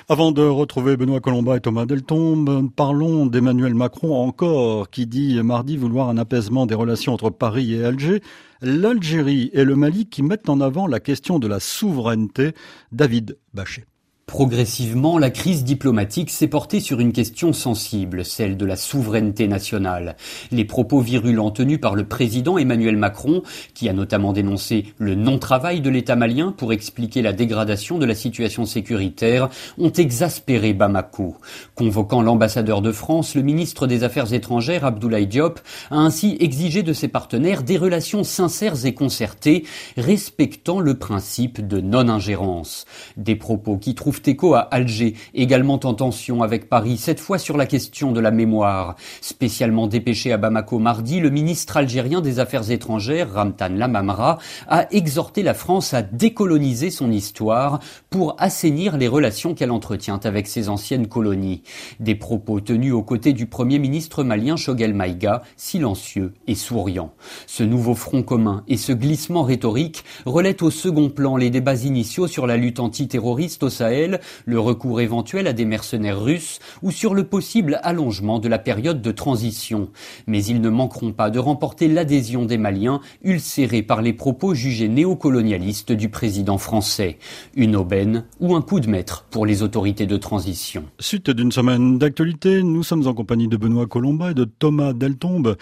Avant 0.10 0.32
de 0.32 0.42
retrouver 0.42 0.98
Benoît 0.98 1.20
Colomba 1.20 1.56
et 1.56 1.60
Thomas 1.60 1.86
Deltombe, 1.86 2.72
parlons 2.76 3.26
d'Emmanuel 3.26 3.76
Macron 3.76 4.16
encore, 4.16 4.90
qui 4.90 5.06
dit 5.06 5.40
mardi 5.44 5.78
vouloir 5.78 6.10
un 6.10 6.18
apaisement 6.18 6.66
des 6.66 6.76
relations 6.76 7.14
entre 7.14 7.30
Paris 7.30 7.76
et 7.76 7.86
Alger. 7.86 8.22
L'Algérie 8.62 9.52
et 9.54 9.64
le 9.64 9.76
Mali 9.76 10.08
qui 10.08 10.24
mettent 10.24 10.50
en 10.50 10.62
avant 10.62 10.88
la 10.88 11.00
question 11.00 11.38
de 11.38 11.48
la 11.48 11.60
souveraineté. 11.60 12.54
David 12.92 13.38
Bachet. 13.54 13.86
Progressivement, 14.28 15.18
la 15.18 15.30
crise 15.30 15.64
diplomatique 15.64 16.32
s'est 16.32 16.50
portée 16.50 16.82
sur 16.82 17.00
une 17.00 17.14
question 17.14 17.54
sensible, 17.54 18.26
celle 18.26 18.58
de 18.58 18.66
la 18.66 18.76
souveraineté 18.76 19.48
nationale. 19.48 20.18
Les 20.52 20.66
propos 20.66 21.00
virulents 21.00 21.50
tenus 21.50 21.80
par 21.80 21.96
le 21.96 22.04
président 22.04 22.58
Emmanuel 22.58 22.98
Macron, 22.98 23.42
qui 23.74 23.88
a 23.88 23.94
notamment 23.94 24.34
dénoncé 24.34 24.88
le 24.98 25.16
non-travail 25.16 25.80
de 25.80 25.90
l'État 25.90 26.18
malien 26.18 26.52
pour 26.52 26.74
expliquer 26.74 27.22
la 27.22 27.32
dégradation 27.32 28.00
de 28.00 28.06
la 28.06 28.16
situation 28.16 28.66
sécuritaire, 28.66 29.48
ont 29.78 29.94
exaspéré 29.94 30.74
Bamako. 30.74 31.38
Convoquant 31.74 32.22
l'ambassadeur 32.22 32.82
de 32.82 32.92
France, 32.92 33.34
le 33.34 33.44
ministre 33.44 33.88
des 33.88 34.04
Affaires 34.04 34.34
étrangères, 34.34 34.84
Abdoulaye 34.84 35.28
Diop, 35.28 35.62
a 35.90 36.00
ainsi 36.00 36.36
exigé 36.42 36.84
de 36.84 36.92
ses 36.92 37.08
partenaires 37.08 37.64
des 37.64 37.78
relations 37.78 38.26
sincères 38.26 38.86
et 38.86 38.94
concertées, 38.94 39.64
respectant 39.96 40.82
le 40.82 40.96
principe 40.96 41.66
de 41.66 41.80
non-ingérence. 41.80 42.84
Des 43.16 43.38
propos 43.38 43.78
qui 43.78 43.96
trouvent 43.96 44.17
écho 44.26 44.54
à 44.54 44.60
Alger, 44.60 45.16
également 45.34 45.80
en 45.84 45.94
tension 45.94 46.44
avec 46.44 46.70
Paris, 46.70 46.98
cette 46.98 47.20
fois 47.20 47.38
sur 47.38 47.58
la 47.58 47.66
question 47.66 48.12
de 48.12 48.20
la 48.20 48.32
mémoire. 48.32 48.96
Spécialement 49.22 49.88
dépêché 49.88 50.32
à 50.32 50.38
Bamako 50.38 50.80
mardi, 50.80 51.20
le 51.20 51.30
ministre 51.30 51.78
algérien 51.78 52.22
des 52.22 52.40
Affaires 52.40 52.72
étrangères, 52.72 53.34
Ramtan 53.34 53.70
Lamamra, 53.70 54.38
a 54.68 54.88
exhorté 54.92 55.44
la 55.44 55.54
France 55.54 55.94
à 55.94 56.02
décoloniser 56.02 56.90
son 56.90 57.12
histoire 57.12 57.80
pour 58.10 58.36
assainir 58.40 58.98
les 58.98 59.08
relations 59.08 59.54
qu'elle 59.54 59.72
entretient 59.72 60.20
avec 60.24 60.48
ses 60.48 60.70
anciennes 60.70 61.08
colonies. 61.08 61.64
Des 62.00 62.16
propos 62.16 62.60
tenus 62.60 62.94
aux 62.94 63.04
côtés 63.04 63.34
du 63.34 63.46
premier 63.46 63.80
ministre 63.80 64.24
malien 64.24 64.56
Shogel 64.56 64.94
Maïga, 64.94 65.44
silencieux 65.56 66.34
et 66.48 66.56
souriant. 66.56 67.14
Ce 67.46 67.64
nouveau 67.64 67.96
front 67.96 68.24
commun 68.24 68.64
et 68.68 68.78
ce 68.78 68.92
glissement 68.92 69.44
rhétorique 69.44 70.04
relaient 70.26 70.64
au 70.64 70.72
second 70.72 71.10
plan 71.10 71.38
les 71.38 71.50
débats 71.50 71.76
initiaux 71.76 72.28
sur 72.28 72.48
la 72.48 72.58
lutte 72.58 72.80
antiterroriste 72.80 73.64
au 73.64 73.70
Sahel 73.70 74.07
le 74.46 74.60
recours 74.60 75.02
éventuel 75.02 75.48
à 75.48 75.54
des 75.54 75.66
mercenaires 75.66 76.22
russes 76.22 76.60
ou 76.82 76.92
sur 76.92 77.14
le 77.14 77.24
possible 77.26 77.80
allongement 77.84 78.40
de 78.40 78.48
la 78.48 78.60
période 78.60 79.02
de 79.02 79.12
transition. 79.12 79.90
Mais 80.28 80.44
ils 80.44 80.62
ne 80.62 80.70
manqueront 80.70 81.14
pas 81.14 81.30
de 81.30 81.40
remporter 81.40 81.88
l'adhésion 81.88 82.46
des 82.46 82.58
Maliens, 82.58 83.02
ulcérés 83.24 83.84
par 83.84 84.02
les 84.02 84.14
propos 84.14 84.54
jugés 84.54 84.88
néocolonialistes 84.88 85.92
du 85.92 86.10
président 86.10 86.58
français. 86.58 87.18
Une 87.56 87.76
aubaine 87.76 88.26
ou 88.40 88.56
un 88.56 88.62
coup 88.62 88.80
de 88.80 88.90
maître 88.90 89.26
pour 89.30 89.46
les 89.46 89.64
autorités 89.64 90.06
de 90.06 90.18
transition. 90.18 90.86
Suite 91.00 91.30
d'une 91.30 91.52
semaine 91.52 91.98
d'actualité, 91.98 92.64
nous 92.64 92.84
sommes 92.84 93.08
en 93.08 93.14
compagnie 93.14 93.48
de 93.48 93.58
Benoît 93.58 93.88
Colomba 93.88 94.32
et 94.32 94.34
de 94.34 94.46
Thomas 94.46 94.94
Deltombe, 94.94 95.56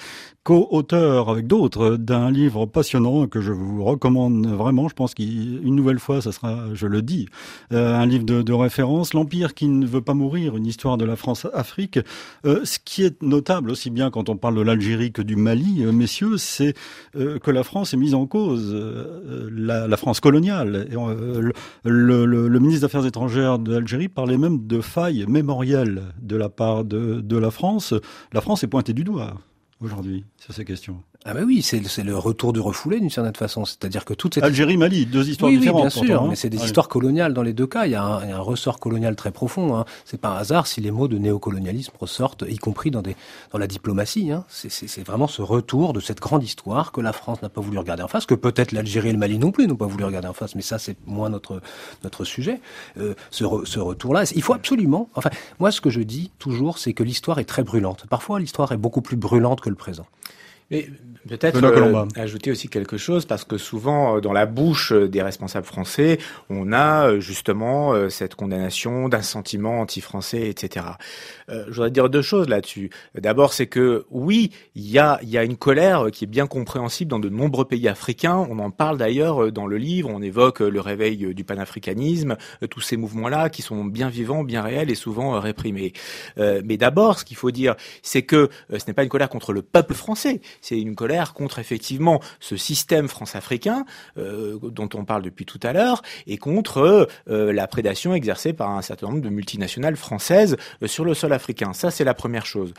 co-auteur 0.45 1.29
avec 1.29 1.47
d'autres 1.47 1.97
d'un 1.97 2.29
livre 2.29 2.67
passionnant 2.67 3.25
que 3.25 3.41
je 3.41 3.51
vous 3.51 3.83
recommande 3.83 4.45
vraiment. 4.45 4.87
Je 4.87 4.93
pense 4.93 5.15
qu'une 5.15 5.75
nouvelle 5.75 5.97
fois, 5.97 6.21
ça 6.21 6.31
sera, 6.31 6.67
je 6.75 6.85
le 6.85 7.01
dis, 7.01 7.27
euh, 7.73 7.95
un 7.95 8.05
livre 8.05 8.23
de, 8.23 8.53
référence. 8.53 9.15
L'Empire 9.15 9.55
qui 9.55 9.67
ne 9.67 9.87
veut 9.87 10.03
pas 10.03 10.13
mourir, 10.13 10.55
une 10.55 10.67
histoire 10.67 10.97
de 10.97 11.03
la 11.03 11.15
France-Afrique. 11.15 11.99
Euh, 12.45 12.61
ce 12.63 12.77
qui 12.77 13.03
est 13.03 13.23
notable 13.23 13.71
aussi 13.71 13.89
bien 13.89 14.11
quand 14.11 14.29
on 14.29 14.37
parle 14.37 14.55
de 14.55 14.61
l'Algérie 14.61 15.11
que 15.11 15.23
du 15.23 15.35
Mali, 15.35 15.83
euh, 15.83 15.91
messieurs, 15.91 16.37
c'est 16.37 16.75
que 17.15 17.49
la 17.51 17.63
France 17.63 17.95
est 17.95 17.97
mise 17.97 18.13
en 18.13 18.27
cause, 18.27 18.75
la, 19.51 19.97
France 19.97 20.19
coloniale. 20.19 20.87
le, 21.83 22.59
ministre 22.59 22.81
des 22.81 22.85
Affaires 22.85 23.05
étrangères 23.07 23.57
de 23.57 23.73
l'Algérie 23.73 24.09
parlait 24.09 24.37
même 24.37 24.67
de 24.67 24.79
failles 24.79 25.25
mémorielles 25.27 26.03
de 26.21 26.35
la 26.35 26.49
part 26.49 26.85
de 26.85 27.37
la 27.37 27.49
France. 27.49 27.95
La 28.31 28.41
France 28.41 28.63
est 28.63 28.67
pointée 28.67 28.93
du 28.93 29.03
doigt 29.03 29.33
aujourd'hui 29.81 30.25
sur 30.37 30.53
ces 30.53 30.65
questions. 30.65 31.01
Ah 31.27 31.33
bah 31.33 31.39
oui, 31.43 31.63
c'est 31.63 31.81
le 32.03 32.15
retour 32.15 32.53
du 32.53 32.59
refoulé 32.59 32.99
d'une 32.99 33.09
certaine 33.09 33.33
façon. 33.33 33.65
C'est-à-dire 33.65 34.05
que 34.05 34.13
toute 34.13 34.35
cette... 34.35 34.43
Algérie, 34.43 34.77
Mali, 34.77 35.07
deux 35.07 35.27
histoires 35.27 35.49
différentes. 35.49 35.85
Oui, 35.95 36.01
bien 36.01 36.07
sûr, 36.07 36.21
hein. 36.21 36.27
mais 36.29 36.35
c'est 36.35 36.51
des 36.51 36.63
histoires 36.63 36.87
coloniales 36.87 37.33
dans 37.33 37.41
les 37.41 37.53
deux 37.53 37.65
cas. 37.65 37.87
Il 37.87 37.93
y 37.93 37.95
a 37.95 38.03
un, 38.03 38.23
il 38.23 38.29
y 38.29 38.31
a 38.31 38.37
un 38.37 38.41
ressort 38.41 38.79
colonial 38.79 39.15
très 39.15 39.31
profond. 39.31 39.75
Hein. 39.75 39.85
C'est 40.05 40.21
pas 40.21 40.29
un 40.29 40.35
hasard 40.37 40.67
si 40.67 40.81
les 40.81 40.91
mots 40.91 41.07
de 41.07 41.17
néocolonialisme 41.17 41.93
ressortent, 41.99 42.43
y 42.47 42.59
compris 42.59 42.91
dans, 42.91 43.01
des, 43.01 43.15
dans 43.51 43.57
la 43.57 43.65
diplomatie. 43.65 44.31
Hein. 44.31 44.45
C'est 44.49 45.03
vraiment 45.03 45.27
ce 45.27 45.41
retour 45.41 45.93
de 45.93 45.99
cette 45.99 46.19
grande 46.19 46.43
histoire 46.43 46.91
que 46.91 47.01
la 47.01 47.11
France 47.11 47.41
n'a 47.41 47.49
pas 47.49 47.59
voulu 47.59 47.79
regarder 47.79 48.03
en 48.03 48.07
face, 48.07 48.27
que 48.27 48.35
peut-être 48.35 48.71
l'Algérie 48.71 49.09
et 49.09 49.13
le 49.13 49.17
Mali 49.17 49.39
non 49.39 49.51
plus 49.51 49.65
n'ont 49.65 49.75
pas 49.77 49.87
voulu 49.87 50.03
regarder 50.03 50.27
en 50.27 50.33
face, 50.33 50.53
mais 50.53 50.61
ça 50.61 50.77
c'est 50.77 50.95
moins 51.07 51.29
notre, 51.31 51.59
notre 52.03 52.23
sujet. 52.23 52.61
Euh, 52.99 53.15
ce, 53.31 53.45
ce 53.63 53.79
retour-là, 53.79 54.31
il 54.35 54.43
faut 54.43 54.53
absolument... 54.53 55.09
Enfin, 55.15 55.31
moi 55.59 55.71
ce 55.71 55.81
que 55.81 55.89
je 55.89 56.01
dis 56.01 56.29
toujours, 56.37 56.77
c'est 56.77 56.93
que 56.93 57.01
l'histoire 57.01 57.39
est 57.39 57.45
très 57.45 57.63
brûlante. 57.63 58.05
Parfois 58.11 58.39
l'histoire 58.39 58.71
est 58.73 58.77
beaucoup 58.77 59.01
plus 59.01 59.17
brûlante 59.17 59.59
que 59.61 59.69
le 59.69 59.75
présent. 59.75 60.05
Mais 60.71 60.87
peut-être 61.27 61.63
euh, 61.63 62.05
ajouter 62.15 62.49
aussi 62.49 62.69
quelque 62.69 62.97
chose 62.97 63.25
parce 63.25 63.43
que 63.43 63.57
souvent 63.57 64.17
euh, 64.17 64.19
dans 64.19 64.33
la 64.33 64.47
bouche 64.47 64.91
euh, 64.93 65.07
des 65.07 65.21
responsables 65.21 65.65
français, 65.65 66.17
on 66.49 66.73
a 66.73 67.19
justement 67.19 68.09
cette 68.09 68.35
condamnation 68.35 69.09
d'un 69.09 69.21
sentiment 69.21 69.81
anti-français, 69.81 70.49
etc. 70.49 70.85
je 71.49 71.71
voudrais 71.71 71.91
dire 71.91 72.09
deux 72.09 72.21
choses 72.21 72.49
là-dessus. 72.49 72.89
D'abord, 73.15 73.53
c'est 73.53 73.67
que 73.67 74.05
oui, 74.09 74.51
il 74.75 74.89
y 74.89 74.99
a, 74.99 75.19
y 75.23 75.37
a 75.37 75.43
une 75.43 75.57
colère 75.57 76.07
qui 76.11 76.23
est 76.23 76.27
bien 76.27 76.47
compréhensible 76.47 77.09
dans 77.09 77.19
de 77.19 77.29
nombreux 77.29 77.65
pays 77.65 77.87
africains. 77.87 78.45
On 78.49 78.59
en 78.59 78.71
parle 78.71 78.97
d'ailleurs 78.97 79.51
dans 79.51 79.67
le 79.67 79.77
livre. 79.77 80.09
On 80.11 80.21
évoque 80.21 80.59
le 80.59 80.79
réveil 80.79 81.33
du 81.33 81.43
panafricanisme, 81.43 82.37
tous 82.69 82.81
ces 82.81 82.97
mouvements-là 82.97 83.49
qui 83.49 83.61
sont 83.61 83.85
bien 83.85 84.09
vivants, 84.09 84.43
bien 84.43 84.61
réels 84.61 84.89
et 84.89 84.95
souvent 84.95 85.39
réprimés. 85.39 85.93
mais 86.37 86.77
d'abord, 86.77 87.19
ce 87.19 87.25
qu'il 87.25 87.37
faut 87.37 87.51
dire, 87.51 87.75
c'est 88.01 88.23
que 88.23 88.49
ce 88.69 88.83
n'est 88.87 88.93
pas 88.93 89.03
une 89.03 89.09
colère 89.09 89.29
contre 89.29 89.53
le 89.53 89.61
peuple 89.61 89.93
français 89.93 90.41
c'est 90.61 90.79
une 90.79 90.95
colère 90.95 91.33
contre 91.33 91.59
effectivement 91.59 92.21
ce 92.39 92.57
système 92.57 93.07
france-africain 93.07 93.85
euh, 94.17 94.57
dont 94.61 94.89
on 94.93 95.05
parle 95.05 95.23
depuis 95.23 95.45
tout 95.45 95.59
à 95.63 95.73
l'heure 95.73 96.01
et 96.27 96.37
contre 96.37 97.07
euh, 97.29 97.53
la 97.53 97.67
prédation 97.67 98.13
exercée 98.13 98.53
par 98.53 98.69
un 98.69 98.81
certain 98.81 99.07
nombre 99.07 99.21
de 99.21 99.29
multinationales 99.29 99.95
françaises 99.95 100.57
euh, 100.81 100.87
sur 100.87 101.05
le 101.05 101.13
sol 101.13 101.33
africain. 101.33 101.73
Ça, 101.73 101.91
c'est 101.91 102.03
la 102.03 102.13
première 102.13 102.45
chose. 102.45 102.73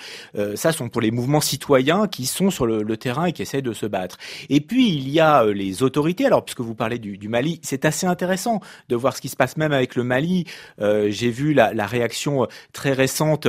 ça 0.55 0.73
sont 0.73 0.89
pour 0.89 1.01
les 1.01 1.11
mouvements 1.11 1.41
citoyens 1.41 2.07
qui 2.07 2.27
sont 2.27 2.51
sur 2.51 2.67
le, 2.67 2.97
terrain 2.97 3.27
et 3.27 3.33
qui 3.33 3.43
essaient 3.43 3.63
de 3.63 3.73
se 3.73 3.87
battre. 3.87 4.17
Et 4.49 4.61
puis, 4.61 4.89
il 4.89 5.09
y 5.11 5.21
a 5.21 5.45
les 5.45 5.83
autorités. 5.83 6.27
Alors, 6.27 6.45
puisque 6.45 6.61
vous 6.61 6.75
parlez 6.75 6.99
du, 6.99 7.19
du 7.19 7.29
Mali, 7.29 7.61
c'est 7.63 7.85
assez 7.85 8.07
intéressant 8.07 8.61
de 8.89 8.97
voir 8.97 9.17
ce 9.17 9.21
qui 9.21 9.29
se 9.29 9.37
passe 9.37 9.57
même 9.57 9.73
avec 9.73 9.97
le 9.97 10.05
Mali. 10.05 10.45
J'ai 10.79 11.31
vu 11.31 11.53
la, 11.53 11.75
la, 11.75 11.87
réaction 11.87 12.47
très 12.73 12.93
récente, 12.93 13.49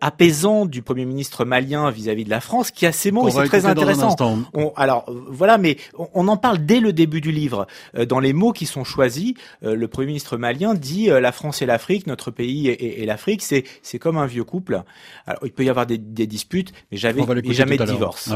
apaisante 0.00 0.70
du 0.70 0.82
Premier 0.82 1.04
ministre 1.04 1.44
malien 1.44 1.90
vis-à-vis 1.90 2.24
de 2.24 2.30
la 2.30 2.40
France, 2.40 2.70
qui 2.70 2.86
a 2.86 2.92
ces 2.92 3.10
mots, 3.10 3.30
c'est 3.30 3.44
très 3.44 3.66
intéressant. 3.68 4.16
On, 4.54 4.72
alors 4.76 5.04
voilà, 5.28 5.58
mais 5.58 5.76
on, 6.14 6.28
en 6.28 6.36
parle 6.36 6.58
dès 6.64 6.80
le 6.80 6.92
début 6.92 7.20
du 7.20 7.32
livre. 7.32 7.66
Euh, 7.96 8.06
dans 8.06 8.20
les 8.20 8.32
mots 8.32 8.52
qui 8.52 8.66
sont 8.66 8.84
choisis, 8.84 9.34
euh, 9.62 9.74
le 9.74 9.88
Premier 9.88 10.08
ministre 10.08 10.36
malien 10.36 10.74
dit 10.74 11.10
euh, 11.10 11.20
la 11.20 11.32
France 11.32 11.62
et 11.62 11.66
l'Afrique, 11.66 12.06
notre 12.06 12.30
pays 12.30 12.68
et, 12.68 13.06
l'Afrique, 13.06 13.42
c'est 13.42 13.64
c'est 13.82 13.98
comme 13.98 14.16
un 14.16 14.26
vieux 14.26 14.44
couple. 14.44 14.82
Alors 15.26 15.42
il 15.44 15.52
peut 15.52 15.64
y 15.64 15.70
avoir 15.70 15.86
des, 15.86 15.98
disputes, 15.98 16.72
mais 16.90 16.98
jamais 16.98 17.24
jamais 17.52 17.76
de 17.76 17.84
divorce. 17.84 18.30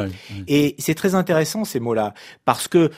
Et 0.48 0.74
c'est 0.78 0.94
très 0.94 1.14
intéressant 1.14 1.64
ces 1.64 1.80
mots-là 1.80 2.14
parce 2.44 2.68
que 2.68 2.90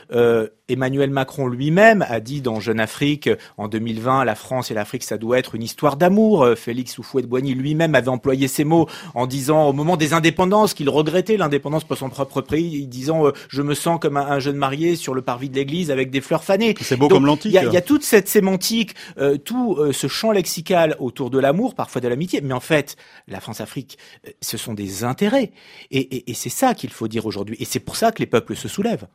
Emmanuel 0.69 1.11
Macron 1.11 1.47
lui-même 1.47 2.05
a 2.09 2.21
dit 2.21 2.41
dans 2.41 2.59
Jeune 2.59 2.81
Afrique 2.81 3.29
en 3.59 3.69
2020, 3.69 4.25
la 4.25 4.35
France 4.35 4.71
et 4.71 4.75
l'Afrique, 4.75 5.03
ça 5.03 5.19
doit 5.19 5.39
être 5.39 5.55
une 5.55 5.63
histoire 5.63 5.97
d'amour. 5.97 6.47
Félix 6.57 6.99
Houphouët-Boigny 6.99 7.55
lui-même 7.55 7.95
avait 7.95 8.09
employé 8.09 8.49
ces 8.49 8.65
mots 8.65 8.89
en 9.15 9.27
disant 9.27 9.69
au 9.69 9.73
moment 9.73 9.97
des 9.97 10.15
indépendances 10.15 10.75
qu'il 10.75 10.89
regrettait 10.89 11.37
l'indépendance 11.37 11.85
pour 11.85 11.97
son 11.97 12.09
propre 12.25 12.55
disant 12.57 13.27
euh, 13.27 13.33
je 13.49 13.63
me 13.63 13.75
sens 13.75 13.99
comme 14.01 14.17
un, 14.17 14.39
jeune 14.39 14.57
marié 14.57 14.97
sur 14.97 15.15
le 15.15 15.23
parvis 15.23 15.49
de 15.49 15.57
l'église 15.57 15.91
avec 15.91 16.11
des 16.11 16.21
fleurs 16.21 16.45
fanées. 16.45 16.75
C'est 16.81 16.97
beau 16.97 17.09
comme 17.09 17.27
l'antique. 17.27 17.55
Il 17.55 17.73
y, 17.73 17.77
a 17.77 17.81
toute 17.81 18.03
cette 18.03 18.29
sémantique, 18.29 18.95
euh, 19.19 19.37
tout 19.37 19.77
euh, 19.79 19.93
ce 19.93 20.07
champ 20.07 20.33
lexical 20.33 20.97
autour 20.99 21.31
de 21.31 21.39
l'amour, 21.39 21.75
parfois 21.75 22.01
de 22.01 22.09
l'amitié. 22.09 22.41
Mais 22.43 22.55
en 22.55 22.61
fait, 22.61 22.97
la 23.29 23.41
France-Afrique, 23.41 23.99
ce 24.41 24.57
sont 24.57 24.75
des 24.75 25.05
intérêts. 25.05 25.53
Et, 25.91 26.31
et 26.31 26.35
c'est 26.35 26.51
ça 26.51 26.75
qu'il 26.75 26.91
faut 26.91 27.09
dire 27.09 27.27
aujourd'hui. 27.27 27.57
Et 27.61 27.65
c'est 27.65 27.81
pour 27.81 27.97
ça 27.97 28.13
que 28.13 28.19
les 28.19 28.27
peuples 28.27 28.57
se 28.57 28.69
soulèvent. 28.69 29.07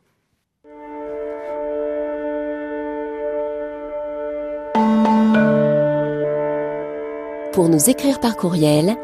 Pour 7.52 7.68
nous 7.68 7.90
écrire 7.90 8.20
par 8.20 8.36
courriel, 8.36 8.96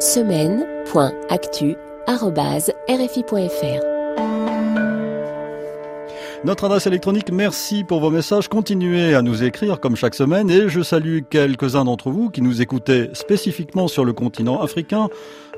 semaine.actu 0.00 1.76
Notre 6.42 6.64
adresse 6.64 6.86
électronique, 6.86 7.30
merci 7.30 7.84
pour 7.84 8.00
vos 8.00 8.08
messages. 8.08 8.48
Continuez 8.48 9.14
à 9.14 9.20
nous 9.20 9.44
écrire 9.44 9.78
comme 9.78 9.94
chaque 9.94 10.14
semaine 10.14 10.48
et 10.48 10.70
je 10.70 10.80
salue 10.80 11.18
quelques-uns 11.28 11.84
d'entre 11.84 12.10
vous 12.10 12.30
qui 12.30 12.40
nous 12.40 12.62
écoutaient 12.62 13.10
spécifiquement 13.12 13.88
sur 13.88 14.06
le 14.06 14.14
continent 14.14 14.62
africain. 14.62 15.08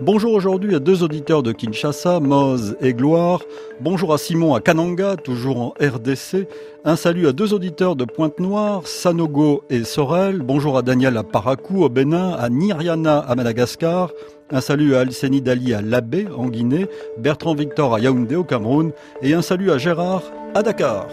Bonjour 0.03 0.33
aujourd'hui 0.33 0.75
à 0.75 0.79
deux 0.79 1.03
auditeurs 1.03 1.43
de 1.43 1.53
Kinshasa, 1.53 2.21
Moz 2.21 2.75
et 2.81 2.95
Gloire. 2.95 3.43
Bonjour 3.83 4.15
à 4.15 4.19
Simon 4.19 4.55
à 4.55 4.61
Kananga, 4.63 5.17
toujours 5.17 5.61
en 5.61 5.75
RDC. 5.79 6.49
Un 6.87 6.97
salut 6.97 7.29
à 7.29 7.33
deux 7.33 7.53
auditeurs 7.53 7.97
de 7.97 8.07
Pointe-Noire, 8.07 8.87
Sanogo 8.87 9.63
et 9.69 9.85
Sorel. 9.85 10.39
Bonjour 10.39 10.79
à 10.79 10.83
Daniel 10.83 11.19
à 11.19 11.23
Parakou 11.23 11.85
au 11.85 11.91
Bénin, 11.91 12.31
à 12.33 12.49
Niriana 12.49 13.19
à 13.19 13.35
Madagascar. 13.35 14.11
Un 14.51 14.63
salut 14.63 14.95
à 14.95 15.01
Alceni 15.01 15.43
Dali 15.43 15.75
à 15.75 15.83
Labé 15.83 16.27
en 16.35 16.47
Guinée, 16.47 16.87
Bertrand 17.19 17.55
Victor 17.55 17.95
à 17.95 18.01
Yaoundé 18.01 18.37
au 18.37 18.45
Cameroun 18.45 18.93
et 19.21 19.35
un 19.35 19.43
salut 19.43 19.71
à 19.71 19.77
Gérard 19.77 20.23
à 20.55 20.63
Dakar. 20.63 21.09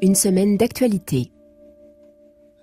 Une 0.00 0.14
semaine 0.14 0.56
d'actualité. 0.56 1.30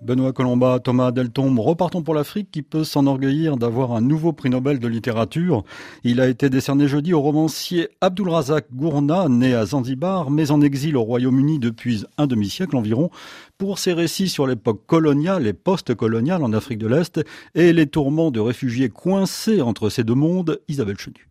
Benoît 0.01 0.31
Colomba, 0.31 0.79
Thomas 0.79 1.11
Deltombe, 1.11 1.57
repartons 1.57 2.03
pour 2.03 2.13
l'Afrique 2.13 2.51
qui 2.51 2.61
peut 2.61 2.83
s'enorgueillir 2.83 3.57
d'avoir 3.57 3.93
un 3.93 4.01
nouveau 4.01 4.31
prix 4.31 4.49
Nobel 4.49 4.77
de 4.77 4.87
littérature. 4.87 5.63
Il 6.03 6.21
a 6.21 6.27
été 6.27 6.51
décerné 6.51 6.87
jeudi 6.87 7.13
au 7.13 7.21
romancier 7.21 7.89
Abdulrazak 7.99 8.67
Gourna, 8.71 9.27
né 9.27 9.55
à 9.55 9.65
Zanzibar, 9.65 10.29
mais 10.29 10.51
en 10.51 10.61
exil 10.61 10.97
au 10.97 11.01
Royaume-Uni 11.01 11.57
depuis 11.57 12.05
un 12.17 12.27
demi-siècle 12.27 12.77
environ, 12.77 13.09
pour 13.57 13.79
ses 13.79 13.93
récits 13.93 14.29
sur 14.29 14.45
l'époque 14.45 14.85
coloniale 14.85 15.47
et 15.47 15.53
post-coloniale 15.53 16.43
en 16.43 16.53
Afrique 16.53 16.79
de 16.79 16.87
l'Est 16.87 17.19
et 17.55 17.73
les 17.73 17.87
tourments 17.87 18.29
de 18.29 18.39
réfugiés 18.39 18.89
coincés 18.89 19.61
entre 19.61 19.89
ces 19.89 20.03
deux 20.03 20.13
mondes, 20.13 20.61
Isabelle 20.67 20.99
Chenu. 20.99 21.27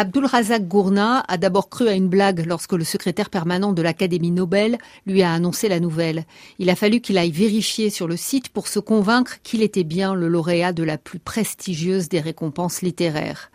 Abdul 0.00 0.26
Razak 0.26 0.68
Gourna 0.68 1.24
a 1.26 1.38
d'abord 1.38 1.68
cru 1.68 1.88
à 1.88 1.94
une 1.94 2.06
blague 2.06 2.46
lorsque 2.46 2.74
le 2.74 2.84
secrétaire 2.84 3.30
permanent 3.30 3.72
de 3.72 3.82
l'Académie 3.82 4.30
Nobel 4.30 4.78
lui 5.06 5.24
a 5.24 5.32
annoncé 5.32 5.68
la 5.68 5.80
nouvelle. 5.80 6.24
Il 6.60 6.70
a 6.70 6.76
fallu 6.76 7.00
qu'il 7.00 7.18
aille 7.18 7.32
vérifier 7.32 7.90
sur 7.90 8.06
le 8.06 8.16
site 8.16 8.50
pour 8.50 8.68
se 8.68 8.78
convaincre 8.78 9.38
qu'il 9.42 9.60
était 9.60 9.82
bien 9.82 10.14
le 10.14 10.28
lauréat 10.28 10.72
de 10.72 10.84
la 10.84 10.98
plus 10.98 11.18
prestigieuse 11.18 12.08
des 12.08 12.20
récompenses 12.20 12.80
littéraires. 12.80 13.50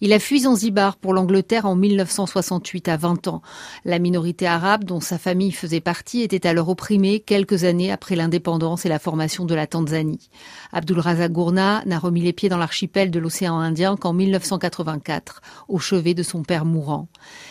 Il 0.00 0.12
a 0.12 0.18
fui 0.18 0.40
Zanzibar 0.40 0.96
pour 0.96 1.14
l'Angleterre 1.14 1.64
en 1.64 1.74
1968 1.74 2.88
à 2.88 2.96
20 2.96 3.28
ans. 3.28 3.42
La 3.84 3.98
minorité 3.98 4.46
arabe 4.46 4.84
dont 4.84 5.00
sa 5.00 5.18
famille 5.18 5.52
faisait 5.52 5.80
partie 5.80 6.20
était 6.20 6.46
alors 6.46 6.68
opprimée 6.68 7.20
quelques 7.20 7.64
années 7.64 7.90
après 7.90 8.14
l'indépendance 8.14 8.84
et 8.84 8.90
la 8.90 8.98
formation 8.98 9.46
de 9.46 9.54
la 9.54 9.66
Tanzanie. 9.66 10.28
Abdul 10.72 11.00
Razak 11.00 11.32
Gourna 11.32 11.82
n'a 11.86 11.98
remis 11.98 12.20
les 12.20 12.34
pieds 12.34 12.50
dans 12.50 12.58
l'archipel 12.58 13.10
de 13.10 13.18
l'océan 13.18 13.58
Indien 13.58 13.96
qu'en 13.96 14.12
1984, 14.12 15.40
au 15.68 15.78
chevet 15.78 16.14
de 16.14 16.22
son 16.22 16.42
père 16.42 16.66
mourant. 16.66 17.08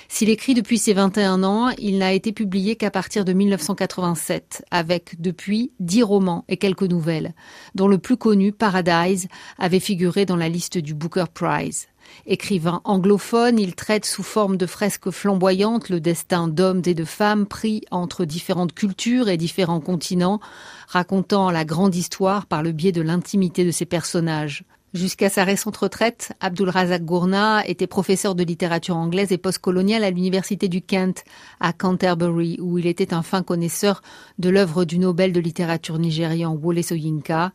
S'il 0.08 0.30
écrit 0.30 0.54
depuis 0.54 0.78
ses 0.78 0.94
21 0.94 1.44
ans, 1.44 1.70
il 1.80 1.98
n'a 1.98 2.14
été 2.14 2.32
publié 2.32 2.76
qu'à 2.76 2.92
partir 2.92 3.26
de 3.26 3.34
1987, 3.34 4.66
avec 4.70 5.20
depuis 5.20 5.72
dix 5.80 6.04
romans 6.04 6.46
et 6.48 6.58
quelques 6.58 6.84
nouvelles, 6.84 7.34
dont 7.74 7.88
le 7.88 7.98
plus 7.98 8.18
connu, 8.18 8.52
Paradise, 8.52 9.28
avait 9.58 9.80
figuré 9.80 10.26
dans 10.26 10.36
la 10.36 10.50
liste 10.50 10.78
du 10.78 10.94
Booker 10.94 11.26
Prize. 11.34 11.88
Écrivain 12.28 12.82
anglophone, 12.84 13.60
il 13.60 13.76
traite 13.76 14.06
sous 14.06 14.24
forme 14.24 14.58
de 14.58 14.66
fresques 14.66 15.12
flamboyantes 15.12 15.90
le 15.90 16.00
destin 16.00 16.48
d'hommes 16.48 16.82
et 16.86 16.94
de 16.94 17.06
femmes 17.06 17.46
pris 17.46 17.82
entre 17.92 18.26
différentes 18.26 18.74
cultures 18.74 19.30
et 19.30 19.38
différents 19.38 19.80
continents, 19.80 20.40
racontant 20.88 21.52
la 21.52 21.66
grande 21.66 21.96
histoire 21.96 22.46
par 22.46 22.64
le 22.64 22.72
biais 22.72 22.92
de 22.92 23.02
l'intimité 23.02 23.64
de 23.64 23.72
ses 23.72 23.86
personnages. 23.86 24.64
Jusqu'à 24.96 25.30
sa 25.30 25.44
récente 25.44 25.76
retraite, 25.76 26.32
Abdul 26.40 26.70
Razak 26.70 27.04
Gourna 27.04 27.68
était 27.68 27.86
professeur 27.86 28.34
de 28.34 28.46
littérature 28.46 28.96
anglaise 28.96 29.34
et 29.34 29.38
postcoloniale 29.38 30.06
à 30.06 30.10
l'université 30.10 30.70
du 30.70 30.82
Kent, 30.82 31.26
à 31.60 31.74
Canterbury, 31.74 32.58
où 32.62 32.78
il 32.80 32.88
était 32.88 33.14
un 33.14 33.22
fin 33.22 33.44
connaisseur 33.44 34.02
de 34.40 34.48
l'œuvre 34.48 34.86
du 34.86 34.98
Nobel 34.98 35.34
de 35.34 35.42
littérature 35.42 36.00
nigérian 36.00 36.54
Wole 36.54 36.82
Soyinka. 36.82 37.52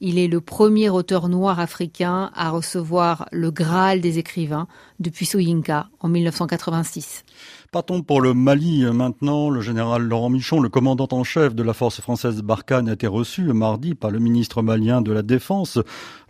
Il 0.00 0.18
est 0.18 0.28
le 0.28 0.40
premier 0.40 0.90
auteur 0.90 1.28
noir 1.28 1.58
africain 1.58 2.30
à 2.34 2.50
recevoir 2.50 3.28
le 3.32 3.50
Graal 3.50 4.00
des 4.00 4.18
écrivains 4.18 4.68
depuis 5.00 5.26
Soyinka 5.26 5.88
en 5.98 6.08
1986. 6.08 7.24
Partons 7.70 8.00
pour 8.00 8.22
le 8.22 8.32
Mali 8.32 8.82
maintenant. 8.94 9.50
Le 9.50 9.60
général 9.60 10.02
Laurent 10.02 10.30
Michon, 10.30 10.60
le 10.60 10.70
commandant 10.70 11.08
en 11.12 11.22
chef 11.22 11.54
de 11.54 11.62
la 11.62 11.74
force 11.74 12.00
française 12.00 12.40
Barkhane, 12.40 12.88
a 12.88 12.94
été 12.94 13.06
reçu 13.06 13.42
mardi 13.52 13.94
par 13.94 14.10
le 14.10 14.18
ministre 14.20 14.62
malien 14.62 15.02
de 15.02 15.12
la 15.12 15.20
Défense, 15.20 15.78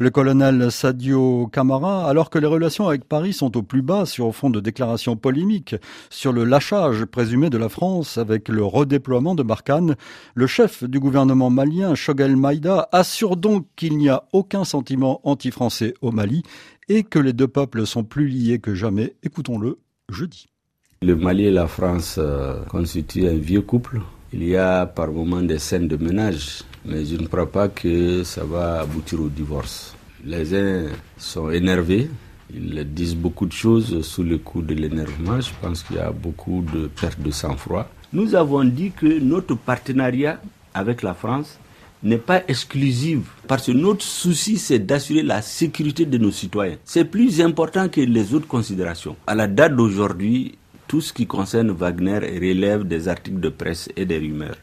le 0.01 0.11
colonel 0.11 0.73
Sadio 0.73 1.47
Camara, 1.47 2.09
alors 2.09 2.31
que 2.31 2.41
les 2.41 2.49
relations 2.49 2.89
avec 2.89 3.05
Paris 3.05 3.33
sont 3.33 3.57
au 3.57 3.63
plus 3.63 3.83
bas 3.83 4.05
sur 4.05 4.35
fond 4.35 4.51
de 4.51 4.59
déclarations 4.59 5.15
polémiques 5.15 5.77
sur 6.11 6.33
le 6.33 6.43
lâchage 6.43 7.05
présumé 7.05 7.51
de 7.51 7.59
la 7.59 7.69
France 7.69 8.19
avec 8.19 8.49
le 8.49 8.65
redéploiement 8.65 9.37
de 9.37 9.45
Barkhane. 9.45 9.95
Le 10.35 10.47
chef 10.49 10.83
du 10.83 10.99
gouvernement 10.99 11.51
malien, 11.51 11.95
Shogel 11.95 12.35
Maïda, 12.35 12.89
assure 12.91 13.37
donc 13.37 13.65
qu'il 13.77 13.97
n'y 13.97 14.09
a 14.09 14.25
aucun 14.33 14.65
sentiment 14.65 15.21
anti-français 15.23 15.95
au 16.03 16.11
Mali 16.11 16.43
et 16.89 17.05
que 17.05 17.21
les 17.21 17.33
deux 17.33 17.47
peuples 17.47 17.87
sont 17.87 18.03
plus 18.03 18.27
liés 18.27 18.59
que 18.59 18.75
jamais. 18.75 19.15
Écoutons-le 19.23 19.79
jeudi. 20.11 20.49
Le 21.01 21.15
Mali 21.15 21.45
et 21.45 21.51
la 21.53 21.69
France 21.69 22.17
euh, 22.19 22.61
constituent 22.65 23.29
un 23.29 23.37
vieux 23.37 23.63
couple. 23.63 24.01
Il 24.33 24.43
y 24.43 24.57
a 24.57 24.85
par 24.85 25.13
moments 25.13 25.41
des 25.43 25.61
scènes 25.61 25.87
de 25.87 25.97
ménage, 25.97 26.63
mais 26.85 27.05
je 27.05 27.15
ne 27.15 27.29
crois 27.29 27.49
pas 27.49 27.69
que 27.69 28.25
ça 28.25 28.43
va 28.43 28.81
aboutir 28.81 29.21
au 29.21 29.29
divorce. 29.29 29.95
Les 30.25 30.53
uns 30.57 30.87
sont 31.17 31.51
énervés, 31.53 32.11
ils 32.53 32.85
disent 32.93 33.15
beaucoup 33.15 33.47
de 33.47 33.53
choses 33.53 34.05
sous 34.05 34.25
le 34.25 34.39
coup 34.39 34.61
de 34.61 34.75
l'énervement. 34.75 35.41
Je 35.41 35.51
pense 35.63 35.85
qu'il 35.85 35.97
y 35.97 36.01
a 36.01 36.11
beaucoup 36.11 36.65
de 36.75 36.89
perte 36.89 37.21
de 37.21 37.31
sang-froid. 37.31 37.89
Nous 38.13 38.35
avons 38.35 38.65
dit 38.65 38.91
que 38.91 39.21
notre 39.21 39.55
partenariat 39.55 40.41
avec 40.75 41.03
la 41.03 41.15
France 41.15 41.61
n'est 42.03 42.19
pas 42.19 42.43
exclusif 42.49 43.21
parce 43.47 43.67
que 43.67 43.73
notre 43.73 44.03
souci 44.05 44.59
c'est 44.59 44.81
d'assurer 44.81 45.23
la 45.23 45.43
sécurité 45.43 46.07
de 46.07 46.19
nos 46.19 46.33
citoyens. 46.33 46.77
C'est 46.85 47.05
plus 47.05 47.41
important 47.41 47.89
que 47.89 48.01
les 48.01 48.35
autres 48.35 48.49
considérations. 48.49 49.15
À 49.29 49.37
la 49.37 49.47
date 49.47 49.77
d'aujourd'hui, 49.77 50.59
tout 50.89 51.03
ce 51.03 51.13
qui 51.13 51.27
concerne 51.27 51.71
Wagner 51.71 52.19
relève 52.19 52.85
des 52.89 53.09
articles 53.09 53.41
de 53.41 53.51
presse 53.51 53.91
et 53.95 54.07
des 54.07 54.19
rumeurs. 54.19 54.57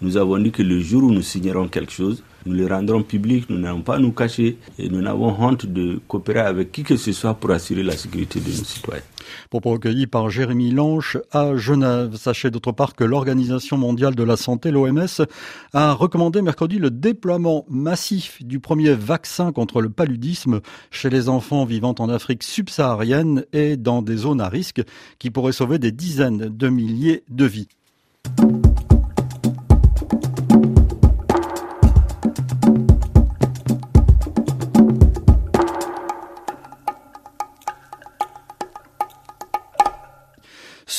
Nous 0.00 0.16
avons 0.16 0.38
dit 0.38 0.52
que 0.52 0.62
le 0.62 0.78
jour 0.78 1.02
où 1.02 1.10
nous 1.10 1.22
signerons 1.22 1.66
quelque 1.66 1.90
chose, 1.92 2.22
nous 2.46 2.54
le 2.54 2.66
rendrons 2.66 3.02
public, 3.02 3.48
nous 3.48 3.58
n'allons 3.58 3.82
pas 3.82 3.98
nous 3.98 4.12
cacher 4.12 4.58
et 4.78 4.88
nous 4.88 5.00
n'avons 5.00 5.34
honte 5.38 5.66
de 5.66 6.00
coopérer 6.08 6.40
avec 6.40 6.72
qui 6.72 6.82
que 6.82 6.96
ce 6.96 7.12
soit 7.12 7.34
pour 7.34 7.50
assurer 7.50 7.82
la 7.82 7.96
sécurité 7.96 8.40
de 8.40 8.46
nos 8.48 8.64
citoyens. 8.64 9.02
Propos 9.50 9.70
recueillis 9.70 10.06
par 10.06 10.30
Jérémy 10.30 10.70
Lanche 10.70 11.16
à 11.32 11.56
Genève. 11.56 12.16
Sachez 12.16 12.50
d'autre 12.50 12.72
part 12.72 12.94
que 12.94 13.04
l'Organisation 13.04 13.78
mondiale 13.78 14.14
de 14.14 14.22
la 14.22 14.36
santé, 14.36 14.70
l'OMS, 14.70 15.26
a 15.72 15.92
recommandé 15.92 16.42
mercredi 16.42 16.78
le 16.78 16.90
déploiement 16.90 17.64
massif 17.68 18.42
du 18.44 18.60
premier 18.60 18.94
vaccin 18.94 19.52
contre 19.52 19.80
le 19.80 19.90
paludisme 19.90 20.60
chez 20.90 21.10
les 21.10 21.28
enfants 21.28 21.64
vivant 21.64 21.94
en 21.98 22.08
Afrique 22.08 22.42
subsaharienne 22.42 23.44
et 23.52 23.76
dans 23.76 24.02
des 24.02 24.16
zones 24.16 24.40
à 24.40 24.48
risque 24.48 24.82
qui 25.18 25.30
pourraient 25.30 25.52
sauver 25.52 25.78
des 25.78 25.92
dizaines 25.92 26.48
de 26.54 26.68
milliers 26.68 27.24
de 27.28 27.44
vies. 27.44 27.68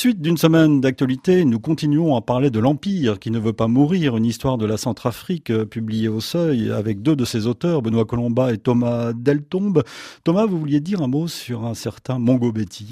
Suite 0.05 0.21
d'une 0.21 0.37
semaine 0.37 0.81
d'actualité, 0.81 1.45
nous 1.45 1.59
continuons 1.59 2.15
à 2.15 2.21
parler 2.21 2.51
de 2.51 2.59
l'Empire 2.59 3.17
qui 3.17 3.31
ne 3.31 3.39
veut 3.39 3.53
pas 3.53 3.67
mourir, 3.67 4.15
une 4.17 4.25
histoire 4.25 4.59
de 4.59 4.67
la 4.67 4.77
Centrafrique 4.77 5.49
euh, 5.49 5.65
publiée 5.65 6.09
au 6.09 6.21
Seuil 6.21 6.69
avec 6.69 7.01
deux 7.01 7.15
de 7.15 7.25
ses 7.25 7.47
auteurs, 7.47 7.81
Benoît 7.81 8.05
Colomba 8.05 8.53
et 8.53 8.59
Thomas 8.59 9.13
Deltombe. 9.13 9.81
Thomas, 10.23 10.45
vous 10.45 10.59
vouliez 10.59 10.79
dire 10.79 11.01
un 11.01 11.07
mot 11.07 11.27
sur 11.27 11.65
un 11.65 11.73
certain 11.73 12.19
Mongo 12.19 12.51
Betty 12.51 12.89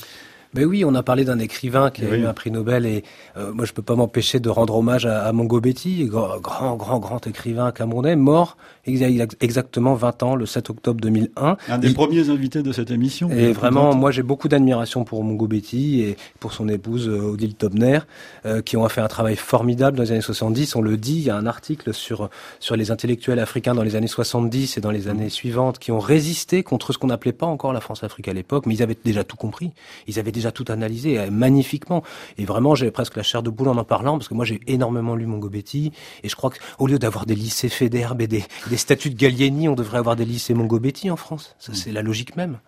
ben 0.54 0.66
oui, 0.66 0.86
on 0.86 0.94
a 0.96 1.04
parlé 1.04 1.26
d'un 1.26 1.40
écrivain 1.40 1.90
qui 1.90 2.06
a 2.06 2.16
eu 2.16 2.26
un 2.26 2.34
prix 2.34 2.52
Nobel 2.52 2.86
et 2.86 3.04
euh, 3.38 3.52
moi 3.54 3.66
je 3.66 3.74
peux 3.74 3.82
pas 3.82 3.96
m'empêcher 3.96 4.40
de 4.40 4.50
rendre 4.50 4.76
hommage 4.76 5.06
à, 5.06 5.26
à 5.26 5.32
Mongo 5.32 5.60
Betty, 5.60 6.06
grand, 6.06 6.40
grand, 6.40 6.76
grand, 6.76 7.00
grand 7.00 7.26
écrivain 7.28 7.72
camerounais, 7.72 8.16
mort 8.16 8.58
il 8.86 8.98
y 8.98 9.22
a 9.22 9.26
exactement 9.40 9.94
20 9.96 10.24
ans, 10.24 10.36
le 10.36 10.46
7 10.46 10.70
octobre 10.70 11.00
2001. 11.00 11.58
Un 11.70 11.78
des 11.78 11.94
premiers 11.94 12.30
invités 12.30 12.64
de 12.64 12.72
cette 12.74 12.92
émission. 12.92 13.30
Et 13.30 13.54
vraiment, 13.54 13.96
moi 13.96 14.12
j'ai 14.12 14.24
beaucoup 14.24 14.50
d'admiration 14.50 15.06
pour 15.06 15.24
Mongo 15.24 15.48
Betty 15.48 16.02
et 16.02 16.18
pour 16.42 16.52
son 16.52 16.68
épouse 16.68 17.08
euh, 17.08 17.32
Odile 17.32 17.56
Tobner, 17.56 18.00
euh, 18.46 18.62
qui 18.62 18.76
ont 18.76 18.88
fait 18.90 19.00
un 19.00 19.08
travail 19.08 19.38
formidable 19.38 19.96
dans 19.96 20.04
les 20.04 20.12
années 20.12 20.22
70. 20.22 20.76
On 20.76 20.82
le 20.82 20.98
dit, 20.98 21.16
il 21.16 21.24
y 21.24 21.30
a 21.30 21.36
un 21.38 21.46
article 21.46 21.94
sur 21.94 22.30
sur 22.60 22.76
les 22.76 22.92
intellectuels 22.92 23.40
africains 23.40 23.74
dans 23.74 23.84
les 23.84 23.96
années 23.96 24.08
70 24.08 24.78
et 24.78 24.82
dans 24.82 24.92
les 24.92 25.08
années 25.08 25.30
suivantes 25.30 25.80
qui 25.80 25.92
ont 25.92 26.00
résisté 26.00 26.64
contre 26.64 26.92
ce 26.92 26.98
qu'on 26.98 27.08
n'appelait 27.08 27.32
pas 27.32 27.46
encore 27.46 27.72
la 27.72 27.82
France-Afrique 27.82 28.28
à 28.28 28.34
l'époque, 28.34 28.66
mais 28.66 28.76
ils 28.76 28.84
avaient 28.84 28.98
déjà 29.02 29.24
tout 29.24 29.38
compris. 29.38 29.72
Ils 30.08 30.20
avaient 30.20 30.34
déjà 30.34 30.43
tout 30.52 30.66
analysé 30.70 31.20
euh, 31.20 31.32
magnifiquement. 31.32 32.04
Et 32.38 32.46
vraiment, 32.46 32.76
j'ai 32.76 32.92
presque 32.92 33.16
la 33.16 33.24
chair 33.24 33.44
de 33.44 33.50
boule 33.50 33.70
en 33.70 33.78
en 33.78 33.84
parlant, 33.84 34.18
parce 34.18 34.28
que 34.28 34.34
moi 34.34 34.46
j'ai 34.46 34.60
énormément 34.68 35.16
lu 35.16 35.26
Mongo 35.26 35.50
Betty, 35.50 35.92
et 36.24 36.30
je 36.30 36.36
crois 36.36 36.52
qu'au 36.52 36.88
lieu 36.88 37.00
d'avoir 37.00 37.26
des 37.26 37.36
lycées 37.36 37.70
Fédère 37.70 38.16
et 38.20 38.28
des, 38.28 38.44
des 38.70 38.78
statuts 38.78 39.10
de 39.10 39.16
Gallieni, 39.16 39.68
on 39.68 39.76
devrait 39.76 39.98
avoir 39.98 40.16
des 40.16 40.26
lycées 40.26 40.54
Mongobetti 40.54 41.10
en 41.10 41.16
France. 41.16 41.56
Ça, 41.60 41.74
c'est 41.74 41.92
la 41.92 42.02
logique 42.02 42.36
même. 42.36 42.60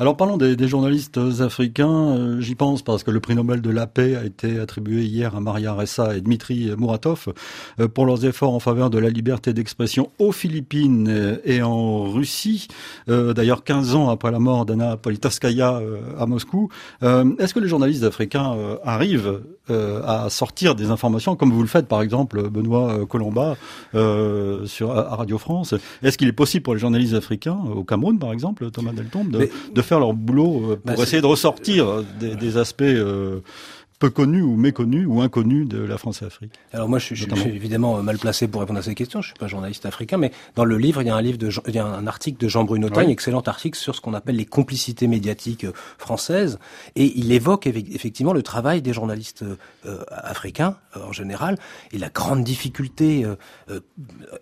Alors 0.00 0.16
parlons 0.16 0.36
des, 0.36 0.68
journalistes 0.68 1.18
africains, 1.40 1.90
euh, 1.90 2.40
j'y 2.40 2.54
pense 2.54 2.82
parce 2.82 3.02
que 3.02 3.10
le 3.10 3.18
prix 3.18 3.34
Nobel 3.34 3.60
de 3.60 3.70
la 3.70 3.88
paix 3.88 4.14
a 4.14 4.24
été 4.24 4.60
attribué 4.60 5.02
hier 5.02 5.34
à 5.34 5.40
Maria 5.40 5.72
Ressa 5.72 6.16
et 6.16 6.20
Dmitri 6.20 6.70
Muratov 6.78 7.34
euh, 7.80 7.88
pour 7.88 8.06
leurs 8.06 8.24
efforts 8.24 8.54
en 8.54 8.60
faveur 8.60 8.90
de 8.90 8.98
la 9.00 9.10
liberté 9.10 9.52
d'expression 9.52 10.12
aux 10.20 10.30
Philippines 10.30 11.40
et 11.44 11.62
en 11.62 12.04
Russie. 12.04 12.68
Euh, 13.08 13.32
d'ailleurs, 13.32 13.64
15 13.64 13.96
ans 13.96 14.08
après 14.08 14.30
la 14.30 14.38
mort 14.38 14.66
d'Anna 14.66 14.96
Politkovskaya 14.96 15.82
à 16.16 16.26
Moscou. 16.26 16.68
Est-ce 17.02 17.52
que 17.52 17.58
les 17.58 17.68
journalistes 17.68 18.04
africains 18.04 18.56
arrivent 18.84 19.40
à 19.68 20.28
sortir 20.30 20.76
des 20.76 20.90
informations 20.90 21.34
comme 21.34 21.52
vous 21.52 21.60
le 21.60 21.68
faites 21.68 21.88
par 21.88 22.02
exemple 22.02 22.48
Benoît 22.48 23.04
Colomba 23.06 23.56
sur 23.92 24.92
à 24.92 25.16
Radio 25.16 25.38
France? 25.38 25.74
Est-ce 26.02 26.16
qu'il 26.16 26.28
est 26.28 26.32
possible 26.32 26.62
pour 26.62 26.74
les 26.74 26.80
journalistes 26.80 27.14
africains 27.14 27.58
au 27.74 27.82
Cameroun 27.82 28.18
par 28.18 28.32
exemple, 28.32 28.70
Thomas 28.70 28.92
Deltombe, 28.92 29.30
de, 29.30 29.48
de 29.74 29.82
faire 29.88 30.00
leur 30.00 30.12
boulot 30.12 30.72
euh, 30.72 30.76
pour 30.76 30.96
bah, 30.96 31.02
essayer 31.02 31.22
de 31.22 31.26
ressortir 31.26 32.04
des, 32.20 32.36
des 32.36 32.56
aspects 32.56 32.82
euh, 32.82 33.40
peu 33.98 34.10
connu 34.10 34.42
ou 34.42 34.56
méconnu 34.56 35.06
ou 35.06 35.20
inconnu 35.22 35.64
de 35.64 35.78
la 35.78 35.98
France-Afrique 35.98 36.52
Alors 36.72 36.88
moi, 36.88 36.98
je, 36.98 37.14
suis 37.14 37.26
évidemment 37.46 38.00
mal 38.02 38.18
placé 38.18 38.46
pour 38.46 38.60
répondre 38.60 38.78
à 38.78 38.82
ces 38.82 38.94
questions. 38.94 39.20
Je 39.20 39.28
suis 39.28 39.38
pas 39.38 39.48
journaliste 39.48 39.86
africain, 39.86 40.18
mais 40.18 40.30
dans 40.54 40.64
le 40.64 40.78
livre, 40.78 41.02
il 41.02 41.08
y 41.08 41.10
a 41.10 41.16
un 41.16 41.22
livre 41.22 41.38
de, 41.38 41.50
il 41.66 41.74
y 41.74 41.78
a 41.78 41.84
un 41.84 42.06
article 42.06 42.40
de 42.40 42.48
Jean-Bruno 42.48 42.90
Tagne, 42.90 43.10
excellent 43.10 43.40
article 43.40 43.76
sur 43.76 43.96
ce 43.96 44.00
qu'on 44.00 44.14
appelle 44.14 44.36
les 44.36 44.44
complicités 44.44 45.08
médiatiques 45.08 45.64
euh, 45.64 45.72
françaises, 45.98 46.58
et 46.94 47.18
il 47.18 47.32
évoque 47.32 47.66
effectivement 47.66 48.32
le 48.32 48.42
travail 48.42 48.82
des 48.82 48.92
journalistes 48.92 49.44
euh, 49.86 50.04
africains 50.10 50.76
euh, 50.96 51.04
en 51.04 51.12
général 51.12 51.58
et 51.92 51.98
la 51.98 52.08
grande 52.08 52.44
difficulté 52.44 53.24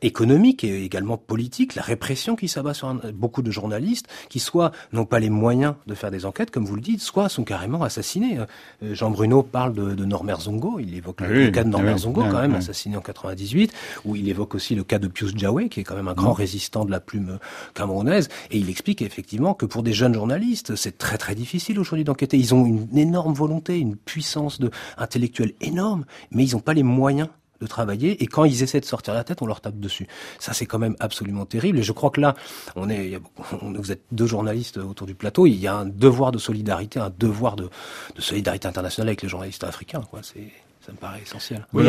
économique 0.03 0.65
et 0.65 0.85
également 0.85 1.17
politique, 1.17 1.75
la 1.75 1.83
répression 1.83 2.37
qui 2.37 2.49
s'abat 2.49 2.75
sur 2.75 2.93
beaucoup 3.13 3.43
de 3.43 3.51
journalistes 3.51 4.07
qui 4.29 4.39
soit 4.39 4.73
n'ont 4.93 5.05
pas 5.05 5.19
les 5.19 5.31
moyens 5.31 5.75
de 5.87 5.95
faire 5.95 6.11
des 6.11 6.27
enquêtes, 6.27 6.51
comme 6.51 6.65
vous 6.65 6.77
le 6.77 6.81
dites, 6.81 7.01
soit 7.01 7.29
sont 7.29 7.45
carrément 7.45 7.83
assassinés. 7.83 8.39
Jean-Bruno 8.83 9.46
parle 9.47 9.73
de, 9.73 9.95
de 9.95 10.05
Norbert 10.05 10.43
Zongo, 10.43 10.79
il 10.79 10.95
évoque 10.95 11.21
le, 11.23 11.51
cas 11.51 11.65
de 11.65 11.69
Norbert 11.69 11.99
Zongo, 11.99 12.23
quand 12.23 12.41
même, 12.41 12.55
assassiné 12.55 12.97
en 12.97 13.01
98, 13.01 13.73
où 14.05 14.17
il 14.17 14.29
évoque 14.29 14.55
aussi 14.55 14.75
le 14.75 14.85
cas 14.85 14.99
de 14.99 15.09
Pius 15.09 15.37
Djawe, 15.37 15.69
qui 15.69 15.81
est 15.81 15.85
quand 15.85 15.97
même 15.97 16.09
un 16.09 16.15
grand 16.15 16.33
résistant 16.33 16.85
de 16.85 16.91
la 16.91 17.01
plume 17.01 17.39
camerounaise, 17.75 18.29
et 18.51 18.59
il 18.59 18.69
explique 18.71 19.03
effectivement 19.03 19.55
que 19.55 19.67
pour 19.67 19.83
des 19.83 19.93
jeunes 19.93 20.15
journalistes, 20.15 20.77
c'est 20.77 20.99
très 20.99 21.19
très 21.19 21.35
difficile 21.35 21.79
aujourd'hui 21.79 22.05
d'enquêter. 22.05 22.37
Ils 22.37 22.55
ont 22.55 22.67
une 22.67 22.97
énorme 22.97 23.33
volonté, 23.33 23.79
une 23.79 23.97
puissance 23.97 24.61
de, 24.61 24.71
intellectuelle 24.99 25.53
énorme, 25.61 26.05
mais 26.31 26.45
ils 26.45 26.53
n'ont 26.53 26.61
pas 26.61 26.75
les 26.75 26.83
moyens 26.83 27.29
de 27.61 27.67
travailler 27.67 28.23
et 28.23 28.27
quand 28.27 28.45
ils 28.45 28.63
essaient 28.63 28.81
de 28.81 28.85
sortir 28.85 29.15
la 29.15 29.25
tête, 29.25 29.43
on 29.43 29.47
leur 29.47 29.61
tape 29.61 29.79
dessus. 29.79 30.07
Ça, 30.39 30.53
c'est 30.53 30.67
quand 30.67 30.79
même 30.79 30.97
absolument 31.01 31.47
terrible. 31.47 31.79
Et 31.79 31.83
je 31.83 31.93
crois 31.93 32.11
que 32.11 32.21
là, 32.21 32.35
on 32.75 32.89
est, 32.89 33.21
vous 33.51 33.93
êtes 33.93 34.03
deux 34.13 34.27
journalistes 34.27 34.79
autour 34.79 35.07
du 35.07 35.15
plateau. 35.15 35.47
Il 35.47 35.57
y 35.57 35.67
a 35.67 35.75
un 35.75 35.87
devoir 35.87 36.33
de 36.33 36.39
solidarité, 36.39 37.01
un 37.01 37.13
devoir 37.19 37.57
de, 37.57 37.69
de 38.15 38.21
solidarité 38.21 38.69
internationale 38.69 39.09
avec 39.09 39.23
les 39.23 39.29
journalistes 39.29 39.65
africains. 39.65 40.03
Quoi. 40.11 40.21
C'est 40.23 40.51
ça 40.87 40.93
me 40.93 40.99
paraît 40.99 41.21
essentiel. 41.21 41.67
Oui, 41.73 41.85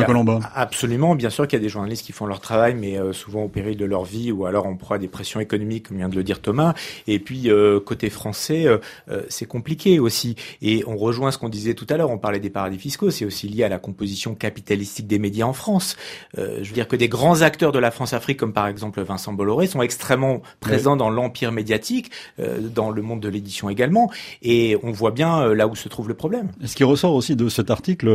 absolument. 0.55 1.13
Bien 1.13 1.29
sûr 1.29 1.47
qu'il 1.47 1.59
y 1.59 1.61
a 1.61 1.63
des 1.63 1.69
journalistes 1.69 2.03
qui 2.03 2.13
font 2.13 2.25
leur 2.25 2.39
travail, 2.39 2.73
mais 2.73 2.97
euh, 2.97 3.13
souvent 3.13 3.43
au 3.43 3.47
péril 3.47 3.77
de 3.77 3.85
leur 3.85 4.03
vie, 4.05 4.31
ou 4.31 4.47
alors 4.47 4.65
en 4.65 4.75
proie 4.75 4.95
à 4.95 4.99
des 4.99 5.07
pressions 5.07 5.39
économiques, 5.39 5.89
comme 5.89 5.97
vient 5.97 6.09
de 6.09 6.15
le 6.15 6.23
dire 6.23 6.41
Thomas. 6.41 6.73
Et 7.05 7.19
puis 7.19 7.51
euh, 7.51 7.79
côté 7.79 8.09
français, 8.09 8.65
euh, 8.65 8.79
c'est 9.29 9.45
compliqué 9.45 9.99
aussi. 9.99 10.35
Et 10.63 10.83
on 10.87 10.97
rejoint 10.97 11.31
ce 11.31 11.37
qu'on 11.37 11.49
disait 11.49 11.75
tout 11.75 11.85
à 11.89 11.97
l'heure. 11.97 12.09
On 12.09 12.17
parlait 12.17 12.39
des 12.39 12.49
paradis 12.49 12.79
fiscaux. 12.79 13.11
C'est 13.11 13.25
aussi 13.25 13.47
lié 13.47 13.63
à 13.65 13.69
la 13.69 13.77
composition 13.77 14.33
capitalistique 14.33 15.05
des 15.05 15.19
médias 15.19 15.45
en 15.45 15.53
France. 15.53 15.95
je 16.35 16.63
veux 16.63 16.73
dire 16.73 16.87
que 16.87 16.95
des 16.95 17.09
grands 17.09 17.41
acteurs 17.41 17.71
de 17.71 17.79
la 17.79 17.91
France-Afrique, 17.91 18.37
comme 18.37 18.53
par 18.53 18.67
exemple 18.67 19.01
Vincent 19.01 19.33
Bolloré, 19.33 19.67
sont 19.67 19.83
extrêmement 19.83 20.41
présents 20.59 20.95
dans 20.95 21.11
l'empire 21.11 21.51
médiatique, 21.51 22.09
dans 22.39 22.89
le 22.89 23.01
monde 23.03 23.19
de 23.19 23.29
l'édition 23.29 23.69
également. 23.69 24.09
Et 24.41 24.75
on 24.81 24.91
voit 24.91 25.11
bien 25.11 25.53
là 25.53 25.67
où 25.67 25.75
se 25.75 25.87
trouve 25.87 26.07
le 26.07 26.15
problème. 26.15 26.49
Ce 26.65 26.75
qui 26.75 26.83
ressort 26.83 27.13
aussi 27.13 27.35
de 27.35 27.47
cet 27.49 27.69
article 27.69 28.07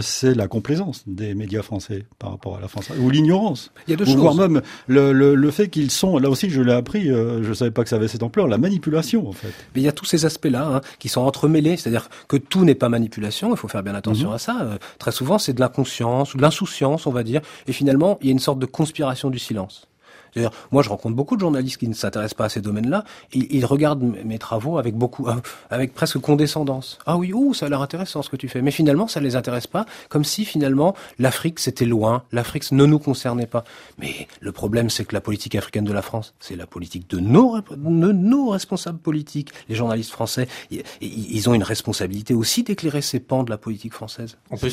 c'est 0.00 0.34
la 0.34 0.48
complaisance 0.48 1.02
des 1.06 1.34
médias 1.34 1.62
français 1.62 2.04
par 2.18 2.30
rapport 2.30 2.56
à 2.56 2.60
la 2.60 2.68
France, 2.68 2.90
ou 2.98 3.10
l'ignorance. 3.10 3.72
Il 3.86 3.90
y 3.90 3.94
a 3.94 3.96
deux 3.96 4.04
ou 4.04 4.12
choses. 4.12 4.16
Voire 4.16 4.34
même 4.34 4.62
le, 4.86 5.12
le, 5.12 5.34
le 5.34 5.50
fait 5.50 5.68
qu'ils 5.68 5.90
sont, 5.90 6.18
là 6.18 6.30
aussi 6.30 6.50
je 6.50 6.60
l'ai 6.62 6.72
appris, 6.72 7.10
euh, 7.10 7.42
je 7.42 7.52
savais 7.52 7.70
pas 7.70 7.82
que 7.82 7.88
ça 7.88 7.96
avait 7.96 8.08
cette 8.08 8.22
ampleur, 8.22 8.48
la 8.48 8.58
manipulation 8.58 9.28
en 9.28 9.32
fait. 9.32 9.52
Mais 9.74 9.80
il 9.80 9.84
y 9.84 9.88
a 9.88 9.92
tous 9.92 10.04
ces 10.04 10.24
aspects-là 10.24 10.66
hein, 10.66 10.80
qui 10.98 11.08
sont 11.08 11.22
entremêlés, 11.22 11.76
c'est-à-dire 11.76 12.08
que 12.28 12.36
tout 12.36 12.64
n'est 12.64 12.74
pas 12.74 12.88
manipulation, 12.88 13.50
il 13.50 13.56
faut 13.56 13.68
faire 13.68 13.82
bien 13.82 13.94
attention 13.94 14.28
mhm. 14.30 14.34
à 14.34 14.38
ça. 14.38 14.58
Euh, 14.62 14.78
très 14.98 15.12
souvent 15.12 15.38
c'est 15.38 15.52
de 15.52 15.60
l'inconscience 15.60 16.34
ou 16.34 16.36
de 16.36 16.42
l'insouciance, 16.42 17.06
on 17.06 17.12
va 17.12 17.22
dire, 17.22 17.40
et 17.66 17.72
finalement 17.72 18.18
il 18.20 18.26
y 18.26 18.30
a 18.30 18.32
une 18.32 18.38
sorte 18.38 18.58
de 18.58 18.66
conspiration 18.66 19.30
du 19.30 19.38
silence. 19.38 19.89
Moi, 20.70 20.82
je 20.82 20.88
rencontre 20.88 21.16
beaucoup 21.16 21.36
de 21.36 21.40
journalistes 21.40 21.78
qui 21.78 21.88
ne 21.88 21.94
s'intéressent 21.94 22.34
pas 22.34 22.46
à 22.46 22.48
ces 22.48 22.60
domaines-là. 22.60 23.04
Ils, 23.32 23.64
regardent 23.64 24.02
mes 24.02 24.38
travaux 24.38 24.78
avec 24.78 24.94
beaucoup, 24.94 25.28
euh, 25.28 25.34
avec 25.70 25.94
presque 25.94 26.18
condescendance. 26.18 26.98
Ah 27.06 27.16
oui, 27.16 27.32
ouh, 27.32 27.54
ça 27.54 27.66
a 27.66 27.68
l'air 27.68 27.82
intéressant 27.82 28.22
ce 28.22 28.30
que 28.30 28.36
tu 28.36 28.48
fais. 28.48 28.62
Mais 28.62 28.70
finalement, 28.70 29.06
ça 29.06 29.20
les 29.20 29.36
intéresse 29.36 29.66
pas. 29.66 29.86
Comme 30.08 30.24
si 30.24 30.44
finalement 30.44 30.94
l'Afrique 31.18 31.58
c'était 31.58 31.84
loin, 31.84 32.24
l'Afrique 32.32 32.70
ne 32.72 32.86
nous 32.86 32.98
concernait 32.98 33.46
pas. 33.46 33.64
Mais 33.98 34.28
le 34.40 34.52
problème, 34.52 34.90
c'est 34.90 35.04
que 35.04 35.14
la 35.14 35.20
politique 35.20 35.54
africaine 35.54 35.84
de 35.84 35.92
la 35.92 36.02
France, 36.02 36.34
c'est 36.40 36.56
la 36.56 36.66
politique 36.66 37.08
de 37.10 37.18
nos, 37.20 38.50
responsables 38.50 38.98
politiques. 38.98 39.50
Les 39.68 39.74
journalistes 39.74 40.10
français, 40.10 40.48
ils 41.00 41.48
ont 41.48 41.54
une 41.54 41.62
responsabilité 41.62 42.34
aussi 42.34 42.62
d'éclairer 42.62 43.02
ces 43.02 43.20
pans 43.20 43.42
de 43.42 43.50
la 43.50 43.58
politique 43.58 43.92
française. 43.92 44.36
On 44.50 44.56
peut, 44.56 44.70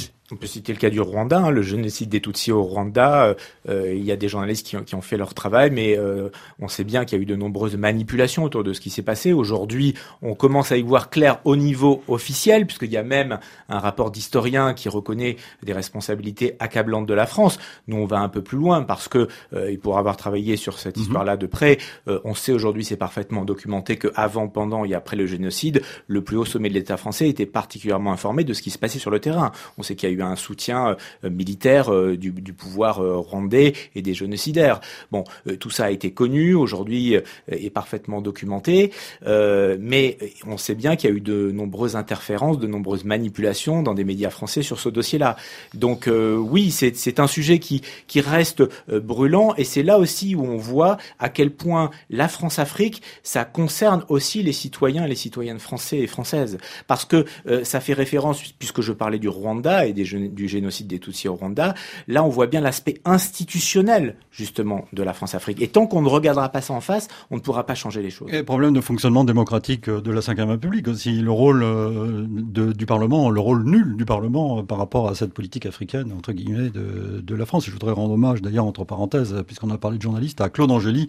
citer 0.47 0.73
le 0.73 0.79
cas 0.79 0.89
du 0.89 0.99
Rwanda, 0.99 1.39
hein, 1.39 1.49
le 1.51 1.61
génocide 1.61 2.09
des 2.09 2.21
Tutsis 2.21 2.51
au 2.51 2.63
Rwanda. 2.63 3.25
Euh, 3.25 3.33
euh, 3.69 3.93
il 3.95 4.03
y 4.03 4.11
a 4.11 4.17
des 4.17 4.27
journalistes 4.27 4.65
qui 4.65 4.77
qui 4.85 4.95
ont 4.95 5.01
fait 5.01 5.17
leur 5.17 5.33
travail 5.33 5.46
mais 5.49 5.97
euh, 5.97 6.29
on 6.59 6.67
sait 6.67 6.83
bien 6.83 7.05
qu'il 7.05 7.17
y 7.17 7.19
a 7.19 7.23
eu 7.23 7.25
de 7.25 7.35
nombreuses 7.35 7.75
manipulations 7.75 8.43
autour 8.43 8.63
de 8.63 8.73
ce 8.73 8.81
qui 8.81 8.89
s'est 8.89 9.01
passé. 9.01 9.33
Aujourd'hui, 9.33 9.95
on 10.21 10.35
commence 10.35 10.71
à 10.71 10.77
y 10.77 10.81
voir 10.81 11.09
clair 11.09 11.39
au 11.45 11.55
niveau 11.55 12.03
officiel, 12.07 12.65
puisqu'il 12.65 12.91
y 12.91 12.97
a 12.97 13.03
même 13.03 13.39
un 13.69 13.79
rapport 13.79 14.11
d'historien 14.11 14.73
qui 14.73 14.89
reconnaît 14.89 15.37
des 15.63 15.73
responsabilités 15.73 16.55
accablantes 16.59 17.05
de 17.05 17.13
la 17.13 17.25
France. 17.25 17.59
Nous, 17.87 17.97
on 17.97 18.05
va 18.05 18.19
un 18.19 18.29
peu 18.29 18.41
plus 18.41 18.57
loin 18.57 18.83
parce 18.83 19.07
que, 19.07 19.27
euh, 19.53 19.69
et 19.69 19.77
pour 19.77 19.97
avoir 19.97 20.17
travaillé 20.17 20.57
sur 20.57 20.79
cette 20.79 20.97
mhm. 20.97 21.03
histoire-là 21.03 21.37
de 21.37 21.47
près, 21.47 21.77
euh, 22.07 22.19
on 22.23 22.33
sait 22.33 22.51
aujourd'hui, 22.51 22.85
c'est 22.85 22.97
parfaitement 22.97 23.45
documenté 23.45 23.97
que 23.97 24.09
avant, 24.15 24.47
pendant 24.47 24.85
et 24.85 24.93
après 24.93 25.15
le 25.15 25.27
génocide, 25.27 25.81
le 26.07 26.21
plus 26.23 26.37
haut 26.37 26.45
sommet 26.45 26.69
de 26.69 26.73
l'État 26.73 26.97
français 26.97 27.29
était 27.29 27.45
particulièrement 27.45 28.11
informé 28.11 28.43
de 28.43 28.53
ce 28.53 28.61
qui 28.61 28.69
se 28.69 28.77
passait 28.77 28.99
sur 28.99 29.11
le 29.11 29.19
terrain. 29.19 29.51
On 29.77 29.83
sait 29.83 29.95
qu'il 29.95 30.09
y 30.09 30.11
a 30.11 30.15
eu 30.15 30.21
un 30.21 30.35
soutien 30.35 30.95
militaire 31.23 31.91
du, 32.17 32.31
du, 32.31 32.53
pouvoir 32.53 32.99
rwandais 32.99 33.73
et 33.95 34.01
des 34.01 34.13
génocidaires. 34.13 34.79
Bon, 35.11 35.23
euh, 35.23 35.36
tout 35.59 35.69
ça 35.69 35.85
a 35.85 35.91
été 35.91 36.11
connu, 36.11 36.53
aujourd'hui 36.53 37.15
euh, 37.15 37.21
est 37.47 37.69
parfaitement 37.69 38.21
documenté, 38.21 38.91
euh, 39.25 39.77
mais 39.79 40.17
on 40.45 40.57
sait 40.57 40.75
bien 40.75 40.95
qu'il 40.95 41.09
y 41.09 41.13
a 41.13 41.15
eu 41.15 41.21
de 41.21 41.51
nombreuses 41.51 41.95
interférences, 41.95 42.59
de 42.59 42.67
nombreuses 42.67 43.03
manipulations 43.03 43.83
dans 43.83 43.93
des 43.93 44.03
médias 44.03 44.29
français 44.29 44.61
sur 44.61 44.79
ce 44.79 44.89
dossier-là. 44.89 45.35
Donc 45.73 46.09
oui, 46.09 46.71
c'est 46.71 47.19
un 47.19 47.27
sujet 47.27 47.59
qui, 47.59 47.81
qui 48.07 48.21
reste 48.21 48.63
brûlant 48.87 49.53
et 49.57 49.63
c'est 49.63 49.83
là 49.83 49.99
aussi 49.99 50.35
où 50.35 50.43
on 50.43 50.57
voit 50.57 50.97
à 51.19 51.29
quel 51.29 51.51
point 51.51 51.91
la 52.09 52.27
France-Afrique, 52.27 53.01
ça 53.23 53.45
concerne 53.45 54.03
aussi 54.09 54.43
les 54.43 54.53
citoyens 54.53 55.07
les 55.07 55.15
citoyennes 55.15 55.59
français 55.59 55.99
et 55.99 56.07
françaises. 56.07 56.57
Parce 56.87 57.05
que 57.05 57.25
ça 57.63 57.79
fait 57.79 57.93
référence, 57.93 58.41
puisque 58.59 58.81
je 58.81 58.93
parlais 58.93 59.19
du 59.19 59.29
Rwanda 59.29 59.85
et 59.85 59.93
du 59.93 60.47
génocide 60.47 60.87
des 60.87 60.99
Tutsis 60.99 61.27
au 61.27 61.35
Rwanda, 61.35 61.73
là 62.07 62.23
on 62.23 62.29
voit 62.29 62.47
bien 62.47 62.61
l'aspect 62.61 62.99
institutionnel 63.05 64.15
justement 64.31 64.85
de 64.93 65.03
la 65.03 65.13
France-Afrique. 65.27 65.61
Et 65.61 65.67
tant 65.67 65.87
qu'on 65.87 66.01
ne 66.01 66.07
regardera 66.07 66.49
pas 66.49 66.61
ça 66.61 66.73
en 66.73 66.81
face, 66.81 67.09
on 67.31 67.35
ne 67.35 67.41
pourra 67.41 67.65
pas 67.65 67.75
changer 67.75 68.01
les 68.01 68.09
choses. 68.09 68.33
Et 68.33 68.43
problème 68.43 68.73
de 68.73 68.81
fonctionnement 68.81 69.25
démocratique 69.25 69.89
de 69.89 70.11
la 70.11 70.21
Ve 70.21 70.49
République 70.49 70.87
aussi, 70.87 71.19
le 71.19 71.31
rôle 71.31 71.63
euh, 71.63 72.25
du 72.73 72.85
Parlement, 72.85 73.29
le 73.29 73.39
rôle 73.39 73.65
nul 73.65 73.97
du 73.97 74.05
Parlement 74.05 74.63
par 74.63 74.77
rapport 74.77 75.09
à 75.09 75.15
cette 75.15 75.33
politique 75.33 75.65
africaine, 75.65 76.13
entre 76.17 76.31
guillemets, 76.31 76.69
de, 76.69 77.35
la 77.35 77.45
France. 77.45 77.65
Je 77.65 77.71
voudrais 77.71 77.91
rendre 77.91 78.13
hommage 78.13 78.41
d'ailleurs, 78.41 78.65
entre 78.65 78.83
parenthèses, 78.83 79.43
puisqu'on 79.45 79.69
a 79.69 79.77
parlé 79.77 79.97
de 79.97 80.01
journalistes, 80.01 80.41
à 80.41 80.49
Claude 80.49 80.71
Angeli 80.71 81.07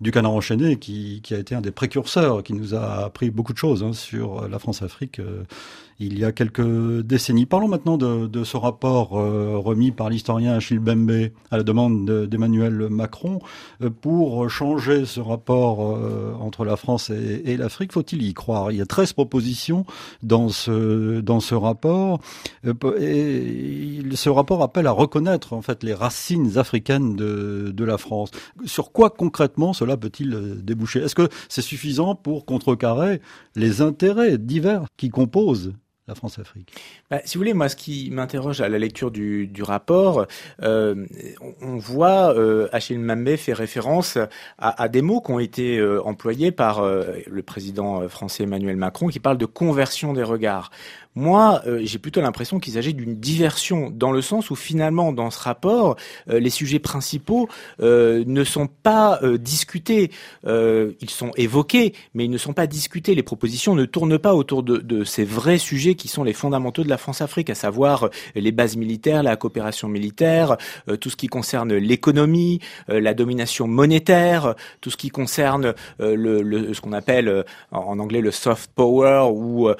du 0.00 0.10
Canard 0.10 0.32
enchaîné, 0.32 0.76
qui, 0.76 1.22
a 1.30 1.38
été 1.38 1.54
un 1.54 1.60
des 1.60 1.70
précurseurs, 1.70 2.42
qui 2.42 2.54
nous 2.54 2.74
a 2.74 3.04
appris 3.04 3.30
beaucoup 3.30 3.52
de 3.52 3.58
choses 3.58 3.82
hein, 3.82 3.92
sur 3.92 4.48
la 4.48 4.58
France-Afrique. 4.58 5.20
Euh, 5.20 5.44
il 6.00 6.18
y 6.18 6.24
a 6.24 6.32
quelques 6.32 7.02
décennies. 7.02 7.44
Parlons 7.44 7.68
maintenant 7.68 7.98
de, 7.98 8.26
de 8.26 8.42
ce 8.42 8.56
rapport 8.56 9.18
euh, 9.18 9.58
remis 9.58 9.92
par 9.92 10.08
l'historien 10.08 10.54
Achille 10.54 10.78
Bembe 10.78 11.28
à 11.50 11.58
la 11.58 11.62
demande 11.62 12.10
d'Emmanuel 12.26 12.88
Macron 12.88 13.38
euh, 13.82 13.90
pour 13.90 14.48
changer 14.48 15.04
ce 15.04 15.20
rapport 15.20 15.94
euh, 15.94 16.34
entre 16.40 16.64
la 16.64 16.76
France 16.76 17.10
et, 17.10 17.42
et 17.44 17.56
l'Afrique. 17.58 17.92
Faut-il 17.92 18.22
y 18.22 18.32
croire? 18.32 18.72
Il 18.72 18.78
y 18.78 18.80
a 18.80 18.86
13 18.86 19.12
propositions 19.12 19.84
dans 20.22 20.48
ce 20.48 21.20
dans 21.20 21.40
ce 21.40 21.54
rapport 21.54 22.20
et 22.98 24.00
ce 24.14 24.30
rapport 24.30 24.62
appelle 24.62 24.86
à 24.86 24.92
reconnaître 24.92 25.52
en 25.52 25.60
fait 25.60 25.82
les 25.82 25.94
racines 25.94 26.56
africaines 26.56 27.14
de, 27.14 27.72
de 27.74 27.84
la 27.84 27.98
France. 27.98 28.30
Sur 28.64 28.90
quoi 28.92 29.10
concrètement 29.10 29.74
cela 29.74 29.98
peut-il 29.98 30.64
déboucher? 30.64 31.00
Est-ce 31.00 31.14
que 31.14 31.28
c'est 31.50 31.60
suffisant 31.60 32.14
pour 32.14 32.46
contrecarrer 32.46 33.20
les 33.54 33.82
intérêts 33.82 34.38
divers 34.38 34.84
qui 34.96 35.10
composent 35.10 35.74
France-Afrique 36.14 36.72
bah, 37.10 37.20
Si 37.24 37.36
vous 37.36 37.40
voulez, 37.40 37.54
moi, 37.54 37.68
ce 37.68 37.76
qui 37.76 38.10
m'interroge 38.10 38.60
à 38.60 38.68
la 38.68 38.78
lecture 38.78 39.10
du, 39.10 39.50
rapport, 39.62 40.26
euh, 40.62 41.06
on, 41.60 41.76
voit 41.76 42.34
euh, 42.36 42.68
Achille 42.72 42.98
Mbembe 42.98 43.36
fait 43.36 43.52
référence 43.52 44.18
à, 44.58 44.88
des 44.88 45.02
mots 45.02 45.20
qui 45.20 45.30
ont 45.32 45.38
été 45.38 45.78
euh, 45.78 46.02
employés 46.04 46.52
par 46.52 46.82
le 46.82 47.42
président 47.42 48.08
français 48.08 48.44
Emmanuel 48.44 48.76
Macron, 48.76 49.08
qui 49.08 49.20
parle 49.20 49.38
de 49.38 49.46
conversion 49.46 50.12
des 50.12 50.22
regards. 50.22 50.70
Moi, 51.16 51.60
euh, 51.66 51.80
j'ai 51.82 51.98
plutôt 51.98 52.20
l'impression 52.20 52.60
qu'il 52.60 52.74
s'agit 52.74 52.94
d'une 52.94 53.16
diversion, 53.16 53.90
dans 53.90 54.12
le 54.12 54.22
sens 54.22 54.50
où 54.50 54.54
finalement, 54.54 55.12
dans 55.12 55.30
ce 55.30 55.40
rapport, 55.40 55.96
euh, 56.28 56.38
les 56.38 56.50
sujets 56.50 56.78
principaux 56.78 57.48
euh, 57.82 58.22
ne 58.26 58.44
sont 58.44 58.68
pas 58.68 59.20
discutés. 59.38 60.10
ils 60.46 61.10
sont 61.10 61.32
évoqués, 61.36 61.94
mais 62.14 62.24
ils 62.26 62.30
ne 62.30 62.38
sont 62.38 62.52
pas 62.52 62.66
discutés. 62.66 63.14
Les 63.14 63.22
propositions 63.22 63.74
ne 63.74 63.84
tournent 63.84 64.18
pas 64.18 64.34
autour 64.34 64.62
de, 64.62 64.78
de 64.78 65.04
ces 65.04 65.24
vrais 65.24 65.58
sujets 65.58 65.94
qui 65.94 66.06
sont 66.08 66.22
les 66.22 66.32
fondamentaux 66.32 66.84
de 66.84 66.88
la 66.88 66.96
France-Afrique, 66.96 67.50
à 67.50 67.54
savoir 67.54 68.10
les 68.34 68.52
bases 68.52 68.76
militaires, 68.76 69.22
la 69.22 69.36
coopération 69.36 69.88
militaire, 69.88 70.56
tout 71.00 71.10
ce 71.10 71.16
qui 71.16 71.26
concerne 71.26 71.74
l'économie, 71.74 72.60
la 72.88 73.14
domination 73.14 73.66
monétaire, 73.66 74.54
tout 74.80 74.90
ce 74.90 74.96
qui 74.96 75.08
concerne 75.08 75.74
le, 75.98 76.42
le, 76.42 76.72
ce 76.72 76.80
qu'on 76.80 76.92
appelle 76.92 77.44
en 77.72 77.98
anglais 77.98 78.20
le 78.20 78.30
soft 78.30 78.70
power 78.74 79.28
ou 79.32 79.70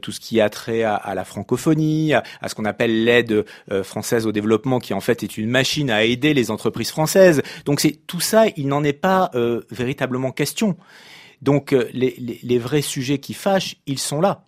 tout 0.00 0.12
ce 0.12 0.20
qui 0.20 0.40
a 0.40 0.48
trait 0.48 0.75
à, 0.84 1.14
la 1.14 1.24
francophonie, 1.24 2.14
à, 2.14 2.22
ce 2.46 2.54
qu'on 2.54 2.64
appelle 2.64 3.04
l'aide 3.04 3.44
euh, 3.70 3.82
française 3.82 4.26
au 4.26 4.32
développement, 4.32 4.78
qui 4.78 4.94
en 4.94 5.00
fait 5.00 5.22
est 5.22 5.38
une 5.38 5.50
machine 5.50 5.90
à 5.90 6.04
aider 6.04 6.34
les 6.34 6.50
entreprises 6.50 6.90
françaises. 6.90 7.42
Donc 7.64 7.80
c'est 7.80 7.98
tout 8.06 8.20
ça, 8.20 8.44
il 8.56 8.68
n'en 8.68 8.84
est 8.84 8.92
pas 8.92 9.30
euh, 9.34 9.62
véritablement 9.70 10.32
question. 10.32 10.76
Donc 11.42 11.72
euh, 11.72 11.88
les 11.92 12.58
vrais 12.58 12.82
sujets 12.82 13.18
qui 13.18 13.34
fâchent, 13.34 13.76
ils 13.86 13.98
sont 13.98 14.20
là. 14.20 14.46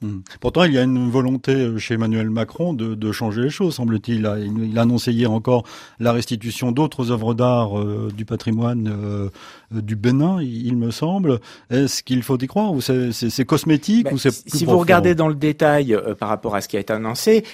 Hmm. 0.00 0.20
Pourtant, 0.38 0.62
il 0.62 0.72
y 0.72 0.78
a 0.78 0.84
une 0.84 1.10
volonté 1.10 1.52
euh, 1.52 1.78
chez 1.78 1.94
Emmanuel 1.94 2.30
Macron 2.30 2.72
de, 2.72 2.94
de 2.94 3.10
changer 3.10 3.42
les 3.42 3.50
choses, 3.50 3.74
semble-t-il. 3.74 4.30
Il, 4.38 4.78
a 4.78 4.82
annoncé 4.82 5.10
hier 5.10 5.32
encore 5.32 5.64
la 5.98 6.12
restitution 6.12 6.70
d'autres 6.70 7.10
œuvres 7.10 7.34
d'art 7.34 7.76
euh, 7.76 8.08
du 8.16 8.24
patrimoine 8.24 8.88
euh, 8.88 9.28
du 9.72 9.96
Bénin, 9.96 10.40
il, 10.40 10.76
me 10.76 10.92
semble. 10.92 11.40
Est-ce 11.70 12.04
qu'il 12.04 12.22
faut 12.22 12.38
y 12.38 12.46
croire 12.46 12.72
ou 12.72 12.80
c'est 12.80 13.44
cosmétique 13.44 14.04
ben, 14.04 14.14
ou 14.14 14.18
c'est 14.18 14.30
Si 14.30 14.64
vous 14.64 14.78
regardez 14.78 15.16
dans 15.16 15.26
le 15.26 15.34
détail 15.34 15.98
par 16.20 16.28
rapport 16.28 16.54
à 16.54 16.60
ce 16.60 16.68
qui 16.68 16.76
a 16.76 16.80
été 16.80 16.92
annoncé, 16.92 17.44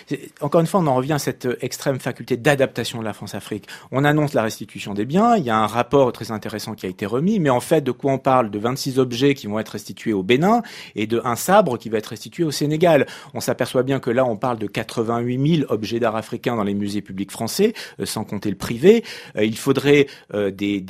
encore 0.43 0.61
une 0.61 0.67
fois, 0.67 0.81
on 0.81 0.87
en 0.87 0.95
revient 0.95 1.15
à 1.15 1.19
cette 1.19 1.49
extrême 1.63 1.99
faculté 1.99 2.37
d'adaptation 2.37 2.99
de 3.01 3.05
la 3.05 3.15
France-Afrique. 3.15 3.67
On 3.91 4.05
annonce 4.05 4.35
la 4.35 4.43
restitution 4.43 4.93
des 4.93 5.07
biens, 5.07 5.37
il 5.37 5.45
y 5.45 5.51
a 5.51 5.59
un 5.59 5.67
rapport 5.67 6.13
très 6.13 6.31
intéressant 6.31 6.75
qui 6.75 6.85
a 6.85 6.91
été 6.91 7.07
remis, 7.07 7.41
mais 7.41 7.51
en 7.51 7.61
fait, 7.61 7.81
de 7.81 7.91
quoi 7.91 8.13
on 8.13 8.19
parle? 8.19 8.51
De 8.51 8.59
26 8.59 8.99
objets 8.99 9.35
qui 9.35 9.47
vont 9.47 9.59
être 9.59 9.71
restitués 9.71 10.13
au 10.13 10.23
Bénin 10.23 10.63
et 10.95 11.07
de 11.07 11.23
un 11.25 11.37
sabre 11.37 11.79
qui 11.79 11.89
va 11.89 11.99
être 11.99 12.09
restitué 12.09 12.34
au 12.43 12.51
Sénégal. 12.51 13.07
On 13.35 13.41
s'aperçoit 13.41 13.82
bien 13.82 14.01
que 14.01 14.11
là, 14.11 14.24
on 14.24 14.37
parle 14.37 14.59
de 14.59 14.66
88 14.66 15.57
000 15.59 15.72
objets 15.72 16.01
d'art 16.01 16.16
africains 16.16 16.57
dans 16.57 16.64
les 16.64 16.74
musées 16.74 17.03
publics 17.03 17.30
français, 17.30 17.74
euh, 18.01 18.07
sans 18.07 18.24
compter 18.24 18.51
le 18.51 18.57
privé. 18.57 19.05
Euh, 19.37 19.45
il 19.45 19.57
faudrait 19.57 20.07
euh, 20.32 20.51
des, 20.51 20.80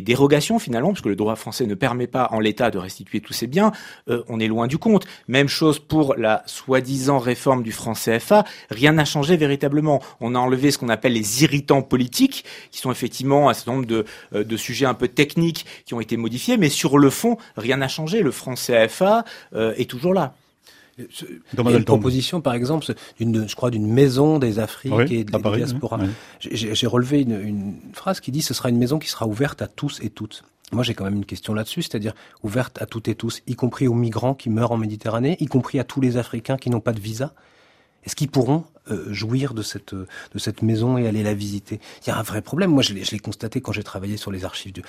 dérogations 0.00 0.58
finalement, 0.58 0.90
parce 0.90 1.00
que 1.00 1.08
le 1.08 1.16
droit 1.16 1.36
français 1.36 1.66
ne 1.66 1.74
permet 1.74 2.06
pas 2.06 2.28
en 2.32 2.40
l'état 2.40 2.70
de 2.70 2.78
restituer 2.78 3.20
tous 3.20 3.32
ces 3.32 3.46
biens. 3.46 3.72
on 4.06 4.38
est 4.38 4.46
loin 4.46 4.66
du 4.66 4.78
compte. 4.78 5.06
Même 5.26 5.48
chose 5.48 5.78
pour 5.78 6.14
la 6.16 6.42
soi-disant 6.46 7.18
réforme 7.18 7.62
du 7.62 7.72
franc 7.72 7.94
CFA. 7.94 8.44
Rien 8.70 8.92
n'a 8.92 9.04
changé 9.04 9.36
véritablement. 9.36 10.02
On 10.20 10.34
a 10.34 10.38
enlevé 10.38 10.70
ce 10.70 10.78
qu'on 10.78 10.88
appelle 10.88 11.14
les 11.14 11.42
irritants 11.42 11.82
politiques, 11.82 12.44
qui 12.70 12.78
sont 12.78 12.92
effectivement 12.92 13.48
un 13.48 13.54
certain 13.54 13.72
nombre 13.72 13.86
de 14.32 14.56
sujets 14.56 14.86
un 14.86 14.94
peu 14.94 15.08
techniques 15.08 15.66
qui 15.84 15.94
ont 15.94 16.00
été 16.00 16.16
modifiés, 16.16 16.56
mais 16.56 16.68
sur 16.68 16.98
le 16.98 17.10
fond, 17.10 17.36
rien 17.56 17.78
n'a 17.78 17.88
changé. 17.88 18.22
Le 18.22 18.30
franc 18.30 18.54
CFA 18.54 19.24
est 19.52 19.90
toujours 19.90 20.14
là. 20.14 20.34
Il 20.98 21.04
y 21.54 21.74
a 21.74 21.76
une 21.76 21.84
proposition, 21.84 22.40
par 22.40 22.54
exemple, 22.54 22.86
je 23.18 23.54
crois, 23.54 23.70
d'une 23.70 23.86
maison 23.86 24.38
des 24.38 24.58
Afriques 24.58 25.10
et 25.10 25.24
de 25.24 25.32
la 25.32 25.56
diaspora. 25.56 25.98
J'ai 26.40 26.86
relevé 26.86 27.22
une, 27.22 27.40
une, 27.40 27.74
phrase 27.92 28.20
qui 28.20 28.32
dit 28.32 28.42
ce 28.42 28.54
sera 28.54 28.70
une 28.70 28.78
maison 28.78 28.98
qui 28.98 29.08
sera 29.08 29.26
ouverte 29.26 29.62
à 29.62 29.68
tous 29.68 30.00
et 30.02 30.10
toutes. 30.10 30.44
Moi, 30.72 30.82
j'ai 30.82 30.94
quand 30.94 31.04
même 31.04 31.14
une 31.14 31.26
question 31.26 31.54
là-dessus, 31.54 31.82
c'est-à-dire 31.82 32.14
ouverte 32.42 32.82
à 32.82 32.86
toutes 32.86 33.08
et 33.08 33.14
tous, 33.14 33.42
y 33.46 33.54
compris 33.54 33.86
aux 33.86 33.94
migrants 33.94 34.34
qui 34.34 34.50
meurent 34.50 34.72
en 34.72 34.76
Méditerranée, 34.76 35.36
y 35.38 35.46
compris 35.46 35.78
à 35.78 35.84
tous 35.84 36.00
les 36.00 36.16
Africains 36.16 36.56
qui 36.56 36.70
n'ont 36.70 36.80
pas 36.80 36.92
de 36.92 37.00
visa. 37.00 37.34
Est-ce 38.06 38.16
qu'ils 38.16 38.30
pourront 38.30 38.64
euh, 38.90 39.12
jouir 39.12 39.52
de 39.52 39.62
cette 39.62 39.94
de 39.94 40.38
cette 40.38 40.62
maison 40.62 40.96
et 40.96 41.06
aller 41.06 41.22
la 41.22 41.34
visiter? 41.34 41.80
Il 42.02 42.08
y 42.08 42.12
a 42.12 42.18
un 42.18 42.22
vrai 42.22 42.40
problème. 42.40 42.70
Moi, 42.70 42.82
je 42.82 42.94
l'ai 42.94 43.18
constaté 43.18 43.60
quand 43.60 43.72
j'ai 43.72 43.82
travaillé 43.82 44.16
sur 44.16 44.30
les 44.30 44.44
archives. 44.44 44.72
Du... 44.72 44.82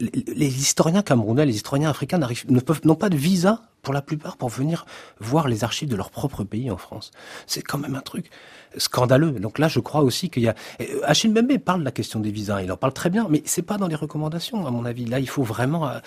Les, 0.00 0.46
historiens 0.46 1.02
camerounais, 1.02 1.46
les 1.46 1.54
historiens 1.54 1.90
africains 1.90 2.18
ne 2.18 2.60
peuvent 2.60 2.80
n'ont 2.84 2.96
pas 2.96 3.08
de 3.08 3.16
visa 3.16 3.62
pour 3.86 3.94
la 3.94 4.02
plupart 4.02 4.36
pour 4.36 4.48
venir 4.48 4.84
voir 5.20 5.46
les 5.46 5.62
archives 5.62 5.88
de 5.88 5.94
leur 5.94 6.10
propre 6.10 6.42
pays 6.42 6.72
en 6.72 6.76
France. 6.76 7.12
C'est 7.46 7.62
quand 7.62 7.78
même 7.78 7.94
un 7.94 8.00
truc 8.00 8.30
scandaleux. 8.78 9.30
Donc 9.30 9.60
là, 9.60 9.68
je 9.68 9.78
crois 9.78 10.00
aussi 10.00 10.28
qu'il 10.28 10.42
y 10.42 10.48
a... 10.48 10.56
Euh, 10.80 10.84
Achille 11.04 11.30
Mbembe 11.30 11.58
parle 11.58 11.80
de 11.80 11.84
la 11.84 11.92
question 11.92 12.18
des 12.18 12.32
visas, 12.32 12.62
il 12.62 12.72
en 12.72 12.76
parle 12.76 12.92
très 12.92 13.10
bien, 13.10 13.28
mais 13.30 13.42
c'est 13.44 13.62
pas 13.62 13.78
dans 13.78 13.86
les 13.86 13.94
recommandations, 13.94 14.66
à 14.66 14.72
mon 14.72 14.84
avis. 14.84 15.04
Là, 15.04 15.20
il 15.20 15.28
faut 15.28 15.44
vraiment 15.44 15.88
euh, 15.88 16.00